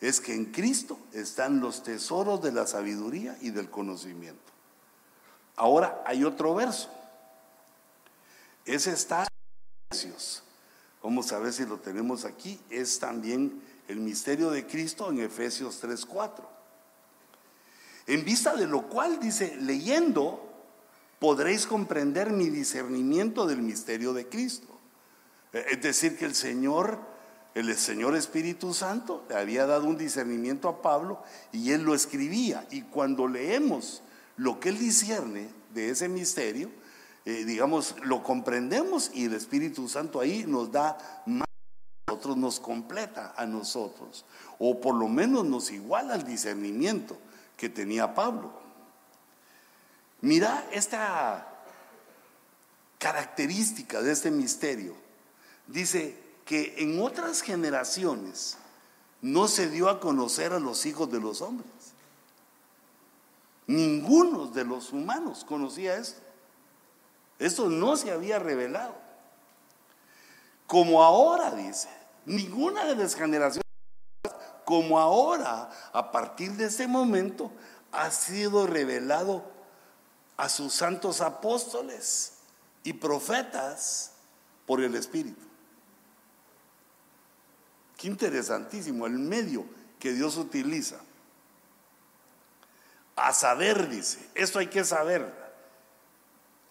[0.09, 4.52] es que en Cristo están los tesoros de la sabiduría y del conocimiento.
[5.57, 6.90] Ahora hay otro verso.
[8.66, 9.26] Ese está.
[11.02, 12.61] Vamos a ver si lo tenemos aquí.
[12.68, 16.46] Es también el misterio de Cristo en Efesios 3:4.
[18.07, 20.46] En vista de lo cual dice, leyendo,
[21.18, 24.78] podréis comprender mi discernimiento del misterio de Cristo.
[25.55, 27.13] Eh, es decir, que el Señor,
[27.55, 32.66] el Señor Espíritu Santo, le había dado un discernimiento a Pablo y él lo escribía.
[32.70, 34.02] Y cuando leemos
[34.36, 36.70] lo que él discierne de ese misterio,
[37.24, 41.46] eh, digamos, lo comprendemos y el Espíritu Santo ahí nos da más,
[42.07, 44.24] a nosotros nos completa a nosotros,
[44.59, 47.16] o por lo menos nos iguala al discernimiento
[47.57, 48.52] que tenía Pablo.
[50.20, 51.46] Mira esta
[52.98, 54.94] característica de este misterio.
[55.66, 58.59] Dice que en otras generaciones
[59.22, 61.70] no se dio a conocer a los hijos de los hombres.
[63.66, 66.20] Ninguno de los humanos conocía esto.
[67.38, 68.95] Esto no se había revelado.
[70.66, 71.88] Como ahora, dice,
[72.26, 73.64] ninguna de las generaciones,
[74.64, 77.51] como ahora, a partir de ese momento,
[77.92, 79.45] ha sido revelado
[80.36, 82.34] a sus santos apóstoles
[82.82, 84.12] y profetas
[84.66, 85.53] por el Espíritu.
[88.05, 89.64] Interesantísimo el medio
[89.98, 91.00] que Dios utiliza.
[93.16, 95.32] A saber, dice, esto hay que saber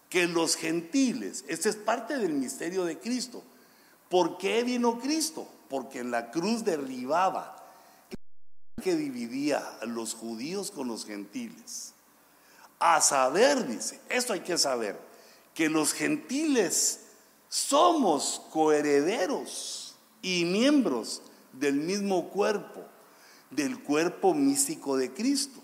[0.08, 3.42] que los gentiles, este es parte del misterio de Cristo.
[4.08, 5.48] ¿Por qué vino Cristo?
[5.68, 7.56] Porque en la cruz derribaba
[8.80, 11.94] que dividía a los judíos con los gentiles.
[12.78, 15.00] A saber, dice, esto hay que saber,
[15.52, 17.00] que los gentiles
[17.48, 19.83] somos coherederos
[20.24, 21.20] y miembros
[21.52, 22.82] del mismo cuerpo,
[23.50, 25.60] del cuerpo místico de Cristo,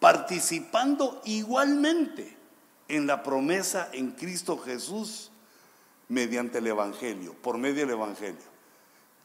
[0.00, 2.36] participando igualmente
[2.88, 5.30] en la promesa en Cristo Jesús
[6.08, 8.58] mediante el Evangelio, por medio del Evangelio.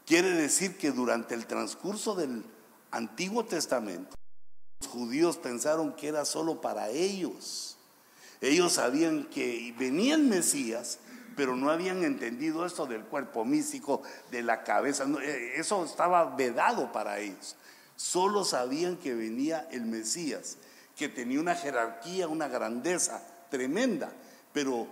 [0.04, 2.44] Quiere decir que durante el transcurso del
[2.90, 4.14] Antiguo Testamento,
[4.80, 7.78] los judíos pensaron que era solo para ellos.
[8.42, 10.98] Ellos sabían que venía el Mesías,
[11.36, 15.04] pero no habían entendido esto del cuerpo místico, de la cabeza.
[15.22, 17.56] Eh, eso estaba vedado para ellos.
[17.96, 20.58] Solo sabían que venía el Mesías,
[20.96, 24.10] que tenía una jerarquía, una grandeza tremenda,
[24.52, 24.86] pero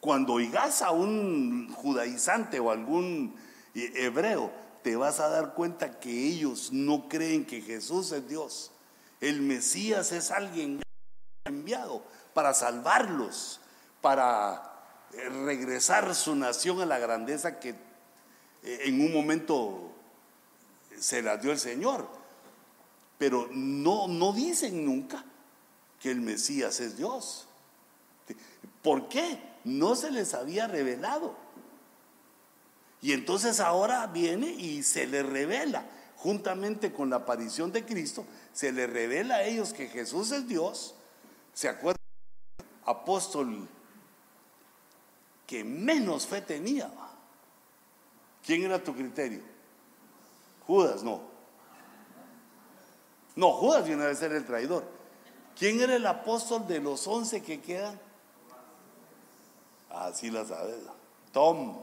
[0.00, 3.36] cuando oigas a un judaizante o algún
[3.74, 4.50] hebreo,
[4.82, 8.72] te vas a dar cuenta que ellos no creen que Jesús es Dios.
[9.20, 10.82] El Mesías es alguien
[11.44, 12.02] enviado
[12.34, 13.60] para salvarlos,
[14.00, 14.71] para eh,
[15.12, 17.70] regresar su nación a la grandeza que
[18.62, 19.92] eh, en un momento
[20.98, 22.08] se la dio el Señor.
[23.18, 25.24] Pero no, no dicen nunca
[26.00, 27.46] que el Mesías es Dios.
[28.82, 29.38] ¿Por qué?
[29.64, 31.36] No se les había revelado.
[33.00, 35.84] Y entonces ahora viene y se les revela,
[36.16, 40.94] juntamente con la aparición de Cristo, se les revela a ellos que Jesús es Dios.
[41.52, 42.00] ¿Se acuerdan?
[42.84, 43.68] Apóstol
[45.52, 46.90] que menos fe tenía.
[48.42, 49.42] ¿Quién era tu criterio?
[50.66, 51.20] Judas, no.
[53.36, 54.82] No, Judas viene a ser el traidor.
[55.54, 58.00] ¿Quién era el apóstol de los once que quedan?
[59.90, 60.76] Así la sabes.
[61.32, 61.76] Tom.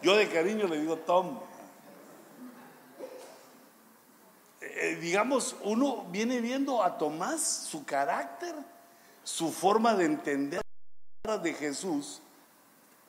[0.00, 1.40] Yo de cariño le digo Tom.
[4.60, 8.54] Eh, digamos, uno viene viendo a Tomás, su carácter,
[9.24, 10.62] su forma de entender
[11.42, 12.20] de Jesús.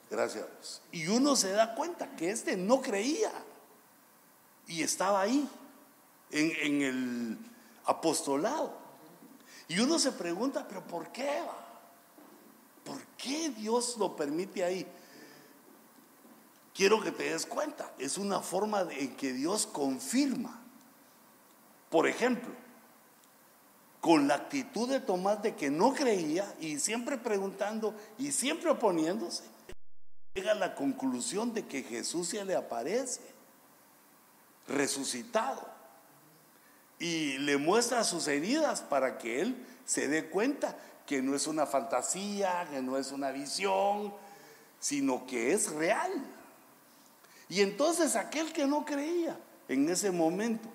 [0.10, 0.82] Gracias.
[0.92, 3.32] Y uno se da cuenta que este no creía.
[4.68, 5.48] Y estaba ahí,
[6.32, 7.38] en, el
[7.86, 8.74] apostolado.
[9.68, 11.42] Y uno se pregunta, pero ¿por qué?
[12.84, 14.88] ¿Por qué Dios lo permite ahí?
[16.74, 20.62] Quiero que te des cuenta, es una forma en que Dios confirma.
[21.90, 22.54] Por ejemplo,
[24.02, 29.44] con la actitud de Tomás de que no creía y siempre preguntando y siempre oponiéndose,
[30.36, 33.22] llega a la conclusión de que Jesús se le aparece.
[34.68, 35.66] resucitado.
[36.98, 40.76] Y le muestra sus heridas para que él se dé cuenta
[41.06, 44.12] que no es una fantasía, que no es una visión,
[44.80, 46.12] sino que es real.
[47.48, 49.38] Y entonces aquel que no creía
[49.68, 50.68] en ese momento,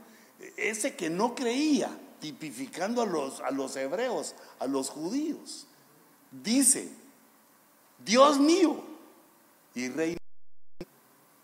[0.56, 5.66] ese que no creía, tipificando a los, a los hebreos, a los judíos,
[6.30, 6.92] dice,
[8.04, 8.89] Dios mío
[9.74, 10.16] y rey,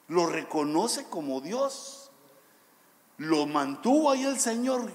[0.09, 2.11] lo reconoce como Dios.
[3.19, 4.90] Lo mantuvo ahí el Señor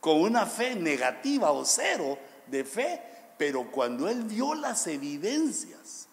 [0.00, 3.02] con una fe negativa o cero de fe,
[3.38, 6.08] pero cuando él vio las evidencias,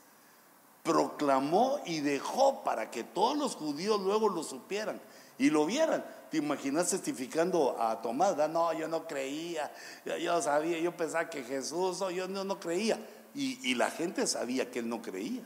[0.83, 5.01] proclamó y dejó para que todos los judíos luego lo supieran
[5.37, 6.05] y lo vieran.
[6.29, 8.35] ¿Te imaginas testificando a Tomás?
[8.49, 9.71] No, yo no creía,
[10.19, 12.99] yo, sabía, yo pensaba que Jesús, yo no, creía.
[13.33, 15.43] Y la gente sabía que él no creía.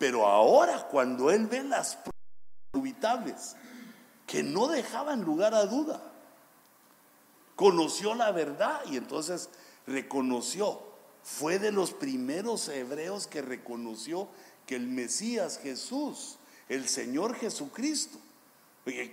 [0.00, 1.98] Pero ahora, cuando él ve las
[2.72, 3.54] pruebas
[4.26, 6.00] que no dejaban lugar a duda,
[7.54, 9.50] conoció la verdad y entonces
[9.86, 10.80] reconoció.
[11.22, 14.28] Fue de los primeros hebreos que reconoció
[14.66, 16.38] que el Mesías Jesús,
[16.70, 18.18] el Señor Jesucristo,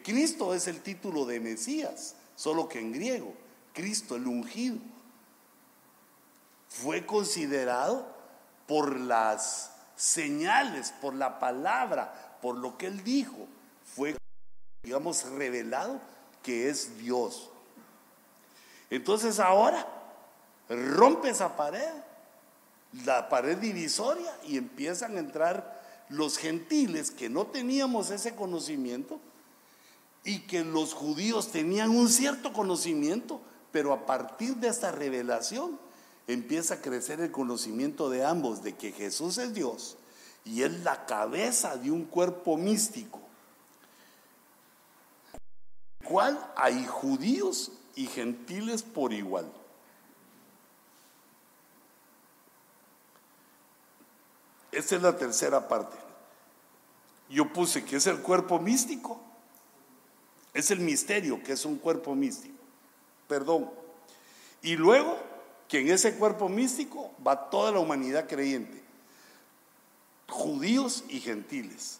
[0.06, 3.34] Cristo es el título de Mesías, solo que en griego,
[3.74, 4.78] Cristo el ungido,
[6.70, 8.08] fue considerado
[8.68, 13.48] por las señales, por la palabra, por lo que él dijo,
[13.84, 14.16] fue,
[14.84, 16.00] digamos, revelado
[16.44, 17.50] que es Dios.
[18.90, 19.86] Entonces ahora
[20.70, 21.92] rompe esa pared,
[23.06, 29.20] la pared divisoria, y empiezan a entrar los gentiles que no teníamos ese conocimiento
[30.24, 33.42] y que los judíos tenían un cierto conocimiento,
[33.72, 35.80] pero a partir de esta revelación
[36.28, 39.98] empieza a crecer el conocimiento de ambos, de que Jesús es Dios
[40.44, 43.20] y es la cabeza de un cuerpo místico,
[46.04, 49.52] cual hay judíos y gentiles por igual.
[54.72, 55.98] Esta es la tercera parte.
[57.30, 59.20] Yo puse que es el cuerpo místico.
[60.54, 62.58] Es el misterio que es un cuerpo místico.
[63.28, 63.72] Perdón.
[64.62, 65.18] Y luego
[65.68, 68.84] que en ese cuerpo místico va toda la humanidad creyente.
[70.30, 72.00] Judíos y gentiles.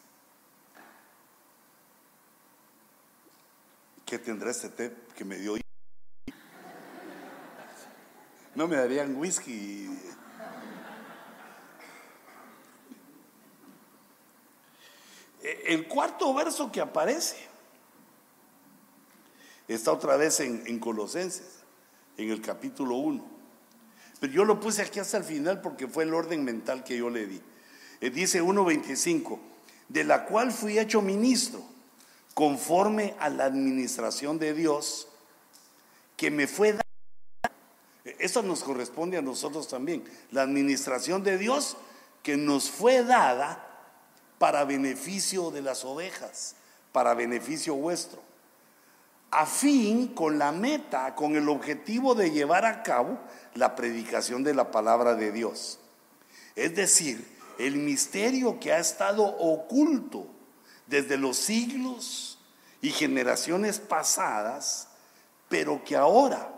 [4.06, 5.56] ¿Qué tendrá este té que me dio?
[8.56, 9.90] No me darían whisky.
[15.42, 17.38] El cuarto verso que aparece
[19.68, 21.60] está otra vez en, Colosenses,
[22.18, 23.37] en el capítulo 1.
[24.20, 27.10] Pero yo lo puse aquí hasta el final porque fue el orden mental que yo
[27.10, 27.42] le di.
[28.02, 29.40] Eh, dice 1.25,
[29.90, 31.64] de la cual fui hecho ministro
[32.34, 35.08] conforme a la administración de Dios
[36.16, 36.88] que me fue dada
[38.20, 40.04] eso nos corresponde a nosotros también.
[40.32, 41.78] La administración de Dios
[42.24, 43.64] que nos fue dada
[44.40, 46.56] para beneficio de las ovejas,
[46.92, 48.22] para beneficio vuestro.
[49.32, 53.20] A fin, con la meta, con el objetivo de llevar a cabo
[53.56, 55.80] la predicación de la palabra de Dios.
[56.56, 60.28] Es decir, el misterio que ha estado oculto
[60.86, 62.40] desde los siglos
[62.82, 64.88] y generaciones pasadas,
[65.50, 66.50] pero que ahora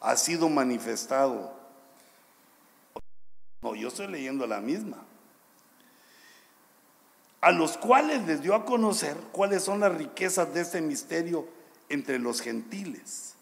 [0.00, 1.52] ha sido manifestado.
[3.62, 5.04] No, yo estoy leyendo la misma.
[7.40, 11.46] A los cuales les dio a conocer cuáles son las riquezas de este misterio
[11.92, 13.34] entre los gentiles.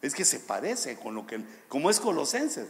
[0.00, 2.68] Es que se parece con lo que, como es Colosenses.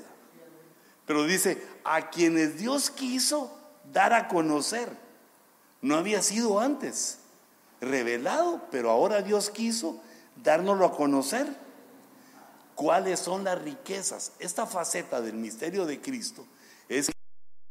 [1.07, 3.57] Pero dice, a quienes Dios quiso
[3.93, 4.89] dar a conocer.
[5.81, 7.19] No había sido antes
[7.81, 10.01] revelado, pero ahora Dios quiso
[10.43, 11.47] dárnoslo a conocer
[12.75, 14.33] cuáles son las riquezas.
[14.39, 16.47] Esta faceta del misterio de Cristo
[16.89, 17.11] es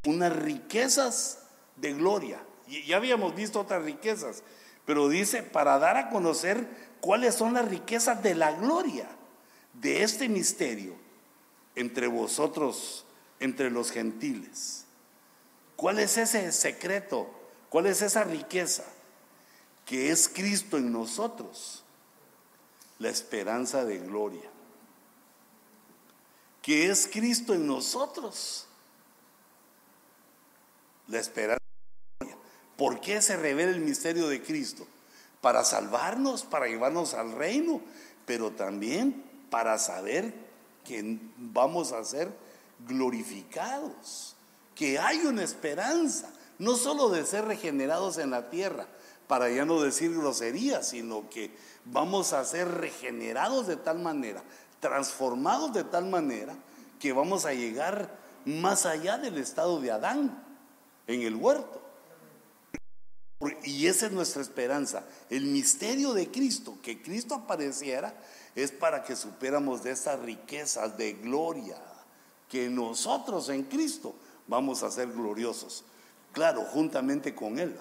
[0.06, 1.40] unas riquezas
[1.76, 2.40] de gloria.
[2.68, 4.44] Y ya habíamos visto otras riquezas,
[4.86, 6.68] pero dice para dar a conocer
[7.08, 9.08] cuáles son las riquezas de la gloria
[9.72, 10.94] de este misterio
[11.74, 13.06] entre vosotros,
[13.40, 14.84] entre los gentiles.
[15.78, 17.30] ¿Cuál es ese secreto?
[17.70, 18.84] ¿Cuál es esa riqueza?
[19.86, 21.86] Que es Cristo en nosotros,
[23.00, 24.50] la esperanza de gloria
[26.68, 28.68] que es Cristo en nosotros.
[31.08, 31.64] La esperanza.
[32.76, 34.86] ¿Por qué se revela el misterio de Cristo?
[35.42, 37.82] Para salvarnos, para llevarnos al reino,
[38.26, 40.34] pero también para saber
[40.84, 42.32] que vamos a ser
[42.88, 44.36] glorificados,
[44.76, 48.88] que hay una esperanza, no solo de ser regenerados en la tierra,
[49.28, 51.52] para ya no decir groserías, sino que
[51.86, 54.42] vamos a ser regenerados de tal manera,
[54.80, 56.56] transformados de tal manera,
[57.00, 60.44] que vamos a llegar más allá del estado de Adán
[61.08, 61.82] en el huerto.
[63.64, 65.04] Y esa es nuestra esperanza.
[65.30, 68.16] El misterio de Cristo, que Cristo apareciera,
[68.56, 71.78] es para que superamos de esas riquezas de gloria,
[72.50, 74.16] que nosotros en Cristo
[74.48, 75.84] vamos a ser gloriosos.
[76.32, 77.78] Claro, juntamente con Él.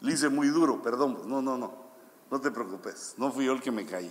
[0.00, 1.22] Le hice muy duro, perdón.
[1.26, 1.74] No, no, no.
[2.30, 3.14] No te preocupes.
[3.18, 4.10] No fui yo el que me caí.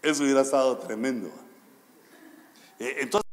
[0.00, 1.30] Eso hubiera estado tremendo.
[2.78, 3.24] Eh, entonces,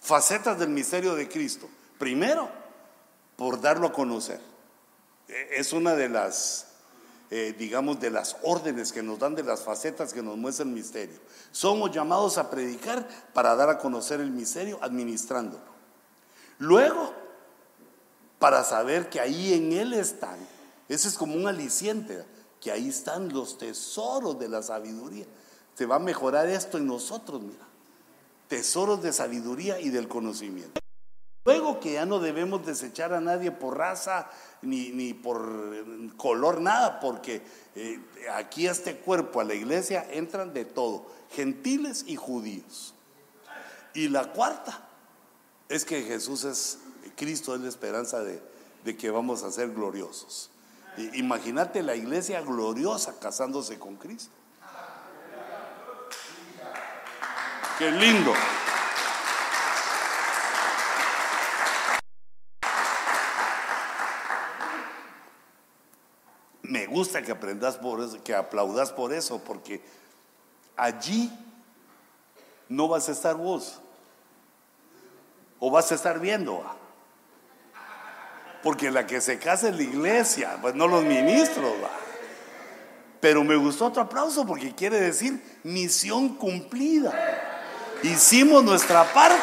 [0.00, 1.68] facetas del misterio de Cristo.
[1.98, 2.50] Primero,
[3.36, 4.40] por darlo a conocer.
[5.28, 6.66] Eh, es una de las,
[7.30, 10.72] eh, digamos, de las órdenes que nos dan, de las facetas que nos muestra el
[10.72, 11.18] misterio.
[11.50, 15.72] Somos llamados a predicar para dar a conocer el misterio, administrándolo.
[16.58, 17.14] Luego,
[18.38, 20.38] para saber que ahí en Él están,
[20.88, 22.24] ese es como un aliciente,
[22.60, 25.26] que ahí están los tesoros de la sabiduría.
[25.74, 27.71] Se va a mejorar esto en nosotros, mira
[28.52, 30.78] tesoros de sabiduría y del conocimiento.
[31.46, 34.28] Luego que ya no debemos desechar a nadie por raza
[34.60, 37.40] ni, por color, nada, porque
[37.74, 37.98] eh,
[38.34, 42.92] aquí a este cuerpo, a la iglesia, entran de todo, gentiles y judíos.
[43.94, 44.86] Y la cuarta
[45.70, 46.78] es que Jesús es,
[47.16, 48.42] Cristo es la esperanza de,
[48.84, 50.50] de que vamos a ser gloriosos.
[51.14, 54.41] Imagínate la iglesia gloriosa casándose con Cristo.
[57.82, 58.32] Qué lindo.
[66.62, 69.82] Me gusta que aprendas por eso, que aplaudas por eso, porque
[70.76, 71.36] allí
[72.68, 73.80] no vas a estar vos.
[75.58, 76.64] O vas a estar viendo.
[78.62, 81.72] Porque la que se casa es la iglesia, pues no los ministros.
[83.20, 87.48] Pero me gustó otro aplauso porque quiere decir misión cumplida
[88.02, 89.42] hicimos nuestra parte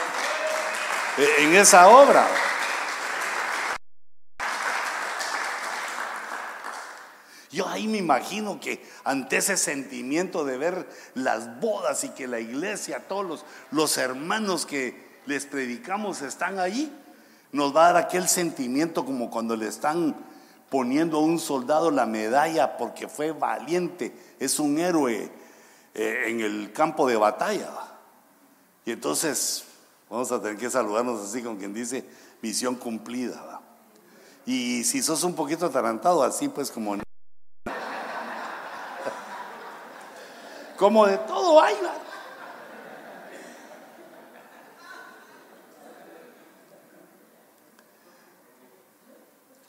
[1.40, 2.27] en esa obra.
[7.52, 12.40] Yo ahí me imagino que ante ese sentimiento de ver las bodas y que la
[12.40, 16.95] iglesia, todos los, los hermanos que les predicamos están ahí,
[17.52, 20.15] nos va a dar aquel sentimiento como cuando le están
[20.69, 25.31] poniendo a un soldado la medalla porque fue valiente, es un héroe
[25.95, 27.89] eh, en el campo de batalla.
[28.85, 29.65] Y entonces
[30.10, 32.06] vamos a tener que saludarnos así con quien dice
[32.41, 33.61] misión cumplida.
[34.45, 36.95] Y si sos un poquito atarantado, así pues como...
[40.77, 41.76] como de todo hay.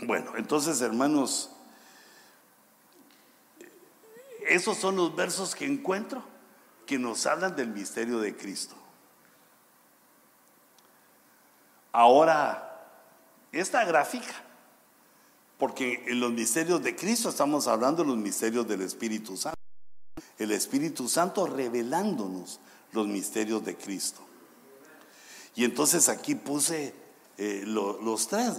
[0.03, 1.51] Bueno, entonces hermanos,
[4.49, 6.25] esos son los versos que encuentro
[6.87, 8.80] que nos hablan del misterio de Cristo.
[11.93, 12.71] Ahora,
[13.53, 14.35] esta gráfica,
[15.59, 19.59] porque en los misterios de Cristo estamos hablando de los misterios del Espíritu Santo.
[20.39, 22.61] El Espíritu Santo revelándonos
[22.93, 24.21] los misterios de Cristo.
[25.55, 26.95] Y entonces aquí puse
[27.37, 28.55] eh, los tres,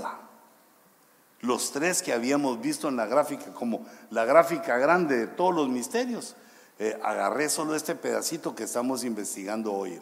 [1.40, 5.70] los tres que habíamos visto en la gráfica, como la gráfica grande de todos los
[5.70, 6.36] misterios.
[6.78, 10.00] Eh, agarré solo este pedacito que estamos investigando hoy.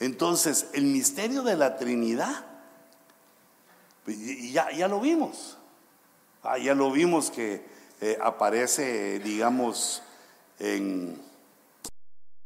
[0.00, 2.44] Entonces, el misterio de la Trinidad,
[4.06, 5.58] ya, ya lo vimos.
[6.42, 7.66] Ah, ya lo vimos que
[8.00, 10.02] eh, aparece, digamos,
[10.60, 11.20] en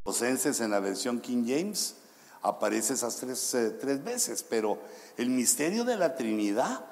[0.03, 1.97] Colosenses en la versión King James,
[2.41, 4.79] aparece esas tres, eh, tres, veces, pero
[5.17, 6.85] el misterio de la Trinidad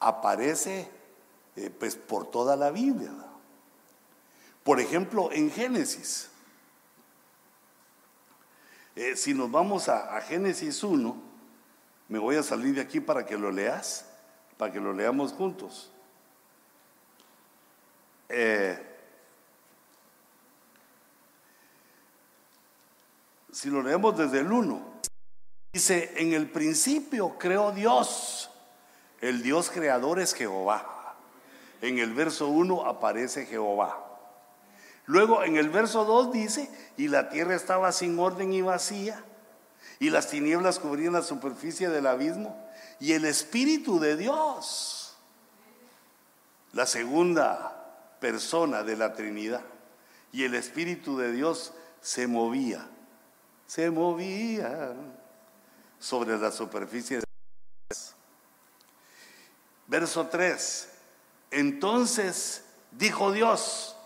[0.00, 0.88] aparece
[1.56, 3.12] eh, pues por toda la Biblia.
[4.64, 6.29] Por ejemplo, en Génesis,
[8.96, 11.16] eh, si nos vamos a, Génesis 1,
[12.08, 14.06] me voy a salir de aquí para que lo leas,
[14.56, 15.92] para que lo leamos juntos.
[18.28, 18.78] Eh,
[23.52, 24.82] si lo leemos desde el 1,
[25.72, 28.50] dice, en el principio creó Dios,
[29.20, 31.14] el Dios creador es Jehová.
[31.80, 34.09] En el verso 1 aparece Jehová.
[35.10, 39.22] Luego en el verso 2 dice, y la tierra estaba sin orden y vacía,
[39.98, 42.56] y las tinieblas cubrían la superficie del abismo,
[43.00, 45.16] y el Espíritu de Dios,
[46.72, 49.62] la segunda persona de la Trinidad,
[50.32, 52.88] y el Espíritu de Dios se movía
[53.70, 54.92] se movía
[56.00, 57.24] sobre la superficie de
[59.86, 60.88] Verso 3.
[61.52, 63.96] Entonces dijo Dios,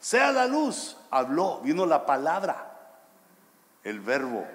[0.00, 0.96] sea la luz.
[1.10, 2.78] Habló, vino la palabra,
[3.84, 4.46] el verbo.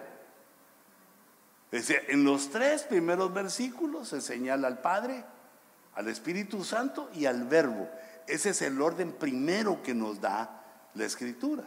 [1.72, 5.24] en los tres primeros versículos se señala al Padre,
[5.96, 7.90] al Espíritu Santo y al Verbo.
[8.28, 10.64] Ese es el orden primero que nos da
[10.94, 11.64] la Escritura.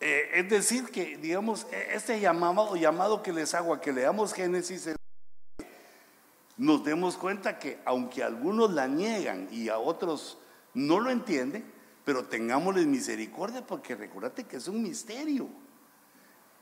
[0.00, 4.34] Eh, es decir, que digamos, e, este llamado, llamado que les hago a que leamos
[4.34, 4.90] Génesis,
[6.56, 10.38] nos demos cuenta que aunque algunos la niegan y a otros
[10.74, 11.64] no lo entienden,
[12.04, 15.48] pero tengámosles misericordia porque recuérdate que es un misterio.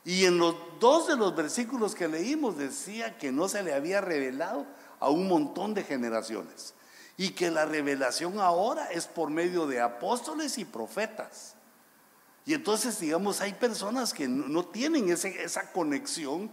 [0.03, 4.01] Y en los dos de los versículos que leímos decía que no se le había
[4.01, 4.65] revelado
[4.99, 6.73] a un montón de generaciones
[7.17, 11.55] y que la revelación ahora es por medio de apóstoles y profetas.
[12.45, 16.49] Y entonces, digamos, hay personas que no tienen esa conexión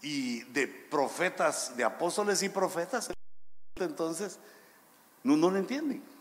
[0.00, 3.10] y de profetas, de apóstoles y profetas,
[3.76, 4.38] entonces
[5.22, 6.15] no, no lo entienden.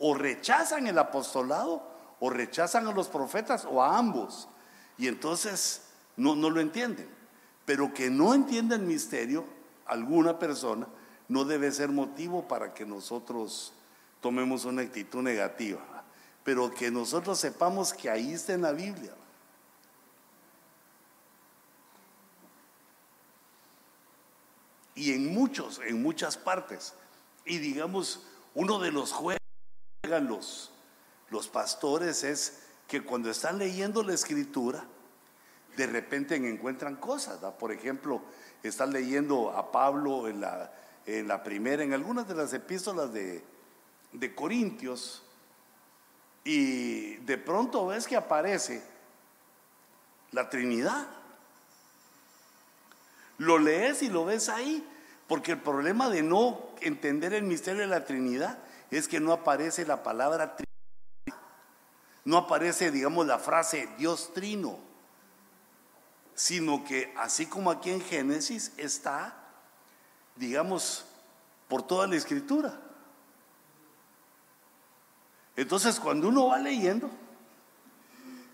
[0.00, 1.82] O rechazan el apostolado,
[2.18, 4.48] o rechazan a los profetas, o a ambos.
[4.98, 5.82] Y entonces
[6.16, 7.08] no, no lo entienden.
[7.64, 9.44] Pero que no entienda el misterio,
[9.86, 10.88] alguna persona,
[11.28, 13.72] no debe ser motivo para que nosotros
[14.20, 15.80] tomemos una actitud negativa.
[16.42, 19.12] Pero que nosotros sepamos que ahí está en la Biblia.
[25.00, 26.92] y en muchos, en muchas partes.
[27.46, 28.20] Y digamos,
[28.54, 29.39] uno de los juegos
[30.18, 30.72] los,
[31.28, 32.58] los pastores es
[32.88, 34.84] que cuando están leyendo la escritura,
[35.76, 37.38] de repente encuentran cosas.
[37.54, 38.22] Por ejemplo,
[38.62, 40.72] están leyendo a Pablo en la,
[41.06, 43.44] en la primera, en algunas de las epístolas de,
[44.12, 45.22] de Corintios,
[46.42, 48.82] y de pronto ves que aparece
[50.32, 51.06] la Trinidad.
[53.38, 54.86] Lo lees y lo ves ahí,
[55.28, 58.58] porque el problema de no entender el misterio de la Trinidad
[58.90, 61.40] es que no aparece la palabra Trinidad.
[62.24, 64.78] No aparece, digamos, la frase Dios trino,
[66.34, 69.34] sino que así como aquí en Génesis está,
[70.36, 71.06] digamos,
[71.68, 72.78] por toda la escritura.
[75.56, 77.10] Entonces, cuando uno va leyendo,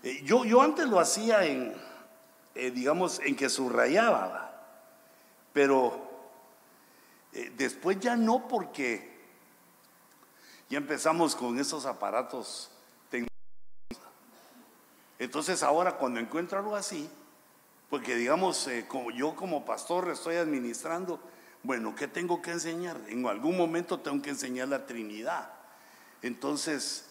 [0.03, 1.73] eh, yo, yo antes lo hacía en,
[2.55, 4.47] eh, digamos, en que subrayaba,
[5.53, 6.07] pero
[7.33, 9.16] eh, después ya no porque
[10.69, 12.69] ya empezamos con esos aparatos
[13.09, 14.11] tecnológicos.
[15.19, 17.09] Entonces ahora cuando encuentro algo así,
[17.89, 21.19] porque digamos, eh, como yo como pastor estoy administrando,
[21.63, 22.97] bueno, ¿qué tengo que enseñar?
[23.07, 25.51] En algún momento tengo que enseñar la Trinidad.
[26.21, 27.05] Entonces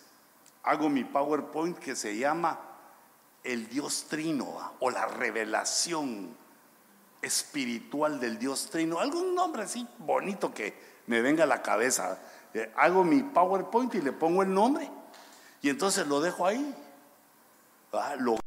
[0.63, 2.61] hago mi PowerPoint que se llama
[3.43, 6.37] el Dios Trino o la revelación
[7.23, 10.75] espiritual del Dios Trino, algún nombre así bonito que
[11.07, 12.19] me venga a la cabeza.
[12.57, 14.91] Eh, hago mi PowerPoint y le pongo el nombre
[15.61, 16.75] y entonces lo dejo ahí.
[18.19, 18.39] Lo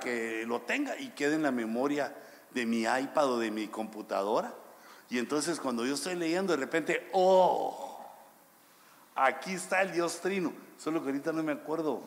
[0.00, 2.16] que lo tenga y quede en la memoria
[2.52, 4.54] de mi iPad o de mi computadora.
[5.10, 8.02] Y entonces cuando yo estoy leyendo de repente, oh,
[9.14, 10.54] aquí está el Dios Trino.
[10.78, 12.02] Solo que ahorita no me acuerdo.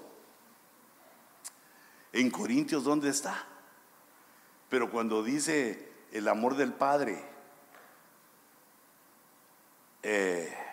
[2.14, 3.46] En Corintios, ¿dónde está?
[4.70, 7.24] Pero cuando dice el amor del Padre.
[10.02, 10.67] Eh,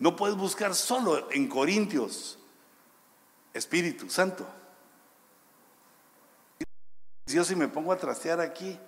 [0.00, 2.38] no puedes buscar solo en Corintios
[3.52, 4.48] Espíritu Santo.
[7.26, 8.78] Yo si me pongo a trastear aquí,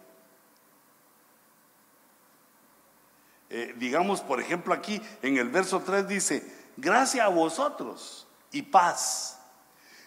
[3.50, 9.38] eh, digamos por ejemplo aquí en el verso 3 dice, gracias a vosotros y paz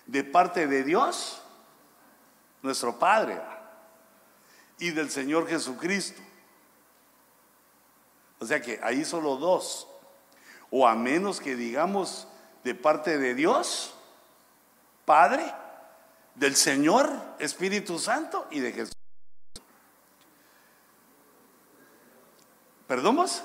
[0.07, 1.39] de parte de Dios,
[2.63, 3.39] nuestro Padre
[4.79, 6.19] y del Señor Jesucristo.
[8.39, 9.87] O sea que ahí solo dos.
[10.77, 12.27] O a menos que digamos
[12.65, 13.93] de parte de Dios,
[15.05, 15.45] Padre,
[16.35, 18.93] del Señor Espíritu Santo y de Jesús.
[22.89, 23.41] ¿Perdónamos?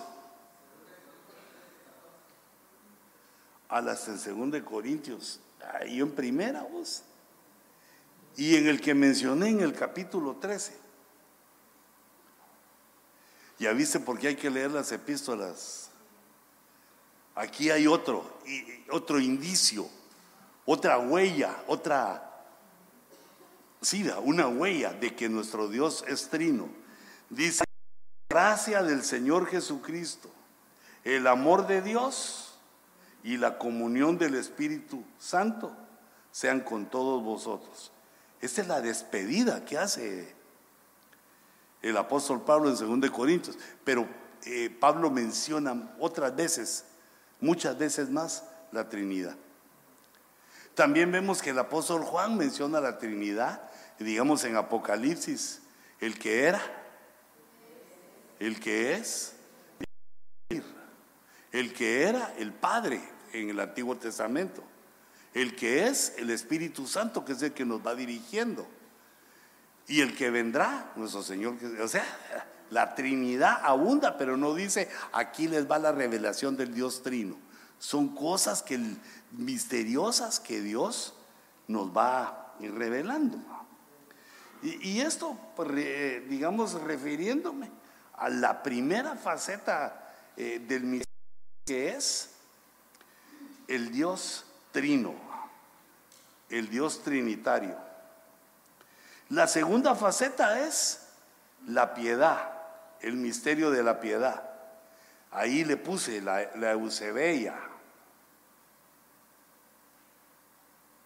[3.69, 5.39] A las en segundo de Corintios,
[5.73, 7.05] ahí en primera voz.
[8.36, 10.77] Y en el que mencioné en el capítulo 13.
[13.61, 15.89] Ya viste por qué hay que leer las epístolas.
[17.35, 18.39] Aquí hay otro,
[18.90, 19.89] otro indicio,
[20.65, 22.44] otra huella, otra,
[23.81, 26.69] sí, una huella de que nuestro Dios es trino.
[27.28, 27.65] Dice,
[28.28, 30.31] gracia del Señor Jesucristo,
[31.05, 32.59] el amor de Dios
[33.23, 35.77] y la comunión del Espíritu Santo
[36.31, 37.93] sean con todos vosotros.
[38.40, 40.35] Esta es la despedida que hace
[41.82, 43.59] el apóstol Pablo en 2 Corintios.
[43.85, 44.07] Pero
[44.44, 46.85] eh, Pablo menciona otras veces,
[47.40, 49.36] muchas veces más, la Trinidad.
[50.74, 53.60] También vemos que el apóstol Juan menciona la Trinidad,
[53.98, 55.60] digamos en Apocalipsis,
[56.00, 56.62] el que era,
[58.38, 59.34] el que es,
[61.52, 63.00] el que era el Padre
[63.32, 64.62] en el Antiguo Testamento,
[65.34, 68.66] el que es el Espíritu Santo, que es el que nos va dirigiendo,
[69.86, 71.56] y el que vendrá, nuestro Señor.
[71.82, 72.04] O sea,
[72.70, 77.36] la Trinidad abunda, pero no dice, aquí les va la revelación del Dios Trino.
[77.78, 78.78] Son cosas que,
[79.32, 81.14] misteriosas que Dios
[81.68, 83.38] nos va revelando.
[84.62, 85.38] Y, esto,
[86.28, 87.70] digamos, refiriéndome
[88.14, 91.10] a la primera faceta eh, del misterio
[91.64, 92.30] que es
[93.68, 95.14] el Dios trino,
[96.48, 97.76] el Dios trinitario.
[99.28, 101.06] La segunda faceta es
[101.66, 102.51] la piedad,
[103.02, 104.48] el misterio de la piedad.
[105.31, 107.55] Ahí le puse la, la Eusebia,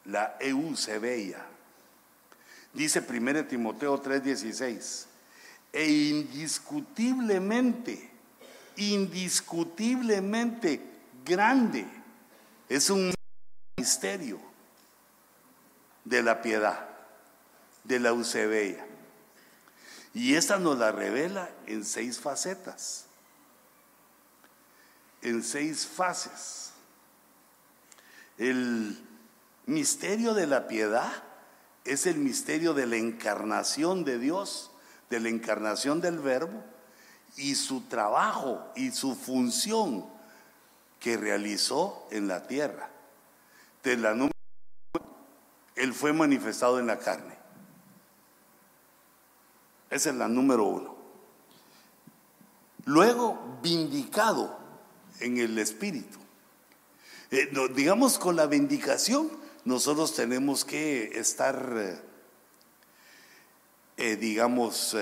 [0.06, 1.44] la Eusebia.
[2.72, 5.06] Dice 1 Timoteo 3:16,
[5.72, 8.10] e indiscutiblemente,
[8.76, 10.80] indiscutiblemente
[11.24, 11.86] grande,
[12.68, 13.14] es un
[13.76, 14.40] misterio
[16.04, 16.88] de la piedad,
[17.84, 18.84] de la Eusebia.
[20.14, 23.06] Y esta nos la revela en seis facetas,
[25.22, 26.72] en seis fases.
[28.38, 28.96] El
[29.66, 31.12] misterio de la piedad
[31.84, 34.70] es el misterio de la encarnación de Dios,
[35.10, 36.64] de la encarnación del Verbo
[37.36, 40.06] y su trabajo y su función
[41.00, 42.88] que realizó en la tierra.
[43.82, 44.32] De la número
[45.74, 47.43] él fue manifestado en la carne.
[49.94, 50.96] Esa es la número uno.
[52.86, 54.58] Luego, vindicado
[55.20, 56.18] en el Espíritu.
[57.30, 59.30] Eh, digamos, con la vindicación
[59.64, 62.00] nosotros tenemos que estar, eh,
[63.96, 64.96] eh, digamos,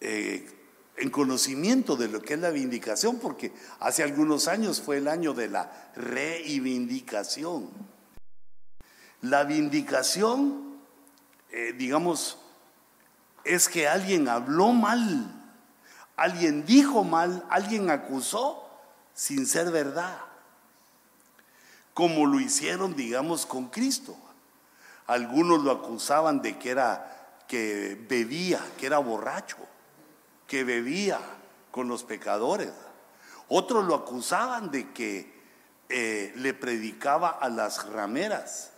[0.00, 5.32] en conocimiento de lo que es la vindicación, porque hace algunos años fue el año
[5.32, 7.70] de la reivindicación.
[9.22, 10.78] La vindicación,
[11.78, 12.39] digamos,
[13.44, 15.26] es que alguien habló mal,
[16.16, 18.68] alguien dijo mal, alguien acusó
[19.14, 20.18] sin ser verdad
[22.00, 24.16] como lo hicieron, digamos, con Cristo.
[25.06, 29.58] Algunos lo acusaban de que era que bebía, que era borracho,
[30.46, 31.20] que bebía
[31.70, 32.72] con los pecadores.
[33.48, 35.30] Otros lo acusaban de que
[35.90, 38.70] eh, le predicaba a las rameras.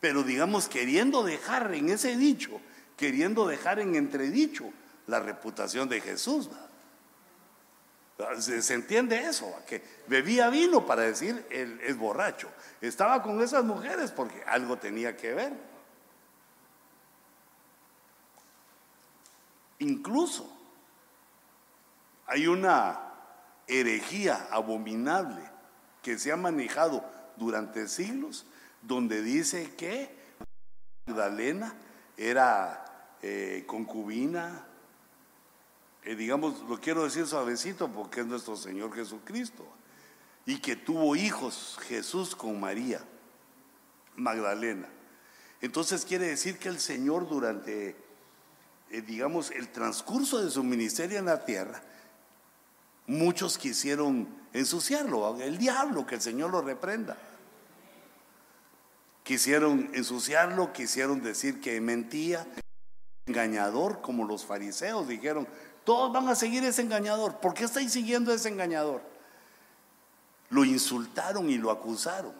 [0.00, 2.60] Pero digamos, queriendo dejar en ese dicho,
[3.00, 4.70] queriendo dejar en entredicho
[5.06, 6.50] la reputación de Jesús.
[8.38, 9.50] ¿Se, entiende eso?
[9.66, 12.50] Que bebía vino para decir él es borracho.
[12.82, 15.54] Estaba con esas mujeres porque algo tenía que ver.
[19.78, 20.54] Incluso
[22.26, 23.00] hay una
[23.66, 25.40] herejía abominable
[26.02, 27.02] que se ha manejado
[27.38, 28.44] durante siglos,
[28.82, 30.14] donde dice que
[31.06, 31.74] Magdalena
[32.18, 32.84] era
[33.22, 34.66] eh, concubina
[36.02, 39.66] eh, digamos, lo quiero decir suavecito porque es nuestro Señor Jesucristo,
[40.46, 43.04] y que tuvo hijos Jesús con María
[44.16, 44.88] Magdalena.
[45.60, 47.96] Entonces quiere decir que el Señor durante,
[48.90, 51.82] eh, digamos, el transcurso de su ministerio en la tierra,
[53.06, 57.18] muchos quisieron ensuciarlo, el diablo, que el Señor lo reprenda.
[59.22, 62.46] Quisieron ensuciarlo, quisieron decir que mentía,
[63.30, 65.46] engañador, como los fariseos dijeron,
[65.84, 67.36] todos van a seguir ese engañador.
[67.36, 69.00] ¿Por qué estáis siguiendo ese engañador?
[70.50, 72.32] Lo insultaron y lo acusaron.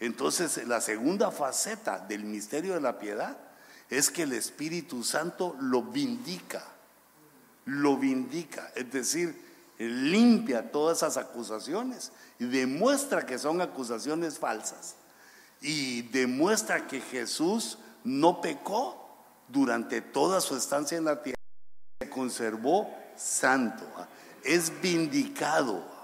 [0.00, 3.36] Entonces, la segunda faceta del misterio de la piedad
[3.88, 6.64] es que el Espíritu Santo lo vindica,
[7.66, 9.40] lo vindica, es decir,
[9.78, 14.96] limpia todas esas acusaciones y demuestra que son acusaciones falsas
[15.60, 19.03] y demuestra que Jesús no pecó
[19.48, 21.34] durante toda su estancia en la tierra
[22.10, 24.06] conservó santo, ¿ah?
[24.42, 25.94] es vindicado.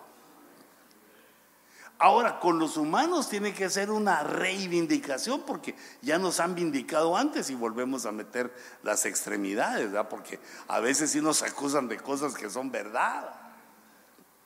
[1.99, 7.51] Ahora, con los humanos tiene que ser una reivindicación porque ya nos han vindicado antes
[7.51, 12.49] y volvemos a meter las extremidades, porque a veces sí nos acusan de cosas que
[12.49, 13.35] son verdad.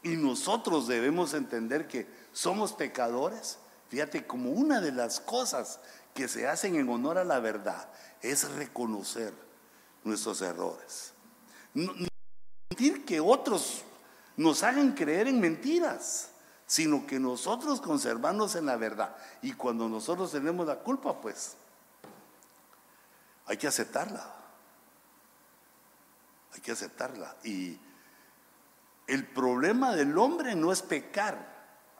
[0.02, 3.58] Y nosotros debemos entender que somos pecadores.
[3.88, 5.78] Fíjate, como una de las cosas
[6.15, 7.89] que se hacen en honor a la verdad
[8.23, 9.35] es reconocer
[10.05, 11.12] nuestros errores.
[11.74, 11.93] No,
[12.69, 13.82] permitir que otros
[14.36, 16.31] nos hagan creer en mentiras,
[16.66, 19.16] sino que nosotros conservarnos en la verdad.
[19.43, 21.57] Y cuando nosotros tenemos la culpa, pues
[23.47, 24.35] hay que aceptarla.
[26.53, 27.36] Hay que aceptarla.
[27.45, 27.78] Y
[29.07, 31.53] el problema del hombre no es pecar.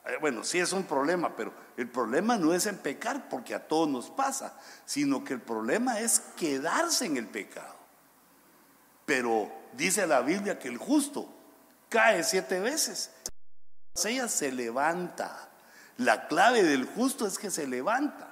[0.05, 3.67] Eh, bueno, sí es un problema, pero el problema no es en pecar, porque a
[3.67, 7.75] todos nos pasa, sino que el problema es quedarse en el pecado.
[9.05, 11.29] Pero dice la Biblia que el justo
[11.89, 13.11] cae siete veces.
[14.03, 15.49] Ella se levanta.
[15.97, 18.31] La clave del justo es que se levanta.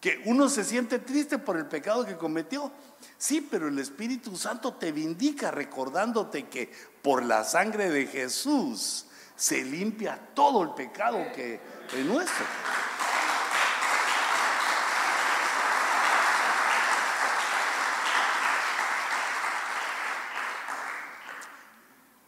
[0.00, 2.70] Que uno se siente triste por el pecado que cometió.
[3.16, 6.70] Sí, pero el Espíritu Santo te vindica recordándote que
[7.02, 11.60] por la sangre de Jesús se limpia todo el pecado que
[11.92, 12.44] es nuestro.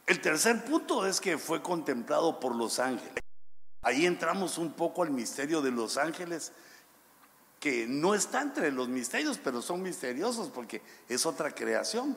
[0.06, 3.22] El tercer punto es que fue contemplado por los ángeles.
[3.82, 6.52] Ahí entramos un poco al misterio de los ángeles,
[7.60, 12.16] que no está entre los misterios, pero son misteriosos porque es otra creación.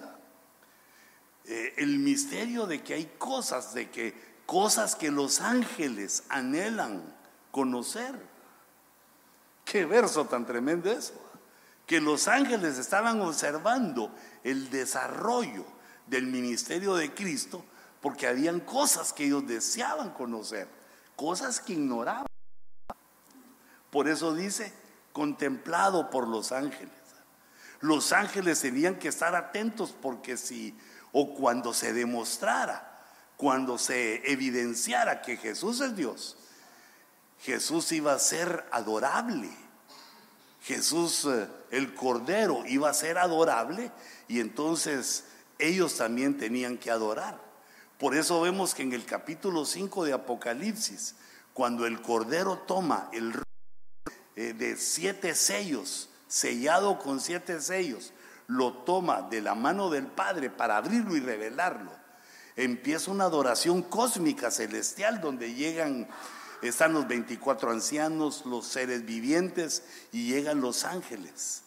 [1.45, 7.03] Eh, el misterio de que hay cosas, de que cosas que los ángeles anhelan
[7.51, 8.15] conocer.
[9.63, 11.13] Qué verso tan tremendo eso.
[11.85, 14.11] Que los ángeles estaban observando
[14.43, 15.65] el desarrollo
[16.07, 17.63] del ministerio de Cristo
[18.01, 20.67] porque habían cosas que ellos deseaban conocer,
[21.15, 22.25] cosas que ignoraban.
[23.91, 24.73] Por eso dice,
[25.13, 26.89] contemplado por los ángeles.
[27.81, 30.75] Los ángeles tenían que estar atentos porque si,
[31.11, 32.88] o cuando se demostrara,
[33.39, 36.35] cuando se evidenciara que Jesús es Dios,
[37.39, 39.49] Jesús iba a ser adorable.
[40.61, 43.93] Jesús, eh, el Cordero, iba a ser adorable
[44.27, 45.23] y entonces
[45.57, 47.39] ellos también tenían que adorar.
[47.97, 51.15] Por eso vemos que en el capítulo 5 de Apocalipsis,
[51.53, 53.41] cuando el Cordero toma el
[54.35, 58.11] eh, de siete sellos, sellado con siete sellos,
[58.47, 61.98] lo toma de la mano del Padre para abrirlo y revelarlo.
[62.59, 66.09] Empieza una adoración cósmica celestial donde llegan,
[66.61, 71.61] están los 24 ancianos, los seres vivientes y llegan los ángeles.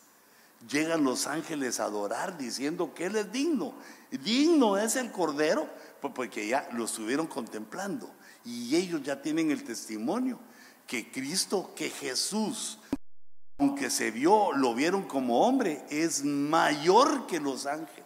[0.68, 3.72] Llegan los ángeles a adorar diciendo que Él es digno.
[4.10, 5.66] Digno es el Cordero
[6.02, 8.10] pues porque ya lo estuvieron contemplando
[8.44, 10.38] y ellos ya tienen el testimonio
[10.86, 12.78] que Cristo, que Jesús,
[13.56, 18.01] aunque se vio, lo vieron como hombre, es mayor que los ángeles.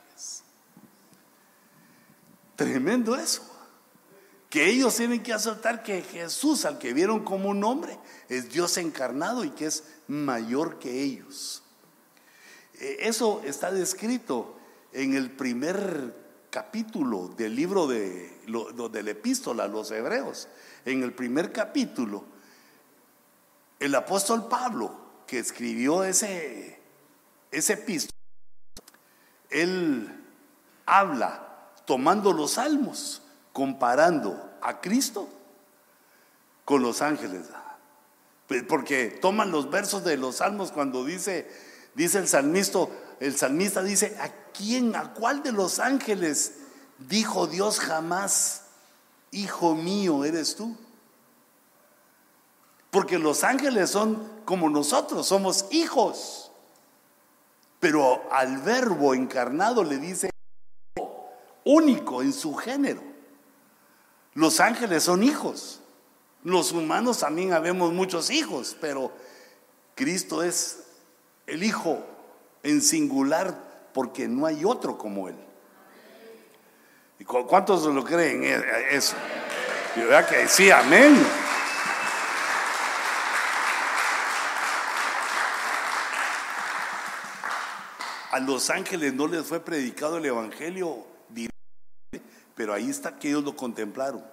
[2.57, 3.43] Tremendo eso.
[4.49, 8.79] Que ellos tienen que aceptar que Jesús, al que vieron como un hombre, es Dios
[8.79, 11.63] encarnado y que es mayor que ellos.
[12.81, 14.57] Eh, eso está descrito
[14.93, 16.15] en el primer
[16.51, 20.49] capítulo del libro de, de la epístola a los hebreos,
[20.87, 22.25] en el primer capítulo,
[23.79, 24.91] el apóstol Pablo,
[25.27, 26.81] que escribió ese,
[27.51, 28.17] ese epístola,
[29.51, 30.25] él
[30.87, 31.46] habla
[31.87, 33.23] tomando los salmos,
[33.53, 35.29] comparando a Cristo
[36.65, 37.47] con los ángeles.
[38.69, 41.51] Porque toman los versos de los salmos cuando dice,
[41.95, 42.81] dice el salmista,
[43.21, 46.55] el salmista dice, ¿a quién, a cuál de los ángeles
[47.09, 48.63] dijo Dios jamás,
[49.31, 50.77] hijo mío eres tú?
[52.91, 56.51] Porque los ángeles son como nosotros, somos hijos.
[57.79, 60.31] Pero al verbo encarnado le dice
[61.67, 63.03] único en su género.
[64.33, 65.81] Los ángeles son hijos.
[66.45, 69.13] Los humanos también habemos muchos hijos, pero
[69.97, 70.85] Cristo es
[71.47, 72.05] el Hijo
[72.63, 75.37] en singular porque no hay otro como Él.
[77.19, 79.17] ¿Y cuántos lo creen eh, eh, eso?
[79.97, 81.17] Y verdad que sí, amén.
[88.31, 91.16] A los ángeles no les fue predicado el Evangelio
[92.57, 94.25] pero ahí está que ellos lo contemplaron.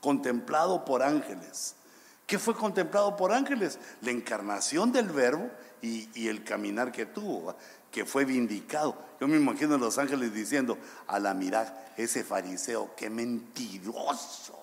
[0.00, 1.76] Contemplado por ángeles.
[2.26, 3.78] ¿Qué fue contemplado por ángeles?
[4.00, 5.50] La encarnación del verbo
[5.82, 7.54] y, el caminar que tuvo,
[7.90, 8.96] que fue vindicado.
[9.20, 14.58] Yo me imagino a los ángeles diciendo, a la mirada, ese fariseo, qué mentiroso.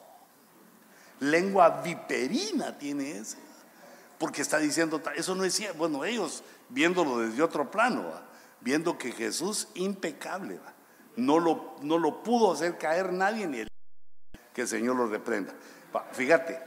[1.19, 3.37] Lengua viperina tiene ese.
[4.17, 5.77] Porque está diciendo, eso no es cierto.
[5.77, 8.03] Bueno, ellos viéndolo desde otro plano,
[8.61, 10.59] viendo que Jesús impecable,
[11.17, 13.67] no lo, no lo pudo hacer caer nadie ni el
[14.53, 15.53] que el Señor lo reprenda.
[16.13, 16.59] Fíjate,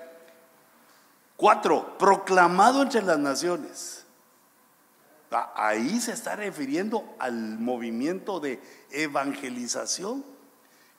[1.41, 4.05] Cuatro, proclamado entre las naciones.
[5.31, 8.61] Ah, ahí se está refiriendo al movimiento de
[8.91, 10.23] evangelización,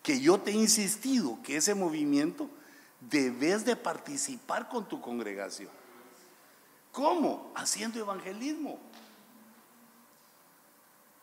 [0.02, 2.50] que yo te he insistido que ese movimiento
[3.02, 5.70] debes de participar con tu congregación.
[6.92, 7.52] ¿Cómo?
[7.56, 8.80] Haciendo evangelismo.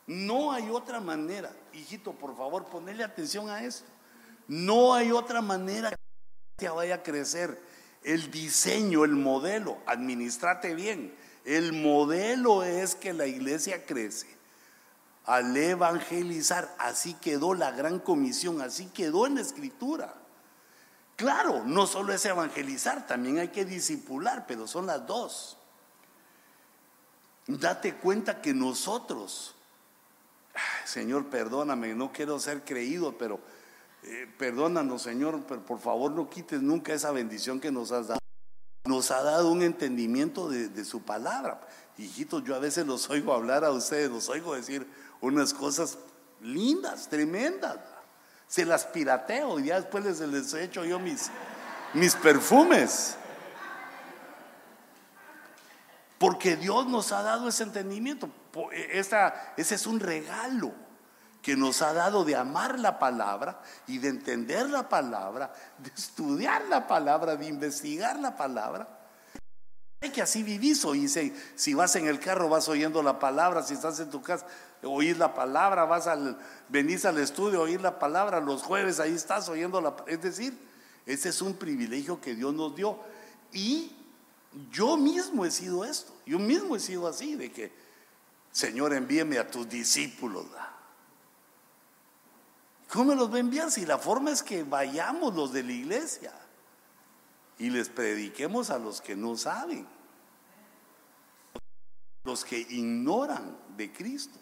[0.08, 1.54] No hay otra manera.
[1.74, 3.86] Hijito, por favor, ponle atención a esto.
[4.48, 5.94] No hay otra manera
[6.56, 7.62] que vaya a crecer.
[8.02, 11.14] El diseño, el modelo, administrate bien.
[11.44, 14.26] El modelo es que la iglesia crece
[15.26, 16.74] al evangelizar.
[16.78, 20.14] Así quedó la gran comisión, así quedó en la escritura.
[21.16, 25.58] Claro, no solo es evangelizar, también hay que disipular, pero son las dos.
[27.46, 29.54] Date cuenta que nosotros
[30.88, 33.38] Señor, perdóname, no quiero ser creído, pero
[34.04, 38.20] eh, perdónanos, Señor, pero por favor no quites nunca esa bendición que nos has dado.
[38.86, 41.60] Nos ha dado un entendimiento de, su palabra.
[41.98, 44.90] Hijitos, yo a veces los oigo hablar a ustedes, los oigo decir
[45.20, 45.98] unas cosas
[46.40, 47.76] lindas, tremendas.
[48.46, 51.30] Se las pirateo y ya después les, les he hecho yo mis,
[51.92, 53.14] mis perfumes.
[56.16, 58.30] Porque Dios nos ha dado ese entendimiento.
[58.72, 60.72] E, ese es un regalo
[61.42, 66.64] que nos ha dado de amar la palabra y de entender la palabra, de estudiar
[66.66, 68.88] la palabra, de investigar la palabra.
[70.00, 71.18] Hay que así vivís, oís,
[71.56, 74.46] si vas en el carro vas oyendo la palabra, si estás en tu casa
[74.82, 76.38] oís la palabra, vas al,
[76.68, 80.56] venís al estudio oír la palabra, los jueves ahí estás oyendo la Es decir,
[81.06, 82.98] ese es un privilegio que Dios nos dio.
[83.52, 83.92] Y
[84.70, 87.72] yo mismo he sido esto, yo mismo he sido así, de que,
[88.58, 90.44] Señor, envíeme a tus discípulos.
[92.92, 96.32] ¿Cómo los va a enviar si la forma es que vayamos los de la iglesia
[97.56, 99.86] y les prediquemos a los que no saben,
[102.24, 104.40] los que ignoran de Cristo?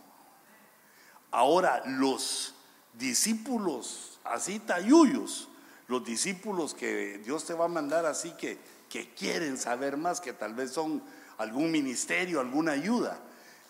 [1.30, 2.54] Ahora, los
[2.94, 5.50] discípulos así tayuyos,
[5.88, 10.32] los discípulos que Dios te va a mandar así que que quieren saber más, que
[10.32, 11.02] tal vez son
[11.36, 13.20] algún ministerio, alguna ayuda,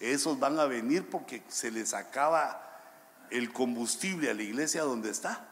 [0.01, 2.63] esos van a venir porque se les acaba
[3.31, 5.49] el combustible a la iglesia donde está.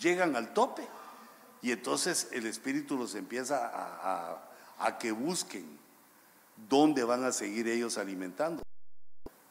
[0.00, 0.86] Llegan al tope.
[1.60, 3.70] Y entonces el Espíritu los empieza
[4.78, 5.78] a, que busquen
[6.68, 8.62] dónde van a seguir ellos alimentando.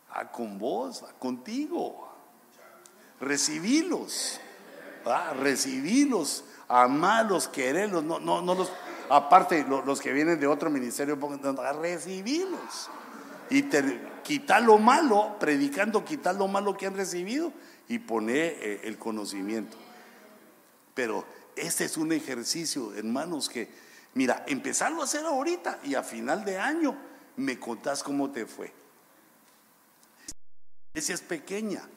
[0.09, 2.09] a ah, con vos, contigo.
[3.19, 4.39] Recibilos.
[5.05, 8.03] Ah, recibilos, amarlos, quererlos.
[8.03, 8.71] No, no, no los
[9.11, 11.73] aparte los que vienen de otro ministerio, a
[13.51, 13.69] y
[14.23, 17.53] quitar lo malo, predicando, quitar lo malo que han recibido
[17.87, 19.77] y poner eh, el conocimiento.
[20.95, 21.25] Pero
[21.55, 23.69] este es un ejercicio, hermanos, que,
[24.13, 26.97] mira, empezarlo a hacer ahorita y a final de año
[27.35, 28.73] me contás cómo te fue.
[30.93, 31.87] Esa es pequeña.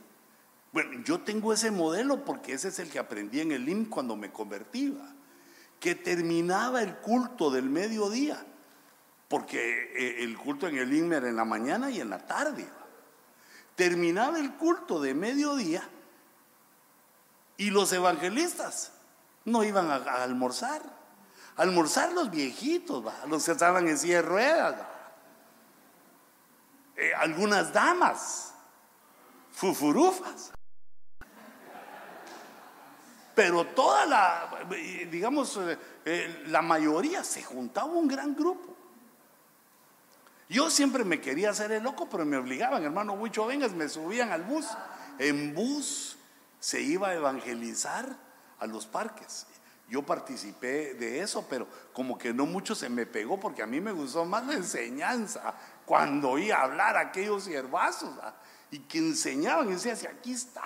[0.73, 4.17] Bueno, yo tengo ese modelo porque ese es el que aprendí en el IM cuando
[4.17, 4.97] me convertí
[5.79, 8.45] que terminaba el culto del mediodía,
[9.35, 12.69] porque eh, el culto en el Inmer en la mañana y en la tarde.
[13.75, 15.83] Terminaba el culto de mediodía
[17.57, 18.93] y los evangelistas
[19.45, 20.83] no iban a, almorzar.
[21.57, 24.77] almorzar los viejitos, los que estaban en silla de ruedas.
[26.95, 28.55] Eh, algunas damas,
[29.51, 30.53] fufurufas.
[33.35, 34.49] Pero toda la,
[35.11, 38.74] digamos, eh, eh, la mayoría se juntaba un gran grupo.
[40.55, 44.31] Yo siempre me quería hacer el loco, pero me obligaban, hermano Huicho, vengas, me subían
[44.31, 44.69] al bus.
[45.19, 46.17] En bus
[46.61, 48.17] se iba a evangelizar
[48.61, 49.49] a los parques.
[49.89, 53.81] Yo participé de eso, pero como que no mucho se me pegó porque a mí
[53.81, 55.55] me gustó más la enseñanza.
[55.85, 58.37] Cuando oí hablar a aquellos hierbazos ah,
[58.71, 60.63] y que enseñaban, y decía, si aquí está,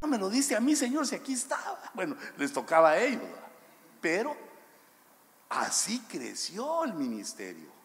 [0.00, 1.80] no me lo dice a mí, Señor, si aquí estaba.
[1.94, 3.22] Bueno, les tocaba a ellos.
[4.00, 4.36] Pero
[5.48, 7.77] así creció el ministerio,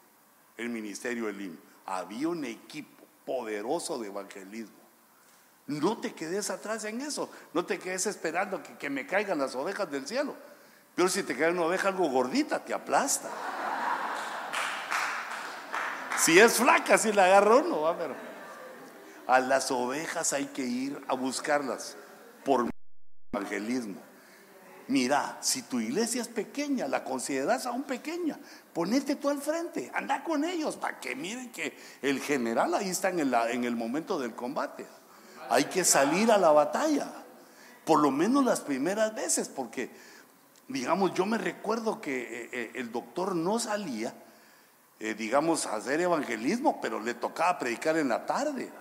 [0.58, 1.58] el ministerio Elim.
[1.86, 4.84] Había un equipo poderoso de evangelismo.
[5.68, 7.30] No te quedes atrás en eso.
[7.54, 10.36] No te quedes esperando que, me caigan las ovejas del cielo.
[10.96, 13.30] Pero si te cae una oveja algo gordita, te aplasta.
[16.20, 18.16] Si es flaca, si la agarra uno, va, pero
[19.28, 21.98] a las ovejas hay que ir a buscarlas
[22.46, 22.70] por
[23.32, 24.02] evangelismo.
[24.88, 28.38] Mira, si tu iglesia es pequeña, la consideras aún pequeña,
[28.74, 33.10] ponete tú al frente, anda con ellos para que miren que el general ahí está
[33.10, 34.86] en el, en el momento del combate.
[35.50, 37.12] Hay que salir a la batalla,
[37.86, 39.90] por lo menos las primeras veces, porque
[40.68, 44.14] digamos, yo me recuerdo que eh, eh, el doctor no salía,
[45.00, 48.72] eh, digamos, a hacer evangelismo, pero le tocaba predicar en la tarde.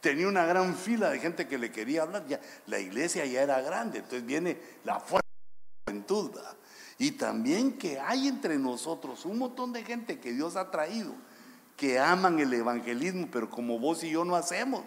[0.00, 2.26] Tenía una gran fila de gente que le quería hablar.
[2.26, 6.40] Ya, la iglesia ya era grande, entonces viene la fuerza de la juventud.
[6.98, 11.12] Y también que hay entre nosotros un montón de gente que Dios ha traído,
[11.76, 14.84] que aman el evangelismo, pero como vos y yo no hacemos.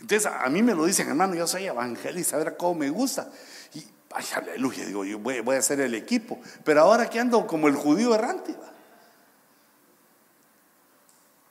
[0.00, 3.30] Entonces a mí me lo dicen, hermano, yo soy evangelista, a ver cómo me gusta.
[3.74, 6.38] Y, ay, aleluya, digo, yo voy, a hacer el equipo.
[6.64, 8.54] Pero ahora que ando como el judío errante.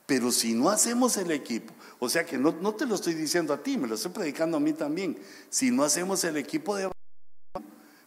[0.08, 3.52] Pero si no hacemos el equipo, o sea que no, no, te lo estoy diciendo
[3.52, 5.22] a ti, me lo estoy predicando a mí también.
[5.50, 6.90] Si no hacemos el equipo de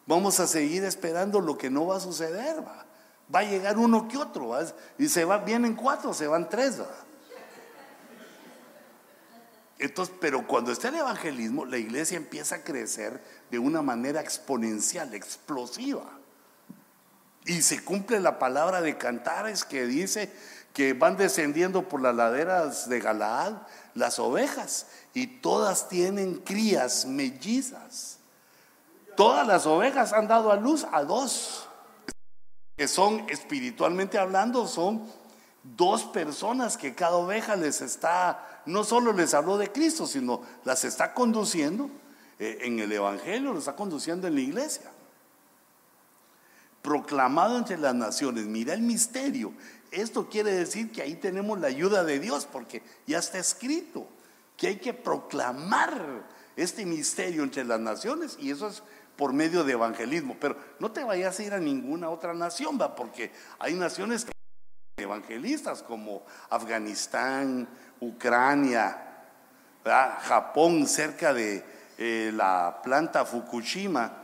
[0.07, 2.65] vamos a seguir esperando lo que no va a suceder.
[2.65, 2.87] Va,
[3.33, 4.51] va a llegar uno que otro,
[4.97, 6.81] y se va, vienen cuatro, se van tres.
[6.81, 6.89] ¿va?
[9.77, 15.13] Entonces, pero cuando está el evangelismo, la iglesia empieza a crecer de una manera exponencial,
[15.13, 16.17] explosiva.
[17.45, 20.31] Y se cumple la palabra de Cantares que dice
[20.73, 23.53] que van descendiendo por las laderas de Galaad
[23.93, 28.19] las ovejas y todas tienen crías mellizas.
[29.15, 31.67] Todas las ovejas han dado a luz a dos,
[32.77, 35.05] que son espiritualmente hablando, son
[35.63, 40.85] dos personas que cada oveja les está, no solo les habló de Cristo, sino las
[40.85, 41.89] está conduciendo
[42.39, 44.89] eh, en el Evangelio, los está conduciendo en la iglesia.
[46.81, 49.53] Proclamado entre las naciones, mira el misterio.
[49.91, 54.07] Esto quiere decir que ahí tenemos la ayuda de Dios, porque ya está escrito
[54.55, 56.23] que hay que proclamar
[56.55, 58.83] este misterio entre las naciones y eso es
[59.17, 60.37] por medio de evangelismo.
[60.39, 64.31] Pero no te vayas a ir a ninguna otra nación, va, porque hay naciones que
[65.03, 67.67] evangelistas como Afganistán,
[67.99, 69.07] Ucrania,
[69.83, 71.65] Japón, cerca de
[71.97, 74.20] eh, la planta Fukushima.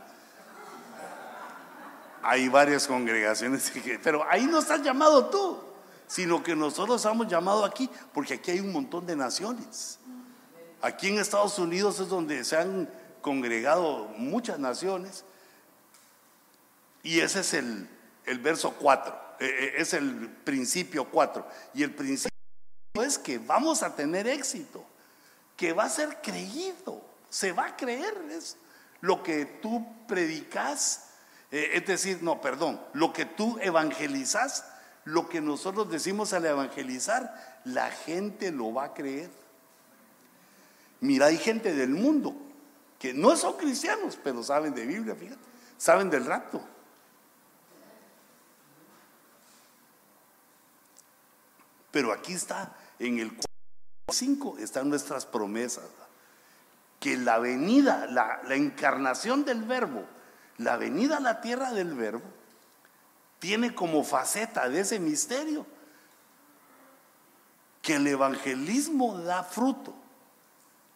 [2.30, 3.72] Hay varias congregaciones,
[4.02, 5.58] pero ahí no estás llamado tú,
[6.06, 9.98] sino que nosotros hemos llamado aquí, porque aquí hay un montón de naciones.
[10.82, 12.86] Aquí en Estados Unidos es donde se han
[13.22, 15.24] congregado muchas naciones,
[17.02, 17.88] y ese es el,
[18.26, 19.18] el verso 4.
[19.40, 21.48] Eh, eh, es el principio 4.
[21.72, 22.28] Y el principio
[23.00, 24.84] es que vamos a tener éxito,
[25.56, 27.00] que va a ser creído,
[27.30, 28.18] se va a creer.
[29.00, 31.07] Lo que tú predicas,
[31.50, 34.64] eh, es decir, no, perdón, lo que tú evangelizas,
[35.04, 39.30] lo que nosotros decimos al evangelizar, la gente lo va a creer.
[41.00, 42.34] Mira, hay gente del mundo
[42.98, 45.40] que no son cristianos, pero saben de Biblia, fíjate,
[45.76, 46.60] saben del rapto.
[51.90, 53.38] Pero aquí está, en el
[54.12, 55.84] 5 están nuestras promesas.
[57.00, 60.04] Que la venida, la, la encarnación del verbo,
[60.58, 62.24] la venida a la tierra del verbo,
[63.38, 65.64] tiene como faceta de ese misterio
[67.82, 69.94] que el evangelismo da fruto,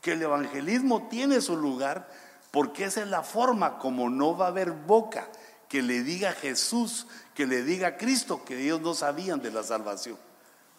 [0.00, 2.08] que el evangelismo tiene su lugar,
[2.50, 5.28] porque esa es la forma como no va a haber boca
[5.68, 10.18] que le diga Jesús, que le diga Cristo que ellos no sabían de la salvación.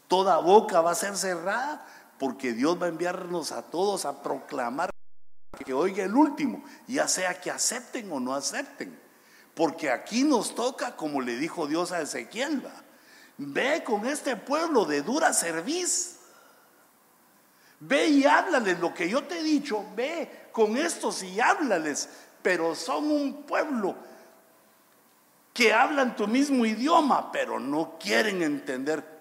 [0.07, 1.83] Toda boca va a ser cerrada
[2.19, 4.92] porque Dios va a enviarnos a todos a proclamar
[5.65, 8.99] que oiga el último, ya sea que acepten o no acepten.
[9.53, 12.63] Porque aquí nos toca, como le dijo Dios a Ezequiel,
[13.37, 16.17] ve con este pueblo de dura cerviz.
[17.79, 22.09] Ve y háblales lo que yo te he dicho, ve con estos y háblales,
[22.41, 23.95] pero son un pueblo
[25.53, 29.13] que hablan tu mismo idioma, pero no quieren entender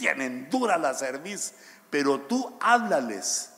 [0.00, 1.52] tienen dura la cerviz,
[1.90, 3.49] pero tú háblales.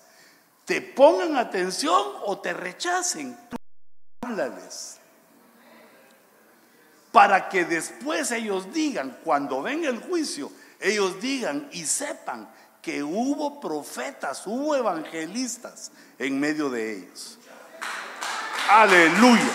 [0.72, 3.56] Te pongan atención o te rechacen, tú
[4.22, 4.96] háblales.
[7.12, 10.50] Para que después ellos digan, cuando ven el juicio,
[10.80, 12.50] ellos digan y sepan
[12.80, 17.38] que hubo profetas, hubo evangelistas en medio de ellos.
[18.70, 19.52] Aleluya.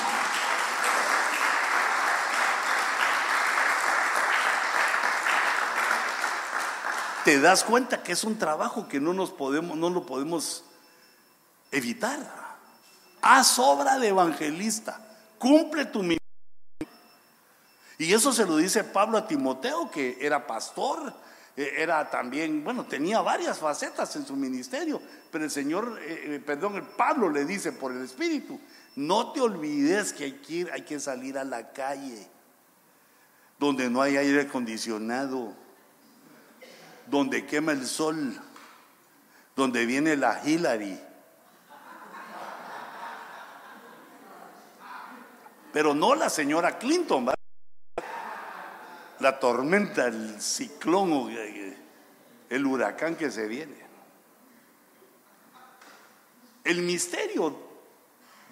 [7.23, 10.64] te das cuenta que es un trabajo que no nos podemos, no lo podemos
[11.72, 12.19] evitar.
[13.22, 14.99] Haz obra de evangelista,
[15.38, 16.18] cumple tu misión.
[17.98, 21.14] Y eso se lo dice Pablo a Timoteo, que era pastor,
[21.56, 26.39] e, era también, bueno, tenía varias facetas en su ministerio, pero el Señor, eh, eh,
[26.39, 28.60] perdón, el Pablo le dice por el Espíritu,
[28.95, 32.27] no te olvides que hay que, hay que salir a la calle,
[33.57, 35.56] donde no hay aire acondicionado
[37.10, 38.39] donde quema el sol,
[39.56, 40.99] donde viene la Hillary.
[45.78, 47.32] Pero no la señora Clinton,
[49.20, 53.78] la tormenta, el ciclón o el huracán que se viene.
[56.64, 57.56] El misterio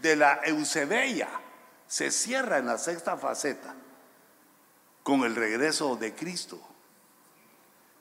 [0.04, 1.28] de la Eusebia
[1.88, 3.74] se cierra en la sexta faceta
[5.02, 6.62] con el regreso de Cristo.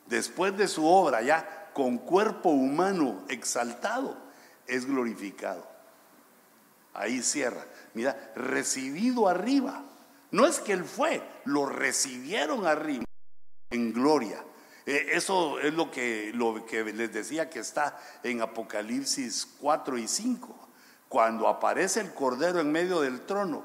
[0.05, 4.19] Después de su obra ya con cuerpo humano exaltado,
[4.67, 5.67] es glorificado.
[6.93, 7.65] Ahí cierra.
[7.95, 9.85] Mira, recibido arriba.
[10.31, 13.05] No es que él fue, lo recibieron arriba
[13.71, 14.45] en gloria.
[14.87, 20.09] Eh, eso es lo que, lo que les decía que está en Apocalipsis 4 y
[20.09, 20.69] 5.
[21.09, 23.63] Cuando aparece el Cordero en medio del trono,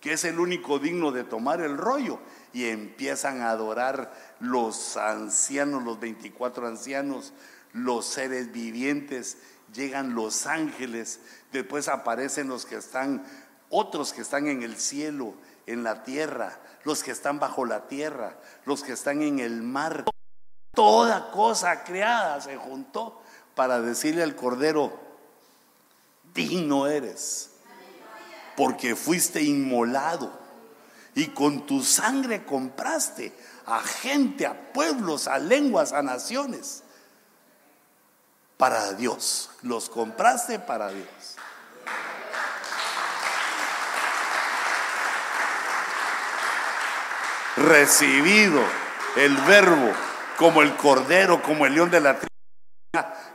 [0.00, 2.20] que es el único digno de tomar el rollo,
[2.52, 7.32] y empiezan a adorar los ancianos, los 24 ancianos,
[7.72, 9.38] los seres vivientes,
[9.72, 11.20] llegan los ángeles,
[11.52, 13.24] después aparecen los que están,
[13.70, 15.34] otros que están en el cielo,
[15.66, 18.36] en la tierra, los que están bajo la tierra,
[18.66, 20.04] los que están en el mar.
[20.74, 23.22] Toda cosa creada se juntó
[23.54, 24.92] para decirle al Cordero,
[26.34, 27.50] digno eres,
[28.56, 30.38] porque fuiste inmolado
[31.14, 33.32] y con tu sangre compraste
[33.66, 36.82] a gente, a pueblos, a lenguas, a naciones,
[38.56, 39.50] para Dios.
[39.62, 41.06] Los compraste para Dios.
[47.56, 48.60] Recibido
[49.16, 49.92] el verbo
[50.38, 52.30] como el cordero, como el león de la tribu,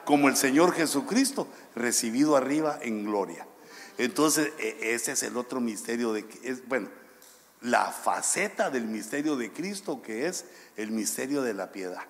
[0.06, 3.46] como el Señor Jesucristo, recibido arriba en gloria.
[3.98, 6.90] Entonces, e, ese es el otro misterio de es, bueno,
[7.62, 10.46] la faceta del misterio de Cristo que es
[10.78, 12.04] el misterio de la piedad.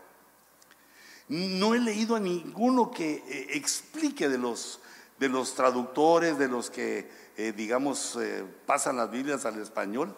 [1.28, 4.80] No he leído a ninguno que eh, explique de los,
[5.20, 10.16] de los traductores, de los que, eh, digamos, eh, pasan las Biblias al español,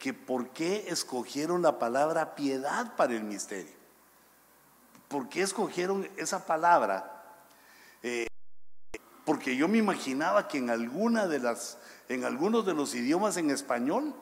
[0.00, 3.72] que por qué escogieron la palabra piedad para el misterio.
[5.06, 7.18] ¿Por qué escogieron esa palabra?
[9.26, 11.78] porque yo me imaginaba que en alguna de las,
[12.08, 14.12] en algunos de los idiomas en español,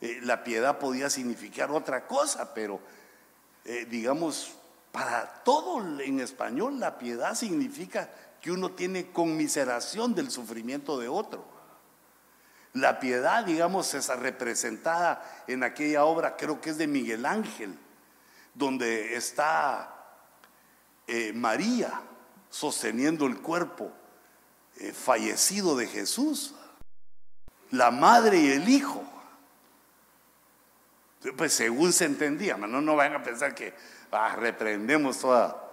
[0.00, 2.80] eh, la piedad podía significar otra cosa, pero
[3.64, 4.54] eh, digamos,
[4.92, 8.08] para todo en español la piedad significa
[8.40, 11.44] que uno tiene conmiseración del sufrimiento de otro.
[12.74, 17.78] La piedad, digamos, es representada en aquella obra, creo que es de Miguel Ángel,
[18.52, 19.94] donde está
[21.06, 22.02] eh, María
[22.50, 23.92] sosteniendo el cuerpo
[24.92, 26.54] fallecido de Jesús,
[27.70, 29.04] la madre y el hijo.
[31.36, 33.74] Pues según se entendía, no, no vayan a pensar que
[34.12, 35.64] ah, reprendemos toda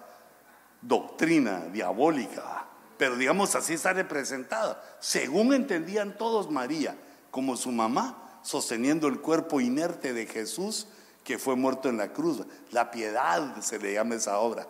[0.81, 2.65] doctrina diabólica,
[3.01, 4.79] pero digamos así está representada.
[4.99, 6.95] Según entendían todos María,
[7.31, 10.85] como su mamá, sosteniendo el cuerpo inerte de Jesús
[11.23, 12.43] que fue muerto en la cruz.
[12.69, 14.67] La piedad se le llama esa obra.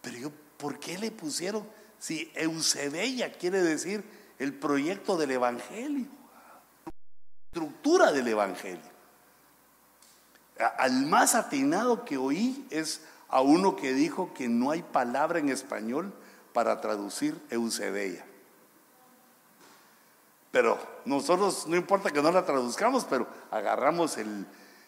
[0.00, 1.66] Pero yo, ¿por qué le pusieron?
[1.98, 4.04] Si Eusebia quiere decir
[4.38, 6.06] el proyecto del Evangelio,
[7.48, 8.92] estructura del Evangelio.
[10.78, 15.48] Al más atinado que oí es a uno que dijo que no hay palabra en
[15.48, 16.14] español
[16.56, 18.24] para traducir Eusebia.
[20.50, 24.46] Pero nosotros, no importa que no la traduzcamos, pero agarramos el,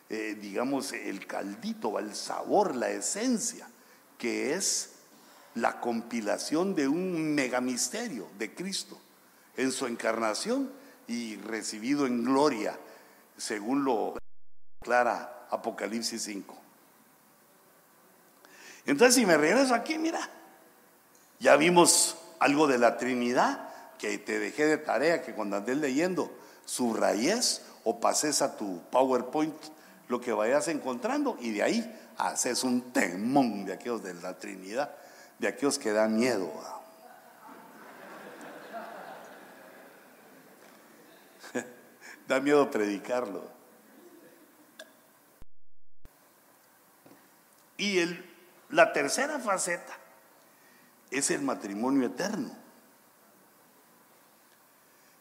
[0.09, 3.69] eh, digamos, el caldito, el sabor, la esencia,
[4.17, 4.93] que es
[5.57, 8.99] la compilación de un megamisterio de Cristo
[9.59, 10.73] en su encarnación
[11.07, 12.79] y recibido en gloria,
[13.37, 14.17] según lo
[14.81, 16.57] declara Apocalipsis 5.
[18.87, 20.31] Entonces, si me regreso aquí, mira,
[21.41, 26.31] ya vimos algo de la Trinidad, que te dejé de tarea que cuando andes leyendo,
[26.65, 29.55] subrayes o pases a tu PowerPoint
[30.09, 34.95] lo que vayas encontrando y de ahí haces un temón de aquellos de la Trinidad,
[35.39, 36.51] de aquellos que dan miedo.
[42.29, 43.59] da miedo predicarlo.
[47.77, 48.25] Y el,
[48.71, 49.97] la tercera faceta
[51.11, 52.51] es el matrimonio eterno.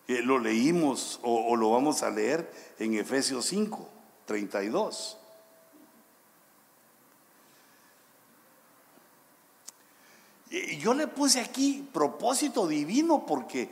[0.08, 3.90] lo leímos o, lo vamos a leer en Efesios 5,
[4.26, 5.18] 32.
[10.50, 13.70] Y yo le puse aquí propósito divino porque,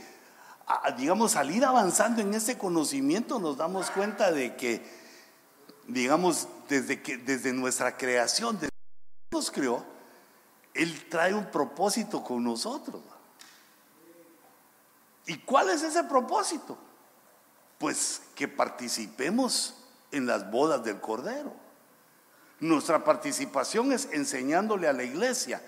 [0.97, 4.85] digamos, al ir avanzando en este conocimiento nos damos cuenta de que,
[5.87, 8.59] digamos, desde, que, desde nuestra creación,
[9.31, 9.94] nos creó,
[10.75, 13.01] Él trae un propósito con nosotros.
[15.25, 16.77] ¿Y cuál es ese propósito?
[17.79, 19.75] Pues que participemos
[20.11, 21.53] en las bodas del Cordero.
[22.59, 25.61] Nuestra participación es enseñándole a la iglesia,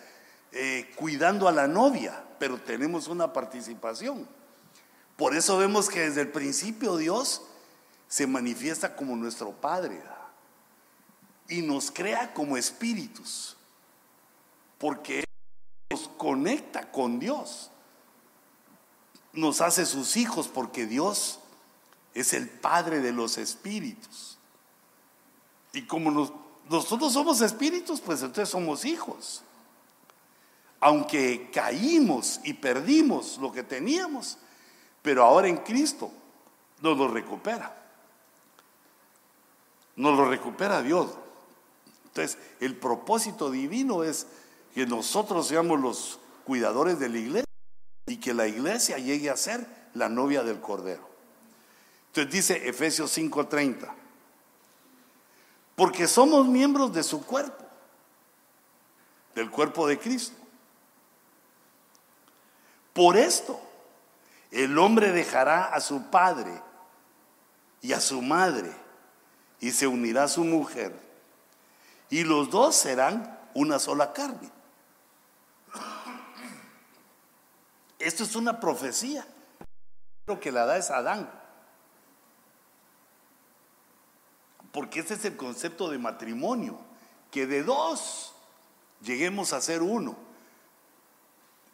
[0.51, 4.27] eh, cuidando a la novia, pero tenemos una participación.
[5.17, 7.41] Por eso vemos que desde el principio Dios
[8.07, 10.01] se manifiesta como nuestro Padre
[11.49, 13.56] y nos crea como espíritus,
[14.77, 15.23] porque
[15.89, 17.71] nos conecta con Dios,
[19.33, 21.39] nos hace sus hijos porque Dios
[22.13, 24.37] es el Padre de los espíritus.
[25.73, 26.31] Y como
[26.69, 29.43] nosotros somos espíritus, pues entonces somos hijos.
[30.79, 34.37] Aunque caímos y perdimos lo que teníamos,
[35.01, 36.11] pero ahora en Cristo
[36.81, 37.75] nos lo recupera.
[39.95, 41.11] Nos lo recupera Dios.
[42.05, 44.27] Entonces, el propósito divino es
[44.77, 47.49] que nosotros seamos los cuidadores de la iglesia
[48.05, 51.01] y que la iglesia llegue a ser la novia del Cordero.
[52.09, 53.91] Entonces dice Efesios 5:30,
[55.75, 57.65] porque somos miembros de su cuerpo,
[59.33, 60.37] del cuerpo de Cristo.
[62.93, 63.59] Por esto,
[64.51, 66.61] el hombre dejará a su padre
[67.81, 68.71] y a su madre
[69.59, 70.93] y se unirá a su mujer
[72.11, 74.51] y los dos serán una sola carne.
[77.99, 79.25] Esto es una profecía.
[80.25, 81.29] Lo que la da es Adán.
[84.71, 86.77] Porque este es el concepto de matrimonio,
[87.31, 88.35] que de dos
[89.01, 90.15] lleguemos a ser uno.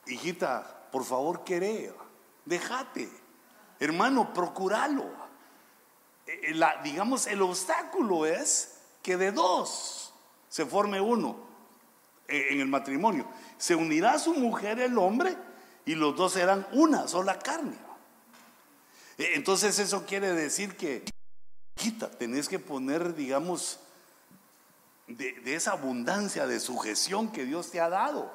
[0.05, 1.93] Hijita, por favor, queré,
[2.45, 3.09] déjate.
[3.79, 5.05] Hermano, procuralo.
[6.27, 10.13] Eh, eh, digamos, el obstáculo es que de dos
[10.47, 11.35] se forme uno
[12.27, 13.27] eh, en el matrimonio.
[13.57, 15.35] Se unirá a su mujer el hombre
[15.85, 17.77] y los dos serán una sola carne.
[19.17, 21.03] Entonces eso quiere decir que,
[21.75, 23.79] quita, tenés que poner, digamos,
[25.07, 28.31] de, de, esa abundancia de sujeción que Dios te ha dado,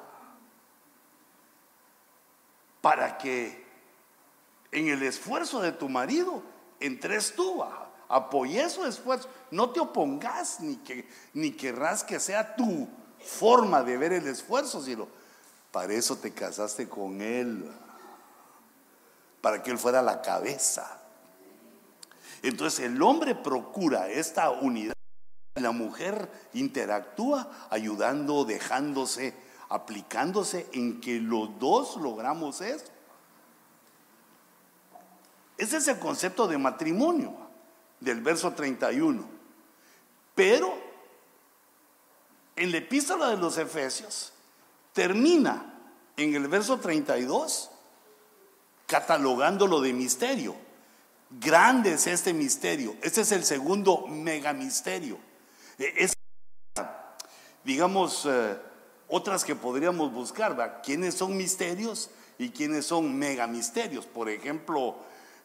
[2.81, 3.65] para que
[4.71, 6.41] en el esfuerzo de tu marido
[6.79, 7.63] entres tú,
[8.07, 12.87] apoyes su esfuerzo, no te opongas ni, que, ni querrás que sea tu
[13.19, 15.07] forma de ver el esfuerzo, sino
[15.71, 17.69] para eso te casaste con él,
[19.41, 20.99] para que él fuera la cabeza.
[22.41, 24.93] Entonces el hombre procura esta unidad,
[25.55, 29.35] la mujer interactúa ayudando, dejándose,
[29.69, 32.85] aplicándose en que los dos logramos eso.
[35.57, 37.35] Ese es el concepto de matrimonio
[37.99, 39.25] del verso 31.
[40.33, 40.73] Pero
[42.55, 44.31] en la epístola de los Efesios
[44.99, 45.73] termina
[46.17, 47.71] en el verso 32
[48.85, 50.55] catalogándolo de misterio.
[51.29, 52.95] Grande es este misterio.
[53.01, 55.17] Este es el segundo megamisterio.
[55.77, 56.13] E, es,
[57.63, 58.57] digamos, eh,
[59.07, 60.81] otras que podríamos buscar.
[60.83, 64.05] ¿Quiénes son misterios y quiénes son megamisterios?
[64.05, 64.97] Por ejemplo,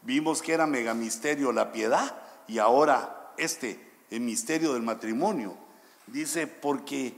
[0.04, 2.14] Vimos que era megamisterio la piedad
[2.46, 5.56] y ahora este, el misterio del matrimonio.
[6.06, 7.14] Dice, porque,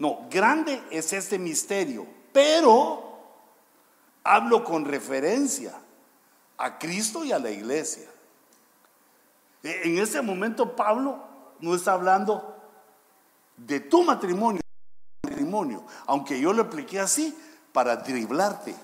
[0.00, 3.18] no, grande es este misterio, pero
[4.24, 5.78] hablo con referencia
[6.56, 8.08] a Cristo y a la iglesia.
[9.62, 11.22] E, en ese momento Pablo
[11.60, 12.56] no está hablando
[13.58, 14.62] de tu matrimonio,
[15.22, 17.38] matrimonio, aunque yo lo apliqué así
[17.70, 18.74] para driblarte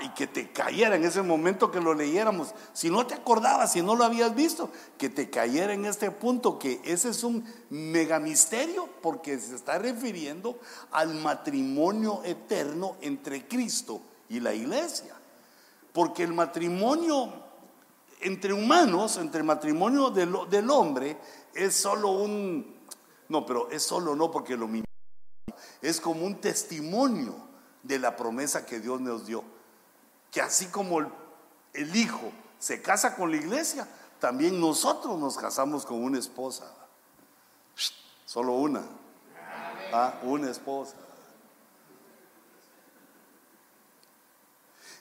[0.00, 2.54] y que te cayera en ese momento que lo leyéramos.
[2.72, 6.58] Si no te acordabas, si no lo habías visto, que te cayera en este punto,
[6.58, 10.58] que ese es un megamisterio, porque se está refiriendo
[10.92, 15.14] al matrimonio eterno entre Cristo y la iglesia.
[15.92, 17.32] Porque el matrimonio
[18.20, 21.18] entre humanos, entre el matrimonio del, del hombre,
[21.52, 22.76] es solo un,
[23.28, 24.68] no, pero es solo no porque lo
[25.82, 27.34] es como un testimonio
[27.82, 29.53] de la promesa que Dios nos dio
[30.34, 33.86] que así como el, hijo se casa con la iglesia,
[34.18, 36.74] también nosotros nos casamos con una esposa.
[38.26, 38.82] Solo una.
[39.92, 40.96] Ah, una esposa.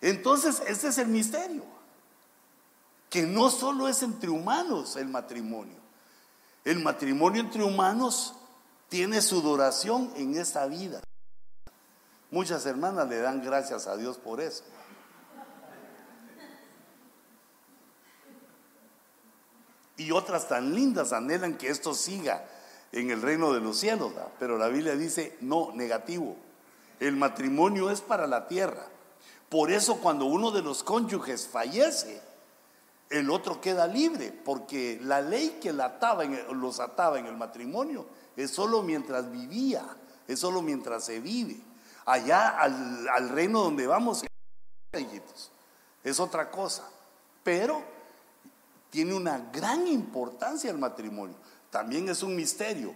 [0.01, 1.64] Entonces, este es el misterio.
[3.10, 5.80] Que no solo es entre humanos el matrimonio.
[6.64, 8.35] El matrimonio entre humanos
[8.88, 11.01] tiene su duración en esta vida.
[12.30, 14.64] Muchas hermanas le dan gracias a Dios por eso.
[19.98, 22.45] Y otras tan lindas anhelan que esto siga
[22.91, 26.36] en el reino de los cielos, pero la Biblia dice no, negativo.
[26.99, 28.88] El matrimonio es para la tierra.
[29.49, 32.22] Por eso cuando uno de los cónyuges fallece,
[33.10, 38.06] el otro queda libre, porque la ley que la ataba los ataba en el matrimonio
[38.36, 39.86] es solo mientras vivía,
[40.28, 41.57] es solo mientras se vive.
[42.06, 44.24] Allá al, al reino donde vamos,
[46.03, 46.84] es otra cosa.
[47.44, 47.84] Pero
[48.94, 51.36] tiene una gran importancia el matrimonio.
[51.72, 52.94] También es un misterio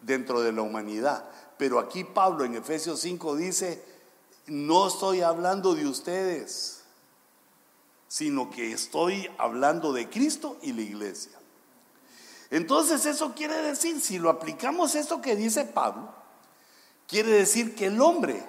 [0.00, 1.28] dentro de la humanidad.
[1.58, 3.84] Pero aquí Pablo en Efesios 5 dice,
[4.46, 6.84] no estoy hablando de ustedes,
[8.06, 11.32] sino que estoy hablando de Cristo y la iglesia.
[12.48, 16.08] Entonces eso quiere decir, si lo aplicamos esto que dice Pablo,
[17.08, 18.44] quiere decir que el hombre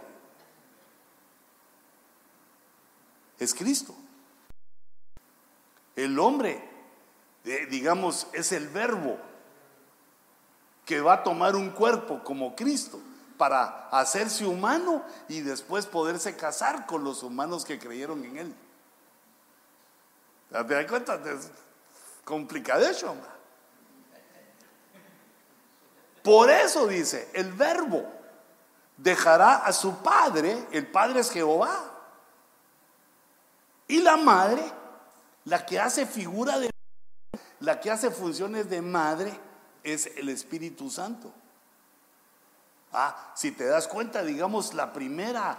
[3.40, 3.95] es Cristo.
[5.95, 6.72] El hombre,
[7.44, 9.18] digamos, es el verbo
[10.86, 12.99] que va a tomar un cuerpo como Cristo
[13.38, 18.56] para hacerse humano y después poderse casar con los humanos que creyeron en él.
[20.49, 21.15] ¿Te das cuenta?
[21.15, 21.49] Es
[22.24, 23.15] complicadísimo.
[26.24, 28.06] Por eso dice, el verbo
[28.95, 31.91] dejará a su padre, el padre es Jehová,
[33.88, 34.64] y la madre,
[35.44, 36.72] la que hace figura de,
[37.64, 39.40] la que hace funciones de madre,
[39.84, 41.34] es el Espíritu Santo.
[42.91, 45.57] Ah, si te das cuenta, digamos, la primera,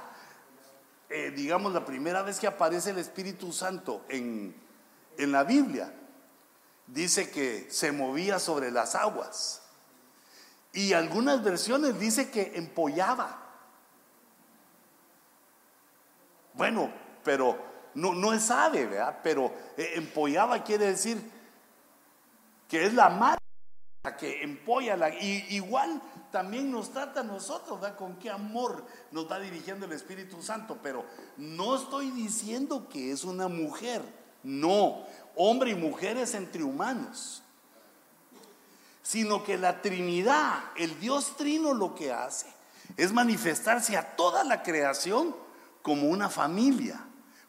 [1.09, 4.55] eh, digamos, la primera vez que aparece el Espíritu Santo en,
[5.17, 5.95] en la Biblia,
[6.87, 9.63] dice que se movía sobre las aguas.
[10.75, 13.41] Y algunas versiones dice que empollaba.
[16.53, 16.93] Bueno,
[17.25, 17.59] pero
[17.95, 19.21] no, no es ave, ¿verdad?
[19.23, 21.34] Pero eh, empollaba quiere decir
[22.69, 23.39] que es la madre
[24.13, 26.01] que empolla la, y igual
[26.31, 27.97] también nos trata a nosotros, ¿verdad?
[27.97, 31.07] Con qué amor nos va dirigiendo el Espíritu Santo, pero
[31.39, 34.03] no estoy diciendo que es una mujer,
[34.43, 35.05] no,
[35.37, 37.43] hombre y mujer es entre humanos,
[39.03, 42.53] sino que la Trinidad, el Dios Trino lo que hace
[42.99, 45.35] es manifestarse a toda la creación
[45.81, 47.01] como una familia,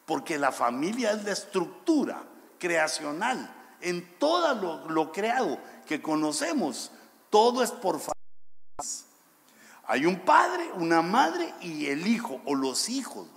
[0.05, 2.23] porque la familia es la estructura
[2.59, 3.54] creacional
[3.85, 6.91] en todo lo, creado que conocemos,
[7.29, 9.05] todo es por familias.
[9.85, 13.27] Hay un padre, una madre y el hijo o los hijos.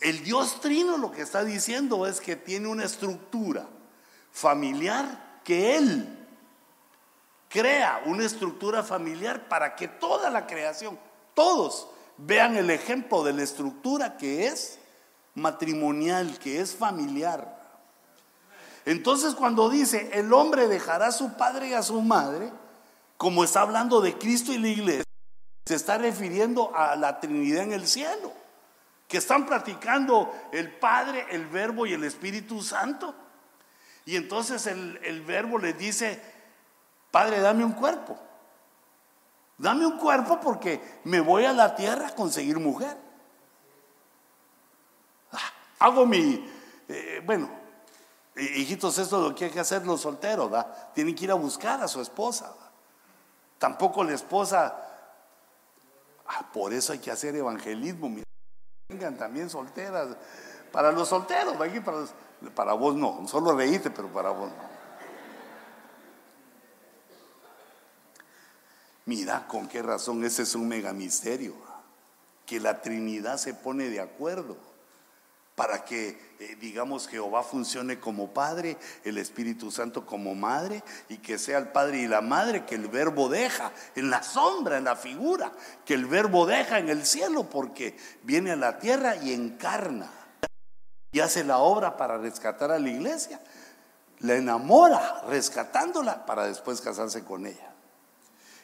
[0.00, 3.66] El Dios Trino lo que está diciendo es que tiene una estructura
[4.30, 6.28] familiar que Él
[7.48, 10.98] crea una estructura familiar para que toda la creación,
[11.32, 11.88] todos
[12.18, 14.78] vean el ejemplo de la estructura que es
[15.34, 17.55] matrimonial, que es familiar.
[18.86, 22.52] Entonces cuando dice, el hombre dejará a su padre y a su madre,
[23.16, 25.04] como está hablando de Cristo y la iglesia,
[25.64, 28.32] se está refiriendo a la Trinidad en el cielo,
[29.08, 33.12] que están practicando el Padre, el Verbo y el Espíritu Santo.
[34.04, 36.22] Y entonces el, Verbo les dice,
[37.10, 38.16] Padre, dame un cuerpo.
[39.58, 42.96] Dame un cuerpo porque me voy a la tierra a conseguir mujer.
[45.32, 46.48] Ah, hago mi,
[46.88, 47.50] eh, bueno,
[48.36, 50.92] Hijitos, esto es lo que hay que hacer los solteros, ¿va?
[50.94, 52.52] Tienen que ir a buscar a su esposa.
[53.58, 54.76] Tampoco la esposa,
[56.26, 58.14] ah, por eso hay que hacer evangelismo.
[58.90, 60.08] Vengan también solteras.
[60.70, 61.66] Para los solteros, ¿va?
[61.82, 62.06] Para,
[62.54, 64.76] para vos no, solo reíte, pero para vos no.
[69.06, 71.54] Mira con qué razón ese es un mega misterio,
[72.44, 74.58] que la Trinidad se pone de acuerdo
[75.56, 81.38] para que, eh, digamos, Jehová funcione como Padre, el Espíritu Santo como Madre, y que
[81.38, 84.96] sea el Padre y la Madre que el Verbo deja en la sombra, en la
[84.96, 85.50] figura,
[85.86, 90.10] que el Verbo deja en el cielo, porque viene a la tierra y encarna,
[91.10, 93.40] y hace la obra para rescatar a la iglesia,
[94.18, 97.72] la enamora, rescatándola para después casarse con ella.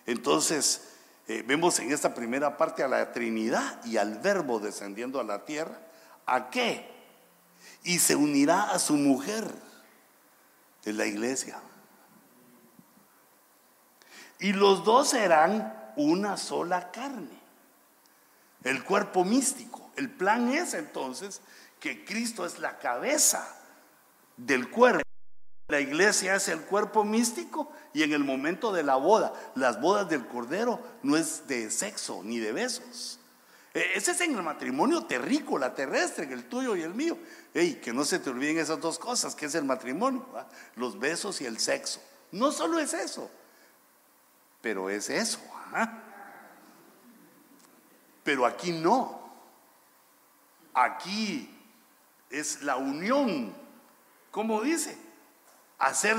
[0.04, 0.88] Entonces,
[1.26, 5.46] eh, vemos en esta primera parte a la Trinidad y al Verbo descendiendo a la
[5.46, 5.78] tierra
[6.26, 6.90] ¿A qué?
[7.84, 9.52] Y se unirá a su mujer
[10.84, 11.60] de la iglesia.
[14.38, 17.40] Y los dos serán una sola carne.
[18.64, 19.90] El cuerpo místico.
[19.96, 21.40] El plan es entonces
[21.80, 23.46] que Cristo es la cabeza
[24.36, 25.02] del cuerpo.
[25.68, 30.08] La iglesia es el cuerpo místico y en el momento de la boda, las bodas
[30.08, 33.18] del Cordero no es de sexo ni de besos.
[33.74, 37.16] E, ese es en el matrimonio terrícola, terrestre, el tuyo y el mío.
[37.54, 40.26] Ey, que no se te olviden esas dos cosas, que es el matrimonio,
[40.76, 42.02] los besos y el sexo.
[42.32, 43.30] No solo es eso,
[44.60, 45.40] pero es eso.
[48.22, 49.20] Pero aquí no.
[50.74, 51.48] Aquí
[52.30, 53.54] es la unión,
[54.30, 54.96] como dice,
[55.78, 56.14] hacer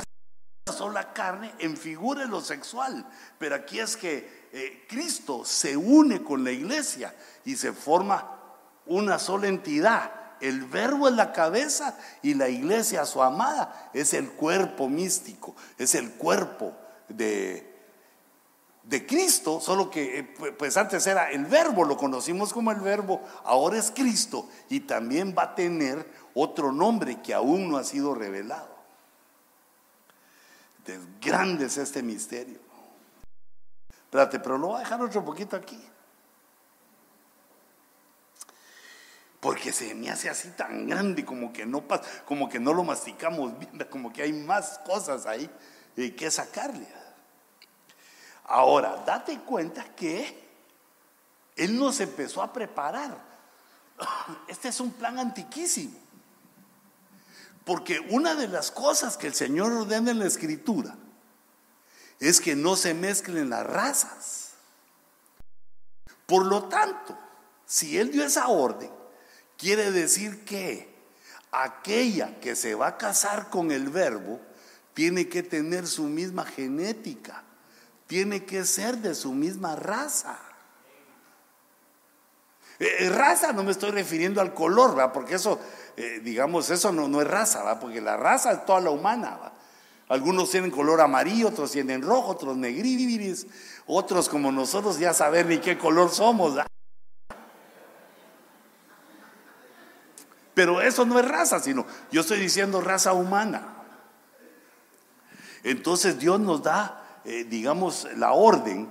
[0.68, 3.08] una sola carne en figura de lo sexual.
[3.40, 8.40] Pero aquí es que eh, Cristo se une con la iglesia y se forma
[8.86, 10.12] una sola entidad.
[10.40, 15.96] El verbo es la cabeza y la iglesia, su amada, es el cuerpo místico, es
[15.96, 16.76] el cuerpo
[17.10, 17.74] de,
[18.84, 23.24] de Cristo, solo que eh, pues antes era el verbo, lo conocimos como el verbo,
[23.46, 28.14] ahora es Cristo y también va a tener otro nombre que aún no ha sido
[28.14, 28.72] revelado.
[30.86, 32.73] De grande es este misterio.
[34.14, 35.84] Espérate, pero lo voy a dejar otro poquito aquí.
[39.40, 42.84] Porque se me hace así tan grande como que no pasa, como que no lo
[42.84, 45.50] masticamos bien, como que hay más cosas ahí
[45.98, 46.88] eh, que sacarle.
[48.44, 50.48] Ahora, date cuenta que
[51.56, 53.18] Él nos empezó a preparar.
[54.48, 55.98] Este es un plan antiquísimo.
[57.66, 60.98] Porque una de las cosas que el Señor ordena en la Escritura
[62.30, 64.52] es que no se mezclen las razas.
[66.26, 67.18] Por lo tanto,
[67.66, 68.92] si Él dio esa orden,
[69.58, 70.94] quiere decir que
[71.52, 74.40] aquella que se va a casar con el verbo
[74.94, 77.44] tiene que tener su misma genética
[78.08, 80.38] tiene que ser de su misma raza.
[82.80, 85.12] Eh, eh, raza no me estoy refiriendo al color, ¿va?
[85.12, 85.60] porque eso,
[85.96, 87.80] eh, digamos, eso no, no es raza, ¿va?
[87.80, 89.38] porque la raza es toda la humana.
[89.38, 89.53] ¿va?
[90.14, 93.48] Algunos tienen color amarillo, otros tienen rojo, otros negribiris,
[93.88, 96.60] otros como nosotros ya saber ni qué color somos.
[100.54, 103.70] Pero eso no es raza, sino yo estoy diciendo raza humana.
[105.64, 108.90] Entonces Dios nos da eh, digamos, la orden,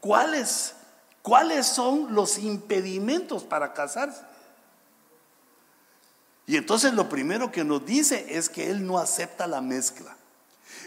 [0.00, 0.74] ¿cuáles,
[1.22, 4.20] ¿cuáles son los impedimentos para casarse?
[6.50, 10.16] Y entonces lo primero que nos dice es que Él no acepta la mezcla.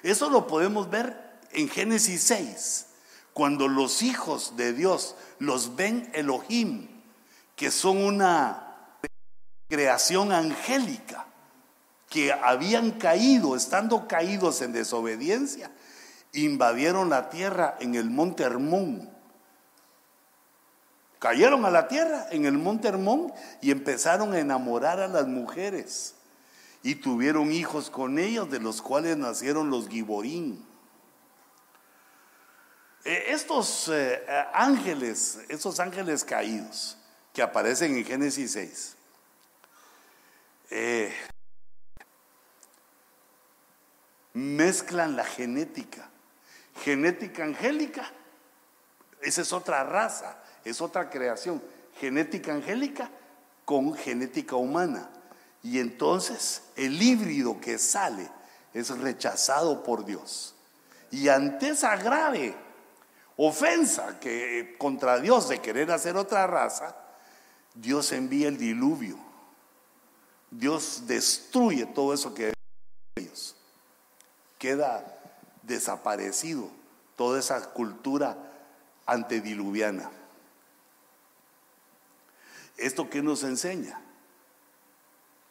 [0.03, 2.87] Eso lo podemos ver en Génesis 6,
[3.31, 6.89] cuando los hijos de Dios los ven Elohim,
[7.55, 8.97] que son una
[9.69, 11.27] creación angélica,
[12.09, 15.71] que habían caído, estando caídos en desobediencia,
[16.33, 19.09] invadieron la tierra en el monte Hermón.
[21.23, 23.31] Cayeron a la tierra en el monte Hermón
[23.61, 26.15] y empezaron a enamorar a las mujeres.
[26.81, 30.67] Y tuvieron hijos con ellos, de los cuales nacieron los Giborín.
[33.05, 34.21] Eh, estos eh,
[34.53, 36.97] ángeles, estos ángeles caídos
[37.31, 38.95] que aparecen en Génesis 6,
[40.71, 41.13] eh,
[44.33, 46.09] mezclan la genética
[46.83, 48.11] Genética angélica,
[49.21, 51.61] esa es otra raza, es otra creación.
[51.99, 53.09] Genética angélica
[53.65, 55.09] con genética humana.
[55.61, 58.29] Y entonces el híbrido que sale
[58.73, 60.55] es rechazado por Dios.
[61.11, 62.55] Y ante esa grave
[63.37, 66.95] ofensa que contra Dios de querer hacer otra raza,
[67.73, 69.17] Dios envía el diluvio.
[70.51, 72.53] Dios destruye todo eso que
[73.15, 73.55] ellos.
[74.59, 75.03] Queda
[75.63, 76.69] desaparecido
[77.15, 78.37] toda esa cultura
[79.05, 80.09] antediluviana.
[82.77, 84.01] ¿Esto qué nos enseña?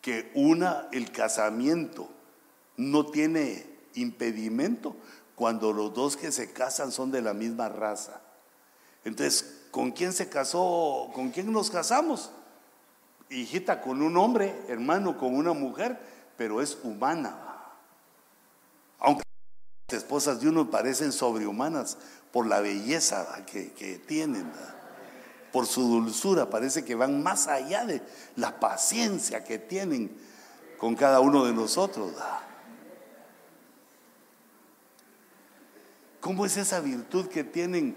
[0.00, 2.08] Que una, el casamiento
[2.76, 4.96] no tiene impedimento
[5.34, 8.20] cuando los dos que se casan son de la misma raza.
[9.04, 11.10] Entonces, ¿con quién se casó?
[11.14, 12.30] ¿Con quién nos casamos?
[13.30, 15.98] Hijita con un hombre, hermano con una mujer,
[16.36, 17.36] pero es humana.
[18.98, 19.22] Aunque
[19.88, 21.98] esposas de uno parecen sobrehumanas
[22.32, 24.50] por la belleza que, tienen,
[25.52, 28.02] por su dulzura, parece que van más allá de
[28.36, 30.16] la paciencia que tienen
[30.78, 32.12] con cada uno de nosotros.
[36.20, 37.94] ¿Cómo es esa virtud que tienen,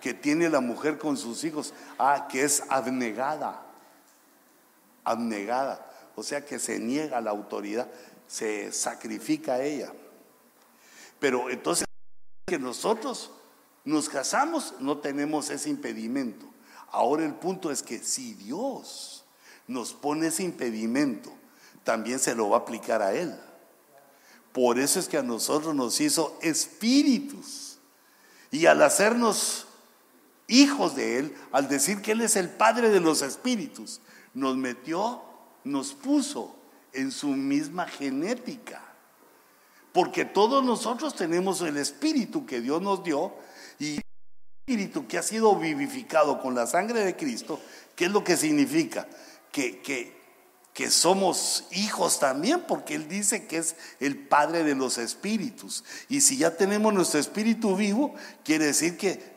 [0.00, 1.74] que tiene la mujer con sus hijos?
[1.98, 3.66] Ah, que es abnegada,
[5.02, 7.88] abnegada, o sea que se niega a la autoridad,
[8.28, 9.92] se sacrifica a ella.
[11.18, 11.86] Pero entonces
[12.46, 13.32] que nosotros
[13.84, 16.53] nos casamos, no tenemos ese impedimento.
[16.94, 19.24] Ahora el punto es que si Dios
[19.66, 21.32] nos pone ese impedimento,
[21.82, 23.36] también se lo va a aplicar a Él.
[24.52, 27.78] Por eso es que a nosotros nos hizo espíritus.
[28.52, 29.66] Y al hacernos
[30.46, 34.00] hijos de Él, al decir que Él es el Padre de los espíritus,
[34.32, 35.20] nos metió,
[35.64, 36.54] nos puso
[36.92, 38.80] en su misma genética.
[39.92, 43.34] Porque todos nosotros tenemos el espíritu que Dios nos dio
[43.80, 43.98] y
[44.66, 47.60] espíritu que ha sido vivificado con la sangre de Cristo,
[47.94, 49.06] ¿qué es lo que significa?
[49.54, 50.20] que, que,
[50.72, 55.84] que somos hijos también, porque Él dice que es el Padre de los espíritus.
[56.08, 59.32] Y si ya tenemos nuestro espíritu vivo, quiere decir que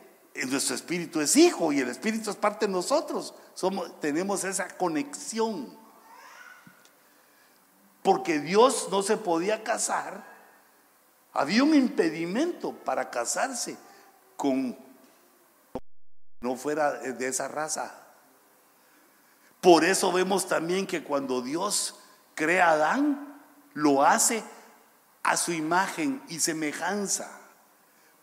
[0.48, 3.32] nuestro espíritu es hijo y el espíritu es parte de nosotros.
[3.54, 5.72] Somos, tenemos esa conexión.
[8.02, 10.26] Porque Dios no se podía casar.
[11.32, 13.76] Había un impedimento para casarse
[14.36, 14.87] con
[16.40, 17.94] no fuera de esa raza.
[19.60, 21.96] Por eso vemos también que cuando Dios
[22.34, 23.40] crea a Adán,
[23.74, 24.42] lo hace
[25.22, 27.30] a su imagen y semejanza,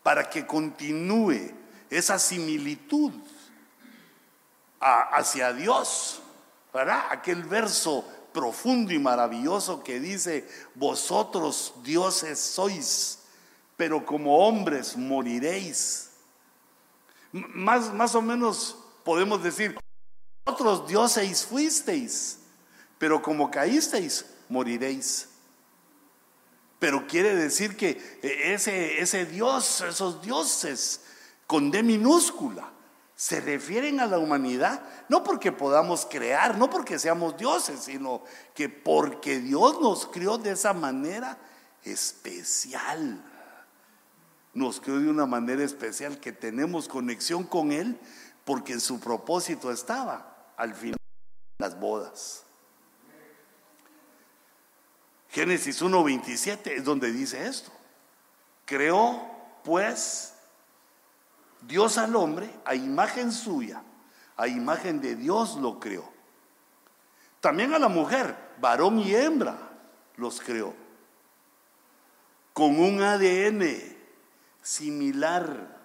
[0.02, 1.52] para que continúe
[1.90, 3.12] esa similitud
[4.80, 6.20] hacia Dios.
[6.72, 7.04] ¿Verdad?
[7.10, 13.20] Aquel verso profundo y maravilloso que dice, vosotros dioses sois,
[13.76, 16.05] pero como hombres moriréis.
[17.32, 19.78] Más, más o menos podemos decir,
[20.44, 22.38] otros dioses fuisteis,
[22.98, 25.28] pero como caísteis, moriréis.
[26.78, 31.00] Pero quiere decir que ese, ese Dios, esos dioses
[31.46, 32.70] con D minúscula,
[33.16, 38.22] se refieren a la humanidad, no porque podamos crear, no porque seamos dioses, sino
[38.54, 41.38] que porque Dios nos crió de esa manera
[41.82, 43.24] especial.
[44.56, 48.00] Nos crió de una manera especial que tenemos conexión con Él
[48.46, 50.96] porque en su propósito estaba al final
[51.58, 52.42] las bodas.
[55.28, 57.70] Génesis 1.27 es donde dice esto.
[58.64, 59.28] Creó
[59.62, 60.32] pues
[61.60, 63.82] Dios al hombre a imagen suya,
[64.38, 66.10] a imagen de Dios lo creó.
[67.42, 69.58] También a la mujer, varón y hembra,
[70.16, 70.74] los creó.
[72.54, 73.95] Con un ADN
[74.66, 75.78] similar.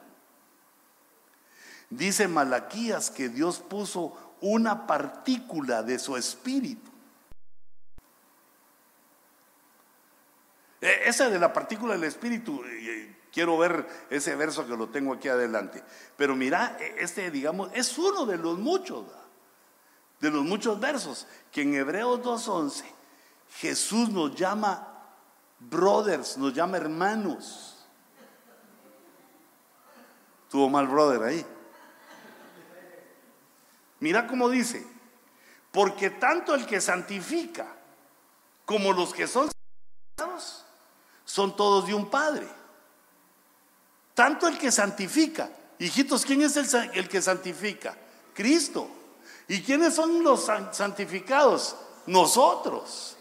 [1.89, 6.89] Dice Malaquías que Dios puso una partícula de su espíritu.
[10.81, 12.63] E, esa de la partícula del espíritu,
[13.31, 15.83] quiero ver ese verso que lo tengo aquí adelante.
[16.17, 19.05] Pero mira, e, este, digamos, es uno de los muchos,
[20.19, 22.83] de los muchos versos, que en Hebreos 2.11
[23.57, 24.87] Jesús nos llama
[25.59, 27.70] brothers, nos llama hermanos.
[30.51, 31.45] Tuvo mal brother ahí.
[34.01, 34.85] Mira cómo dice,
[35.71, 37.67] porque tanto el que santifica
[38.65, 40.65] como los que son santificados
[41.23, 42.47] son todos de un Padre.
[44.13, 45.49] Tanto el que santifica,
[45.79, 47.95] hijitos, ¿quién es el, que santifica?
[48.33, 48.89] Cristo.
[49.47, 51.77] ¿Y quiénes son los santificados?
[52.07, 53.15] Nosotros.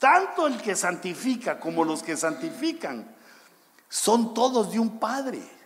[0.00, 3.14] Tanto el que santifica como los que santifican
[3.88, 5.57] son todos de un Padre.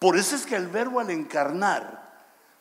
[0.00, 2.10] Por eso es que el verbo al encarnar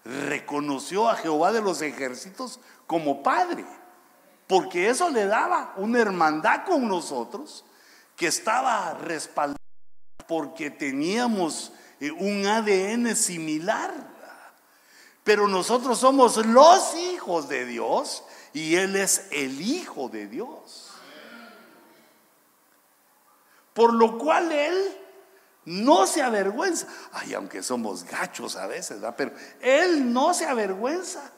[0.03, 3.65] reconoció a Jehová de los ejércitos como Padre,
[4.45, 7.65] porque eso le daba una hermandad con nosotros
[8.15, 9.57] que estaba respaldada
[10.27, 13.93] porque teníamos eh, un ADN similar.
[15.23, 20.89] Pero nosotros somos los hijos de Dios y Él es el Hijo de Dios.
[23.73, 24.97] Por lo cual Él
[25.69, 26.87] no se avergüenza.
[27.13, 29.13] Ay, aunque somos gachos a veces, ¿verdad?
[29.15, 31.31] Pero Él no se avergüenza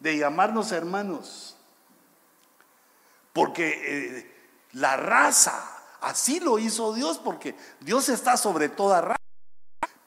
[0.00, 1.56] de llamarnos hermanos.
[3.34, 4.34] Porque eh,
[4.72, 5.62] la raza,
[6.00, 9.18] así lo hizo Dios, porque Dios está sobre toda raza.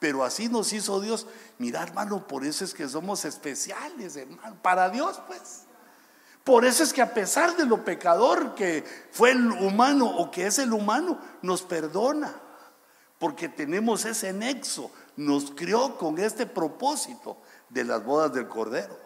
[0.00, 1.28] Pero así nos hizo Dios.
[1.58, 4.56] Mira, hermano, por eso es que somos especiales, hermano.
[4.62, 5.62] Para Dios, pues.
[6.42, 10.46] Por eso es que a pesar de lo pecador que fue el humano o que
[10.46, 12.45] es el humano, nos perdona
[13.18, 17.38] porque tenemos ese nexo, nos crió con este propósito
[17.68, 18.98] de las bodas del Cordero.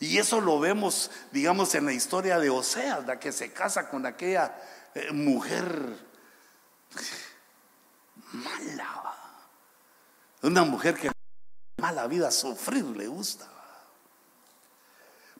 [0.00, 4.06] Y eso lo vemos, digamos, en la historia de Oseas, la que se casa con
[4.06, 4.56] aquella
[4.94, 5.96] eh, mujer
[8.32, 9.14] mala.
[10.42, 11.10] Una mujer que
[11.78, 13.48] mala vida sufrir le gusta.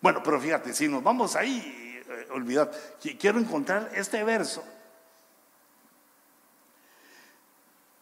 [0.01, 2.71] Bueno, pero fíjate, si nos vamos ahí, eh, olvidar,
[3.19, 4.65] quiero encontrar este verso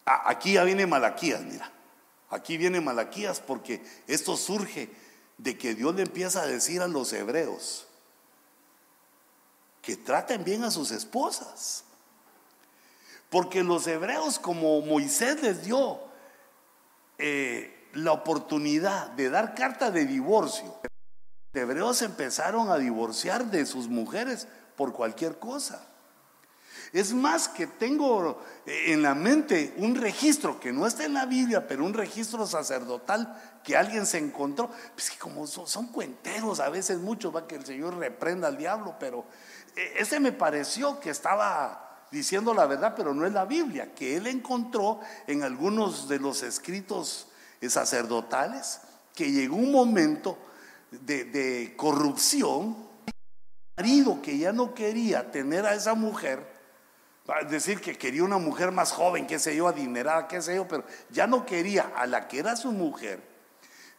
[0.09, 1.69] Aquí ya viene Malaquías, mira.
[2.29, 4.89] Aquí viene Malaquías porque esto surge
[5.37, 7.87] de que Dios le empieza a decir a los hebreos
[9.81, 11.83] que traten bien a sus esposas.
[13.29, 15.99] Porque los hebreos, como Moisés les dio
[17.17, 20.73] eh, la oportunidad de dar carta de divorcio,
[21.53, 24.47] los hebreos empezaron a divorciar de sus mujeres
[24.77, 25.85] por cualquier cosa.
[26.93, 31.25] Es más que tengo eh, en la mente un registro que no está en la
[31.25, 34.69] Biblia, pero un registro sacerdotal que alguien se encontró.
[34.93, 38.95] Pues que como son, cuenteros a veces muchos, va que el Señor reprenda al diablo,
[38.99, 39.25] pero
[39.75, 44.15] eh, ese me pareció que estaba diciendo la verdad, pero no es la Biblia, que
[44.15, 47.27] él encontró en algunos de los escritos
[47.59, 48.79] eh, sacerdotales
[49.13, 50.37] que llegó un momento
[50.91, 52.77] de, de corrupción,
[53.75, 56.56] marido que ya no quería tener a esa mujer,
[57.49, 60.83] decir que quería una mujer más joven, qué sé yo, adinerada, qué sé yo, pero
[61.09, 63.21] ya no quería a la que era su mujer,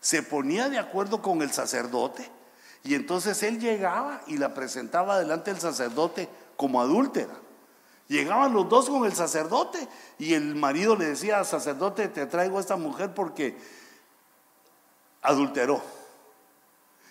[0.01, 2.29] se ponía de acuerdo con el sacerdote
[2.85, 7.35] y entonces él llegaba y la presentaba delante del sacerdote como adúltera.
[8.07, 9.87] Llegaban los dos con el sacerdote
[10.19, 13.59] y el marido le decía al sacerdote, te traigo a esta mujer porque
[15.21, 15.83] adulteró.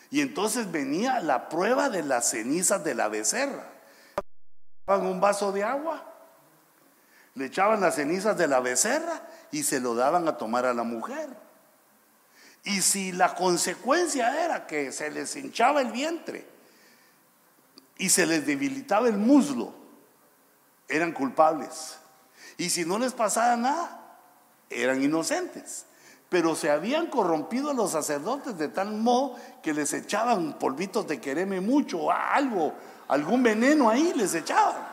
[0.09, 3.77] Y entonces venía la prueba de las cenizas de la becerra
[4.95, 6.06] un vaso de agua,
[7.37, 10.81] le echaban las cenizas de la becerra y se lo daban a tomar a la
[10.81, 11.29] mujer.
[12.63, 16.47] Y si la consecuencia era que se les hinchaba el vientre
[17.99, 19.71] y se les debilitaba el muslo,
[20.87, 21.99] eran culpables.
[22.57, 24.17] Y si no les pasaba nada,
[24.71, 25.85] eran inocentes.
[26.29, 31.61] Pero se habían corrompido los sacerdotes de tal modo que les echaban polvitos de quereme
[31.61, 32.73] mucho, algo,
[33.07, 34.86] algún veneno ahí les echaban.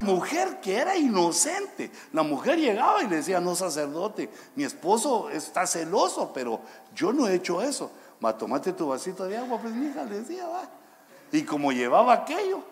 [0.00, 1.90] Mujer que era inocente.
[2.12, 6.60] La mujer llegaba y le decía, no sacerdote, mi esposo está celoso, pero
[6.94, 7.90] yo no he hecho eso.
[8.24, 10.68] Va, tomate tu vasito de agua, pues mi hija le decía, va.
[11.32, 12.62] Y como llevaba aquello,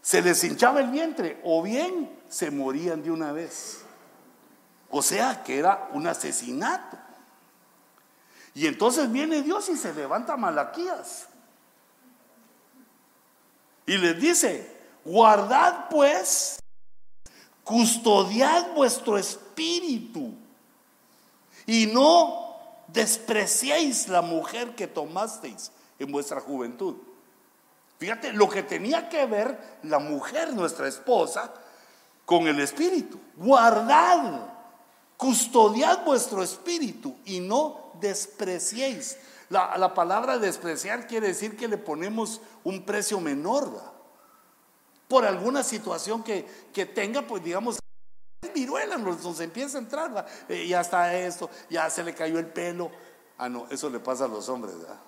[0.00, 3.82] se les hinchaba el vientre o bien se morían de una vez.
[4.90, 6.96] O sea que era un asesinato.
[8.54, 11.26] Y entonces viene Dios y se levanta Malaquías.
[13.86, 14.71] Y les dice,
[15.04, 16.60] guardad pues,
[17.64, 20.34] custodiad vuestro espíritu
[21.66, 22.56] y no
[22.88, 26.96] despreciéis la mujer que tomasteis en vuestra juventud.
[27.98, 31.52] Fíjate lo que tenía que ver la mujer, nuestra esposa,
[32.24, 33.20] con el espíritu.
[33.36, 34.40] Guardad,
[35.16, 39.18] custodiad vuestro espíritu y no despreciéis.
[39.48, 43.91] La, palabra despreciar quiere decir que le ponemos un precio menor.
[45.12, 46.42] Por alguna situación que,
[46.86, 47.78] tenga, pues digamos,
[48.54, 50.26] viruela nos, empieza a entrar.
[50.48, 52.90] Eh, ya está esto, ya se le cayó el pelo.
[53.36, 54.74] Ah, no, eso le pasa a los hombres.
[54.78, 54.98] ¿verdad?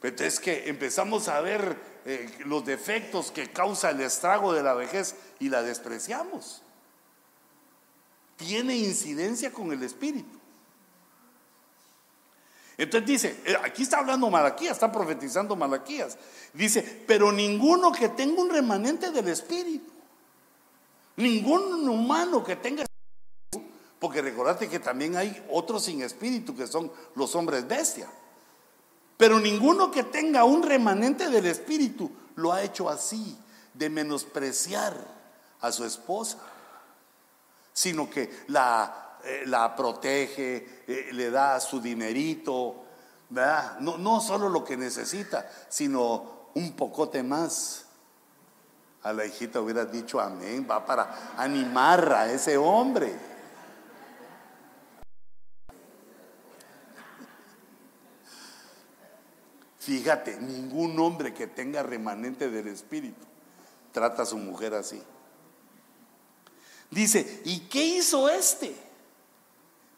[0.00, 5.16] Entonces que empezamos a ver eh, los defectos que causa el estrago de la vejez
[5.40, 6.62] y la despreciamos
[8.36, 10.38] tiene incidencia con el Espíritu.
[12.78, 16.16] Entonces dice, eh, aquí está hablando Malaquías, está profetizando Malaquías.
[16.52, 19.90] Dice, pero ninguno que tenga un remanente del Espíritu,
[21.16, 26.90] ningún humano que tenga Espíritu, porque recordate que también hay otros sin Espíritu que son
[27.14, 28.08] los hombres bestia.
[29.16, 33.36] Pero ninguno que tenga un remanente del Espíritu lo ha hecho así,
[33.74, 34.96] de menospreciar
[35.60, 36.38] a su esposa
[37.72, 42.84] sino que la, eh, la protege, eh, le da su dinerito,
[43.30, 43.78] ¿verdad?
[43.80, 47.86] No, no solo lo que necesita, sino un pocote más.
[49.02, 53.12] A la hijita hubiera dicho amén, va para animar a ese hombre.
[59.80, 63.26] Fíjate, ningún hombre que tenga remanente del espíritu
[63.90, 65.02] trata a su mujer así.
[66.88, 68.76] Dice, ¿y qué hizo este?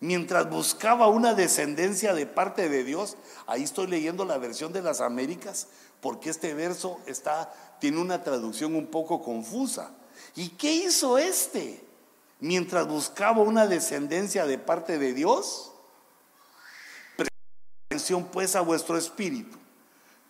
[0.05, 3.17] Mientras buscaba una descendencia de parte de Dios,
[3.47, 5.69] ahí estoy leyendo la versión de las Américas,
[6.03, 7.51] porque este verso está,
[7.81, 9.93] tiene una traducción un poco confusa.
[10.37, 11.83] ¿Y qué hizo este?
[12.39, 15.73] Mientras buscaba una descendencia de parte de Dios,
[17.89, 19.57] atención pues a vuestro espíritu.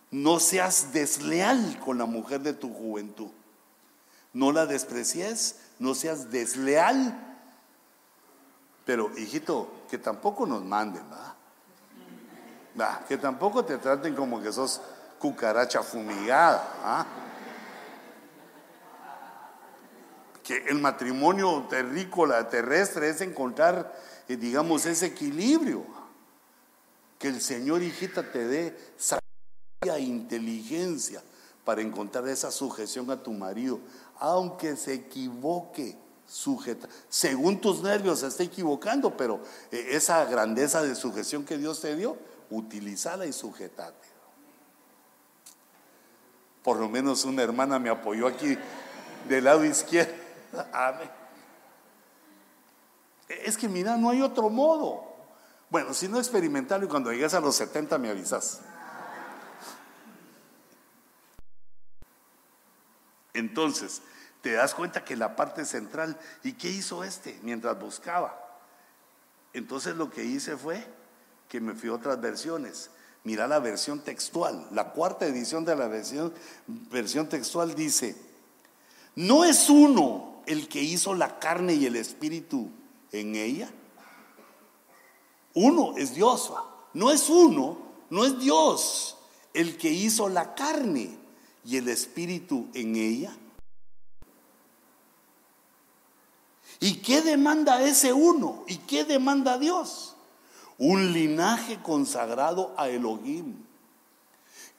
[0.09, 3.31] No seas desleal con la mujer de tu juventud.
[4.31, 7.34] No la desprecies, no seas desleal.
[8.85, 11.35] Pero, hijito, que tampoco nos manden, ¿verdad?
[13.07, 14.81] que tampoco te traten como que sos
[15.19, 16.73] cucaracha fumigada.
[16.83, 17.05] ¿ah?
[20.43, 23.95] Que el matrimonio terrícola terrestre es encontrar,
[24.27, 25.85] eh, digamos, ese equilibrio.
[27.17, 31.23] Que el Señor, hijita, te dé sabiduría e inteligencia
[31.63, 33.79] para encontrar esa sujeción a tu marido,
[34.19, 35.97] aunque se equivoque,
[36.27, 36.87] sujeta.
[37.09, 39.41] Según tus nervios se está equivocando, pero
[39.71, 42.17] eh, esa grandeza de sujeción que Dios te dio,
[42.49, 44.07] utilízala y sujetate.
[46.63, 48.57] Por lo menos una hermana me apoyó aquí
[49.29, 50.13] del lado izquierdo.
[50.73, 51.09] Amén.
[53.27, 55.15] Es que mira, no hay otro modo.
[55.69, 58.61] Bueno, si no experimentarlo y cuando llegues a los 70 me avisas.
[63.33, 64.01] Entonces,
[64.45, 68.39] te das cuenta que la parte central, ¿y qué hizo este mientras buscaba?
[69.53, 70.85] Entonces lo que hice fue
[71.49, 72.91] que me fui a otras versiones.
[73.23, 76.31] Mira la versión textual, la cuarta edición de la versión,
[76.67, 78.15] versión textual dice,
[79.15, 82.69] no es uno el que hizo la carne y el espíritu
[83.11, 83.71] en ella.
[85.55, 86.53] Uno es Dios,
[86.93, 87.79] no es uno,
[88.11, 89.17] no es Dios
[89.55, 91.17] el que hizo la carne
[91.65, 93.35] y el espíritu en ella.
[96.79, 98.63] ¿Y qué demanda ese uno?
[98.67, 100.15] ¿Y qué demanda Dios?
[100.77, 103.55] Un linaje consagrado a Elohim.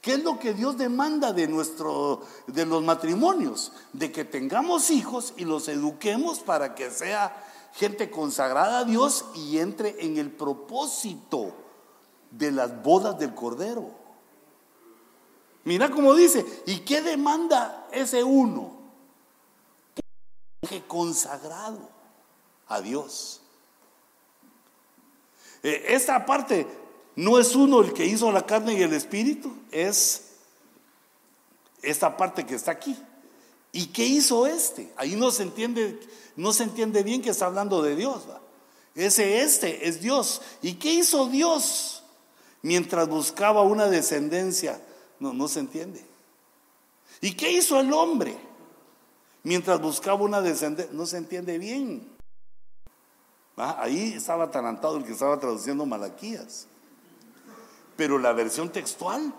[0.01, 3.73] ¿Qué es lo que Dios demanda de, nuestro, de los matrimonios?
[3.93, 9.59] De que tengamos hijos y los eduquemos para que sea gente consagrada a Dios y
[9.59, 11.55] entre en el propósito
[12.31, 13.91] de las bodas del Cordero.
[15.65, 18.76] Mira cómo dice, ¿y qué demanda ese uno?
[20.89, 21.89] Consagrado
[22.69, 23.41] a Dios.
[25.63, 26.67] Eh, esta parte
[27.17, 30.23] no es uno el que hizo la carne y el espíritu, es
[31.83, 32.97] esta parte que está aquí.
[33.73, 34.93] ¿Y qué hizo este?
[34.97, 36.01] Ahí no se entiende,
[36.37, 38.23] no se entiende bien que está hablando de Dios.
[38.95, 40.41] Ese este es Dios.
[40.63, 42.03] ¿Y qué hizo Dios
[42.63, 44.81] mientras buscaba una descendencia?
[45.21, 46.05] No, no se entiende.
[47.21, 48.39] ¿Y qué hizo el hombre
[49.47, 50.93] mientras buscaba una descendencia?
[50.93, 52.17] No se entiende bien.
[53.57, 56.67] Ahí estaba atarantado el que estaba traduciendo Malaquías.
[57.97, 59.33] Pero la versión textual,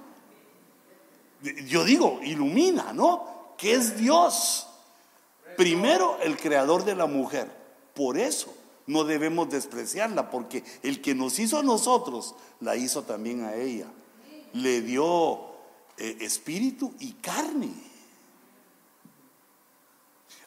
[1.67, 3.53] yo digo, ilumina, ¿no?
[3.57, 4.67] que es Dios.
[5.57, 7.51] Primero, el creador de la mujer.
[7.93, 8.53] Por eso
[8.87, 13.87] no debemos despreciarla, porque el que nos hizo a nosotros, la hizo también a ella.
[14.53, 15.47] Le dio
[15.97, 17.86] eh, espíritu y carne.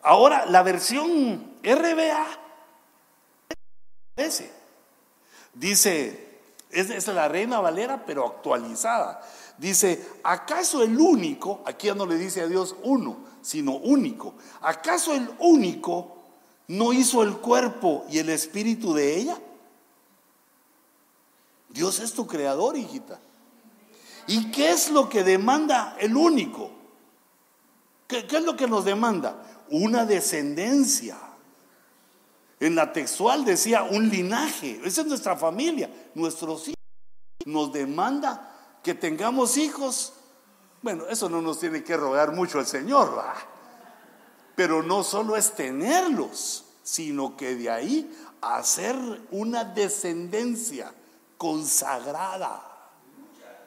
[0.03, 2.27] Ahora, la versión RBA,
[4.17, 4.51] ese,
[5.55, 9.21] dice, es, es la Reina Valera, pero actualizada.
[9.59, 15.15] Dice, ¿acaso el único, aquí ya no le dice a Dios uno, sino único, ¿acaso
[15.15, 16.17] el único
[16.69, 19.39] no hizo el cuerpo y el espíritu de ella?
[21.69, 23.21] Dios es tu creador, hijita.
[24.27, 26.71] ¿Y qué es lo que demanda el único?
[28.07, 29.37] ¿Qué, es lo que nos demanda?
[29.71, 31.17] Una descendencia.
[32.59, 34.81] En la textual decía un linaje.
[34.85, 36.75] Esa es nuestra familia, nuestros hijos.
[37.47, 40.13] Nos demanda que tengamos hijos,
[40.83, 43.35] bueno, eso no nos tiene que rogar mucho el Señor, ¿va?
[44.55, 48.97] Pero no solo es tenerlos, sino que de ahí hacer
[49.31, 50.93] una descendencia
[51.37, 52.63] consagrada,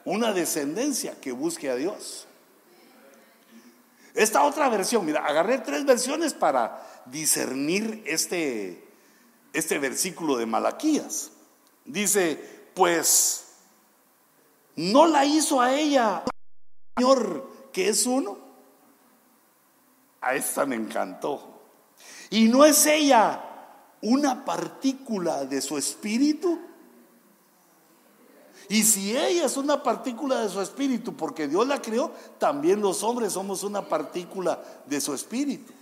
[0.05, 2.27] una descendencia que busque a Dios.
[4.13, 8.87] Esta otra versión, mira, agarré tres versiones para discernir este,
[9.53, 11.31] este versículo de Malaquías.
[11.85, 13.43] Dice, pues
[14.75, 16.23] ¿No la hizo a ella,
[16.97, 18.37] Señor, que es uno?
[20.21, 21.61] A esta me encantó.
[22.29, 23.43] ¿Y no es ella
[24.01, 26.59] una partícula de su espíritu?
[28.69, 33.03] Y si ella es una partícula de su espíritu, porque Dios la creó, también los
[33.03, 35.73] hombres somos una partícula de su espíritu.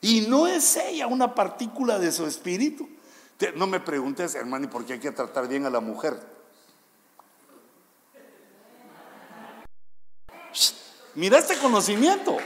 [0.00, 2.88] Y no es ella una partícula de su espíritu.
[3.56, 6.18] No me preguntes, hermano, ¿y por qué hay que tratar bien a la mujer?
[11.14, 12.36] Mira este conocimiento.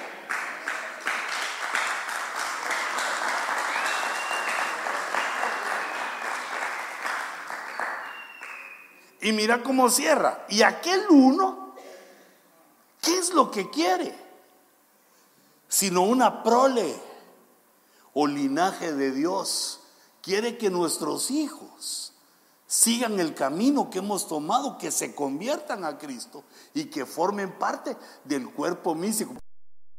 [9.23, 10.44] Y mira cómo cierra.
[10.49, 11.75] Y aquel uno,
[13.01, 14.12] ¿qué es lo que quiere?
[15.68, 17.01] Sino una prole
[18.15, 19.81] o linaje de Dios.
[20.20, 22.12] Quiere que nuestros hijos
[22.67, 26.42] sigan el camino que hemos tomado, que se conviertan a Cristo
[26.75, 29.34] y que formen parte del cuerpo místico.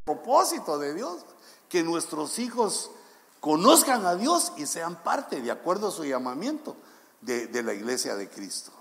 [0.04, 1.26] Propósito de Dios,
[1.70, 2.92] que nuestros hijos
[3.40, 6.76] conozcan a Dios y sean parte, de acuerdo a su llamamiento,
[7.22, 8.72] de, de la iglesia de Cristo.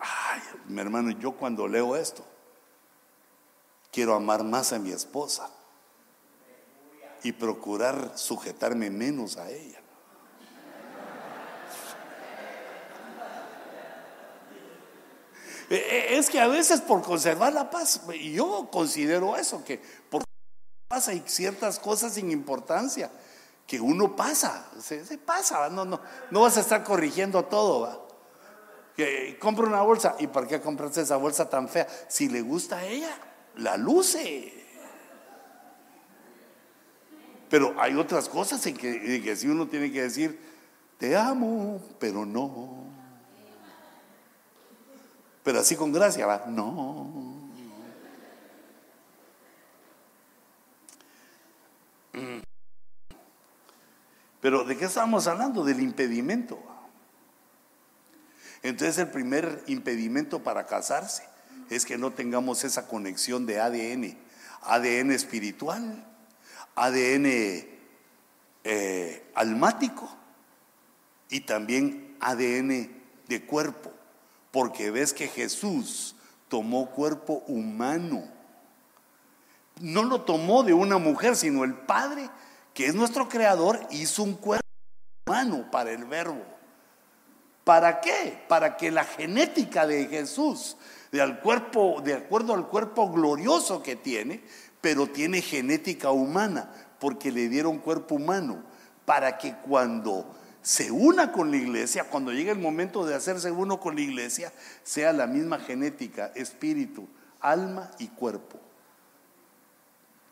[0.00, 2.24] Ay, mi hermano, yo cuando leo esto,
[3.90, 5.50] quiero amar más a mi esposa
[7.22, 9.80] y procurar sujetarme menos a ella.
[15.70, 20.24] es que a veces por conservar la paz, y yo considero eso, que por
[20.88, 23.10] paz hay ciertas cosas sin importancia
[23.68, 26.00] que uno pasa, se, pasa, no, no,
[26.32, 27.82] no vas a estar corrigiendo todo.
[27.82, 28.09] ¿va?
[29.38, 31.86] Compra una bolsa, ¿y para qué compraste esa bolsa tan fea?
[32.08, 33.16] Si le gusta a ella,
[33.56, 34.52] la luce.
[37.48, 40.38] Pero hay otras cosas en que, en que si uno tiene que decir,
[40.98, 42.84] te amo, pero no.
[45.42, 47.40] Pero así con gracia, va, no.
[54.40, 55.64] Pero ¿de qué estamos hablando?
[55.64, 56.69] Del impedimento.
[58.62, 61.24] Entonces el primer impedimento para casarse
[61.70, 64.18] es que no tengamos esa conexión de ADN,
[64.62, 66.04] ADN espiritual,
[66.74, 67.26] ADN
[68.64, 70.14] eh, almático
[71.30, 72.90] y también ADN
[73.28, 73.92] de cuerpo,
[74.50, 76.16] porque ves que Jesús
[76.48, 78.28] tomó cuerpo humano.
[79.80, 82.28] No lo tomó de una mujer, sino el Padre
[82.74, 84.66] que es nuestro creador, hizo un cuerpo
[85.26, 86.44] humano para el verbo.
[87.70, 88.36] ¿Para qué?
[88.48, 90.76] Para que la genética de Jesús,
[91.12, 94.42] de, cuerpo, de acuerdo al cuerpo glorioso que tiene,
[94.80, 96.68] pero tiene genética humana,
[96.98, 98.64] porque le dieron cuerpo humano,
[99.04, 103.78] para que cuando se una con la iglesia, cuando llegue el momento de hacerse uno
[103.78, 107.06] con la iglesia, sea la misma genética, espíritu,
[107.38, 108.58] alma y cuerpo.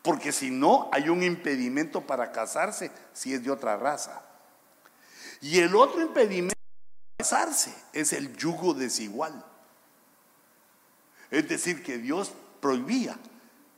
[0.01, 4.23] Porque si no, hay un impedimento para casarse si es de otra raza.
[5.39, 6.58] Y el otro impedimento
[7.19, 9.43] casarse es el yugo desigual.
[11.29, 12.31] Es decir, que Dios
[12.61, 13.17] prohibía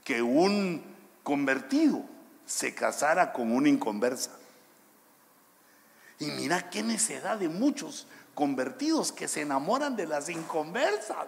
[0.04, 0.84] que un
[1.24, 2.06] convertido
[2.46, 4.30] se casara con una inconversa.
[6.20, 8.06] Y mira qué necedad de muchos
[8.36, 11.26] convertidos que se enamoran de las inconversas.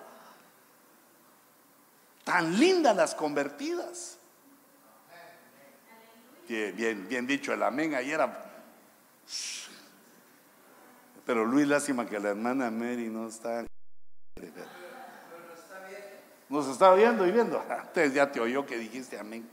[2.23, 4.17] Tan lindas las convertidas.
[6.47, 8.21] Bien, bien dicho el amén ayer.
[11.25, 13.65] Pero Luis, lástima que la hermana Mary no está.
[16.49, 17.63] Nos está viendo y viendo.
[17.69, 19.49] Entonces ya te oyó que dijiste amén.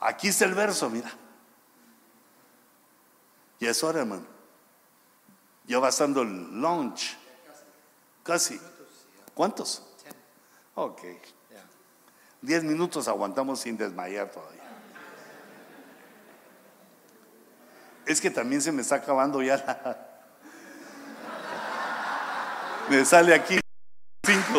[0.00, 1.10] Aquí está el verso, mira.
[3.58, 4.24] Y es hora, hermano.
[5.66, 7.16] Ya va el lunch.
[8.22, 8.60] Casi.
[9.34, 9.86] ¿Cuántos?
[10.74, 11.02] Ok.
[12.40, 14.59] Diez minutos aguantamos sin desmayar todavía.
[18.10, 19.96] Es que también se me está acabando ya la...
[22.88, 23.60] Me sale aquí
[24.26, 24.58] cinco.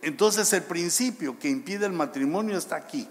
[0.00, 3.08] Entonces el principio que impide el matrimonio está aquí.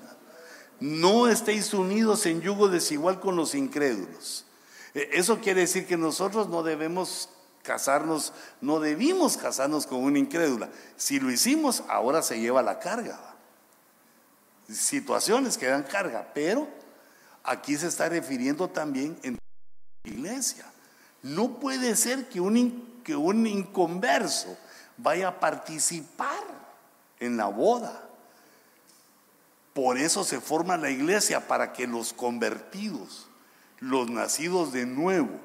[0.82, 4.46] No estéis unidos en yugo desigual con los incrédulos.
[4.94, 7.30] Eh, eso quiere decir que nosotros no debemos
[7.64, 10.70] casarnos, no debimos casarnos con una incrédula.
[10.98, 13.20] Si lo hicimos, ahora se lleva la carga.
[14.70, 16.68] Situaciones que dan carga, pero
[17.44, 19.38] aquí se está refiriendo también en
[20.04, 20.66] la iglesia.
[21.24, 24.58] No puede ser que un, que un inconverso
[24.98, 26.44] vaya a participar
[27.20, 28.08] en la boda.
[29.74, 33.28] Por eso se forma la iglesia, para que los convertidos
[33.82, 35.40] los nacidos de nuevo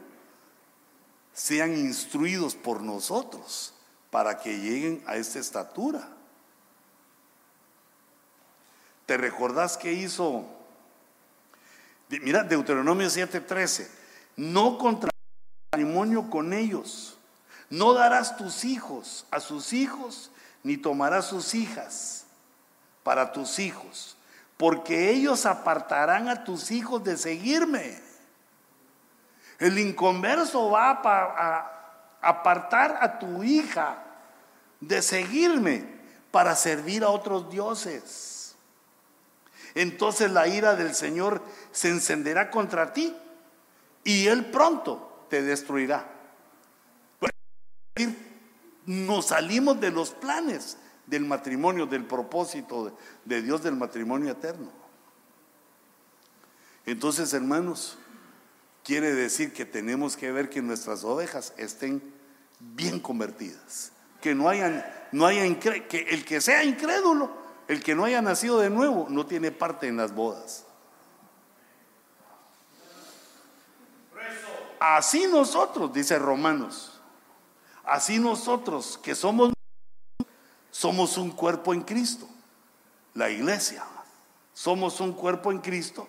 [1.37, 3.75] sean instruidos por nosotros
[4.11, 6.09] para que lleguen a esta estatura.
[9.05, 10.47] ¿Te recordás que hizo?
[12.09, 13.87] Mira, Deuteronomio 7:13,
[14.37, 15.11] no contra
[15.71, 17.19] matrimonio con ellos,
[17.69, 20.31] no darás tus hijos a sus hijos,
[20.63, 22.25] ni tomarás sus hijas
[23.03, 24.17] para tus hijos,
[24.57, 28.06] porque ellos apartarán a tus hijos de seguirme.
[29.59, 31.73] El inconverso va a,
[32.21, 34.03] apartar a tu hija
[34.81, 35.87] de seguirme
[36.31, 38.57] para servir a otros dioses.
[39.75, 43.17] Entonces la ira del Señor se encenderá contra ti
[44.05, 46.07] y Él pronto te destruirá.
[48.87, 54.71] Nos salimos de los planes del matrimonio, del propósito de Dios del matrimonio eterno.
[56.85, 57.99] Entonces, hermanos,
[58.87, 62.01] quiere decir que tenemos que ver que nuestras ovejas estén
[62.61, 63.91] bien convertidas.
[64.21, 67.33] Que no hayan, no haya que el que sea incrédulo,
[67.67, 70.65] el que no haya nacido de nuevo, no tiene parte en las bodas.
[74.79, 77.01] Así nosotros, dice Romanos,
[77.83, 79.53] así nosotros que somos,
[80.71, 82.29] somos un cuerpo en Cristo,
[83.15, 83.85] la iglesia,
[84.55, 86.07] somos un cuerpo en Cristo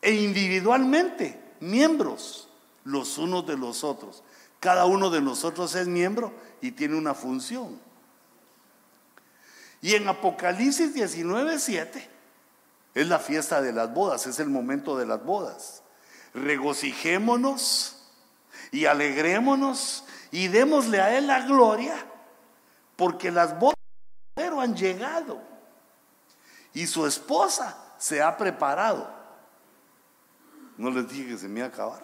[0.00, 2.48] e individualmente miembros
[2.84, 4.22] los unos de los otros.
[4.58, 7.80] Cada uno de nosotros es miembro y tiene una función.
[9.82, 12.10] Y en Apocalipsis 19, 7
[12.94, 15.82] es la fiesta de las bodas, es el momento de las bodas.
[16.34, 17.96] Regocijémonos
[18.72, 21.94] y alegrémonos y démosle a Él la gloria,
[22.96, 23.76] porque las bodas
[24.36, 25.40] han llegado
[26.72, 29.19] y su esposa se ha preparado.
[30.80, 32.02] No les dije que se me iba a acabar.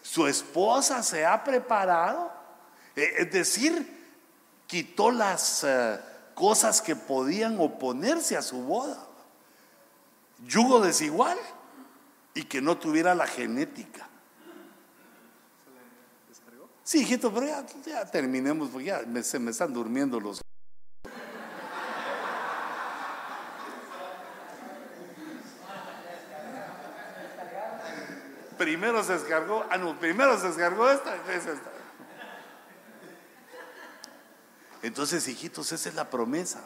[0.00, 2.32] Su esposa se ha preparado,
[2.96, 3.86] eh, es decir,
[4.66, 6.00] quitó las eh,
[6.34, 9.06] cosas que podían oponerse a su boda.
[10.46, 11.36] Yugo desigual
[12.32, 14.08] y que no tuviera la genética.
[16.84, 17.46] Sí, hijito, pero
[17.84, 20.40] ya, terminemos, porque ya se me están durmiendo los...
[28.56, 31.52] Primero se descargó, ah no, primero se descargó esta, esta.
[34.82, 36.60] Entonces, hijitos, esa es la promesa.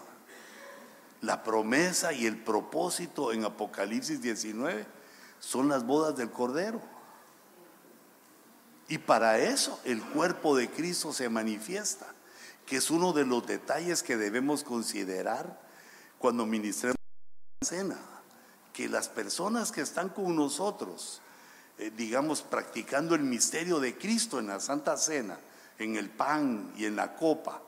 [1.21, 4.87] La promesa y el propósito en Apocalipsis 19
[5.39, 6.81] son las bodas del Cordero.
[8.89, 12.07] Y para eso el cuerpo de Cristo se manifiesta,
[12.67, 15.61] que es uno de los detalles que debemos considerar
[16.19, 16.97] cuando ministremos
[17.61, 17.99] la cena.
[18.73, 21.21] Que las personas que están con nosotros,
[21.79, 25.39] eh, digamos, practicando el misterio de Cristo en la Santa Cena,
[25.79, 27.63] en el pan y en la copa,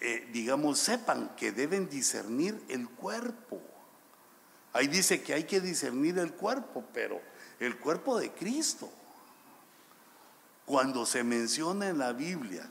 [0.00, 3.60] eh, digamos, sepan que deben discernir el cuerpo.
[4.72, 7.20] Ahí dice que hay que discernir el cuerpo, pero
[7.58, 8.90] el cuerpo de Cristo.
[10.64, 12.70] Cuando se menciona en la Biblia,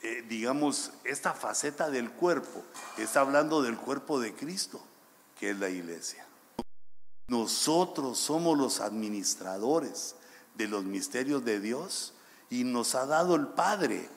[0.00, 2.64] eh, digamos, esta faceta del cuerpo,
[2.96, 4.80] está hablando del cuerpo de Cristo,
[5.38, 6.27] que es la iglesia.
[7.28, 10.14] Nosotros somos los administradores
[10.54, 12.14] de los misterios de Dios
[12.48, 14.08] y nos ha dado el Padre,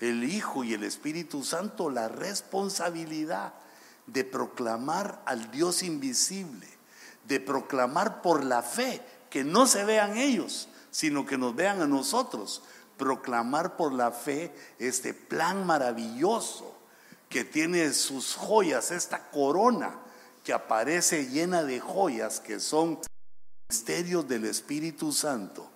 [0.00, 3.52] el Hijo y el Espíritu Santo la responsabilidad
[4.06, 6.66] de proclamar al Dios invisible,
[7.28, 11.86] de proclamar por la fe que no se vean ellos, sino que nos vean a
[11.86, 12.62] nosotros,
[12.96, 16.74] proclamar por la fe este plan maravilloso
[17.28, 20.05] que tiene sus joyas, esta corona
[20.46, 23.00] que aparece llena de joyas que son
[23.68, 25.68] misterios del Espíritu Santo,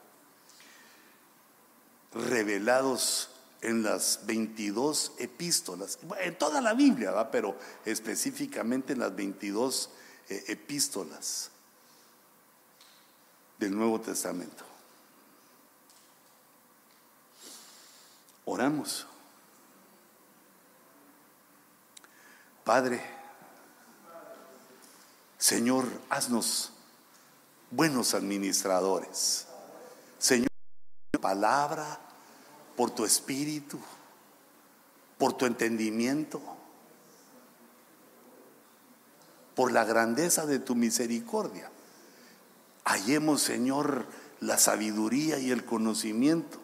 [2.13, 3.31] revelados
[3.63, 9.91] en las 22 epístolas, en toda la Biblia, pero específicamente en las 22
[10.29, 11.51] eh, epístolas
[13.59, 14.65] del Nuevo Testamento.
[18.45, 19.05] Oramos.
[22.63, 23.20] Padre,
[25.41, 26.71] Señor, haznos
[27.71, 29.47] buenos administradores.
[30.19, 30.51] Señor,
[31.19, 31.99] palabra,
[32.77, 33.81] por tu espíritu,
[35.17, 36.43] por tu entendimiento,
[39.55, 41.71] por la grandeza de tu misericordia.
[42.85, 44.05] Hallemos, Señor,
[44.41, 46.59] la sabiduría y el conocimiento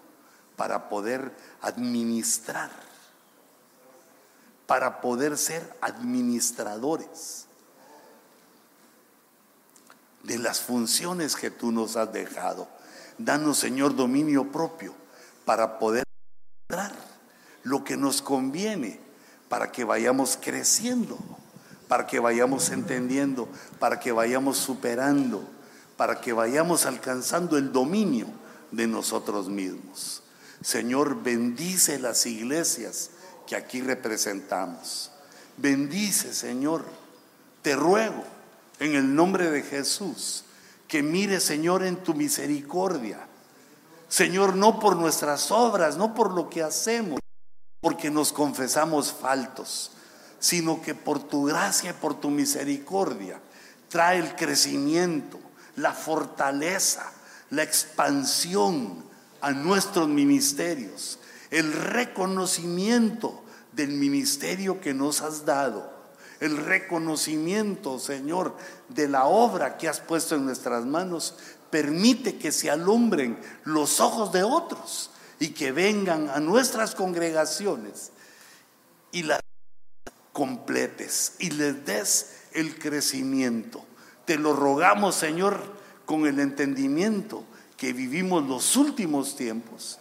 [0.57, 2.71] para poder administrar,
[4.67, 7.46] para poder ser administradores
[10.27, 12.69] de las funciones que tú nos has dejado.
[13.17, 14.95] Danos, Señor, dominio propio
[15.45, 16.05] para poder
[16.69, 16.93] dar
[17.63, 19.01] lo que nos conviene,
[19.49, 21.17] para que vayamos creciendo,
[21.89, 23.49] para que vayamos entendiendo,
[23.79, 25.49] para que vayamos superando,
[25.97, 28.27] para que vayamos alcanzando el dominio
[28.73, 30.23] de nosotros mismos.
[30.61, 33.11] Señor, bendice las iglesias
[33.47, 35.13] que aquí representamos.
[35.57, 36.85] Bendice, Señor.
[37.63, 38.25] Te ruego,
[38.79, 40.45] en el nombre de Jesús,
[40.89, 43.27] que mire, Señor, en tu misericordia.
[44.09, 47.19] Señor, no por nuestras obras, no por lo que hacemos,
[47.81, 49.93] porque nos confesamos faltos,
[50.39, 53.41] sino que por tu gracia y por tu misericordia
[53.89, 55.39] trae el crecimiento,
[55.77, 57.13] la fortaleza,
[57.51, 59.05] la expansión,
[59.41, 61.19] a nuestros ministerios,
[61.51, 65.93] el reconocimiento del ministerio que nos has dado,
[66.41, 68.57] el reconocimiento, Señor,
[68.89, 71.37] de la obra que has puesto en nuestras manos,
[71.71, 78.13] permite que se alumbren los ojos de otros y que vengan a nuestras congregaciones
[79.13, 79.41] y las
[80.33, 83.85] completes y les des el crecimiento.
[84.25, 85.61] Te lo rogamos, Señor,
[86.05, 87.45] con el entendimiento
[87.77, 89.99] que vivimos los últimos tiempos,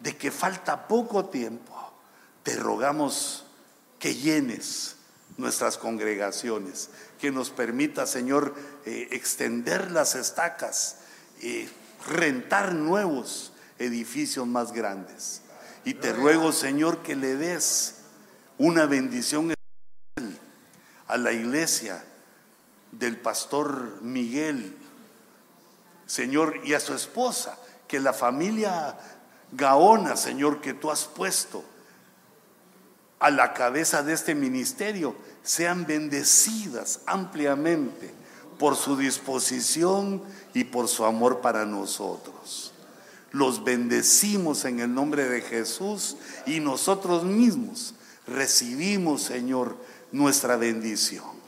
[0.00, 1.74] de que falta poco tiempo,
[2.42, 3.44] te rogamos
[3.98, 4.96] que llenes
[5.40, 8.54] nuestras congregaciones, que nos permita, Señor,
[8.84, 10.98] eh, extender las estacas,
[11.42, 11.68] eh,
[12.06, 15.42] rentar nuevos edificios más grandes.
[15.84, 17.96] Y te ruego, Señor, que le des
[18.58, 19.54] una bendición
[21.06, 22.04] a la iglesia
[22.92, 24.76] del pastor Miguel,
[26.06, 28.96] Señor, y a su esposa, que la familia
[29.52, 31.64] Gaona, Señor, que tú has puesto
[33.18, 38.12] a la cabeza de este ministerio, sean bendecidas ampliamente
[38.58, 42.72] por su disposición y por su amor para nosotros.
[43.32, 47.94] Los bendecimos en el nombre de Jesús y nosotros mismos
[48.26, 49.76] recibimos, Señor,
[50.12, 51.40] nuestra bendición.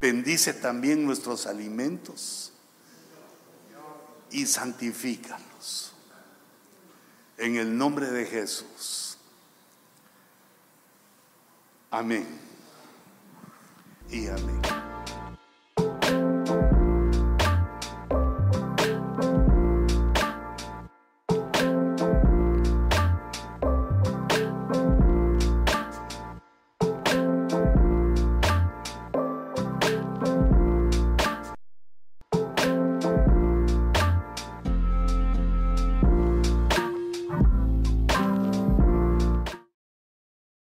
[0.00, 2.52] Bendice también nuestros alimentos
[4.30, 5.92] y santifícalos.
[7.38, 9.16] En el nombre de Jesús.
[11.90, 12.43] Amén.
[14.14, 14.93] EME.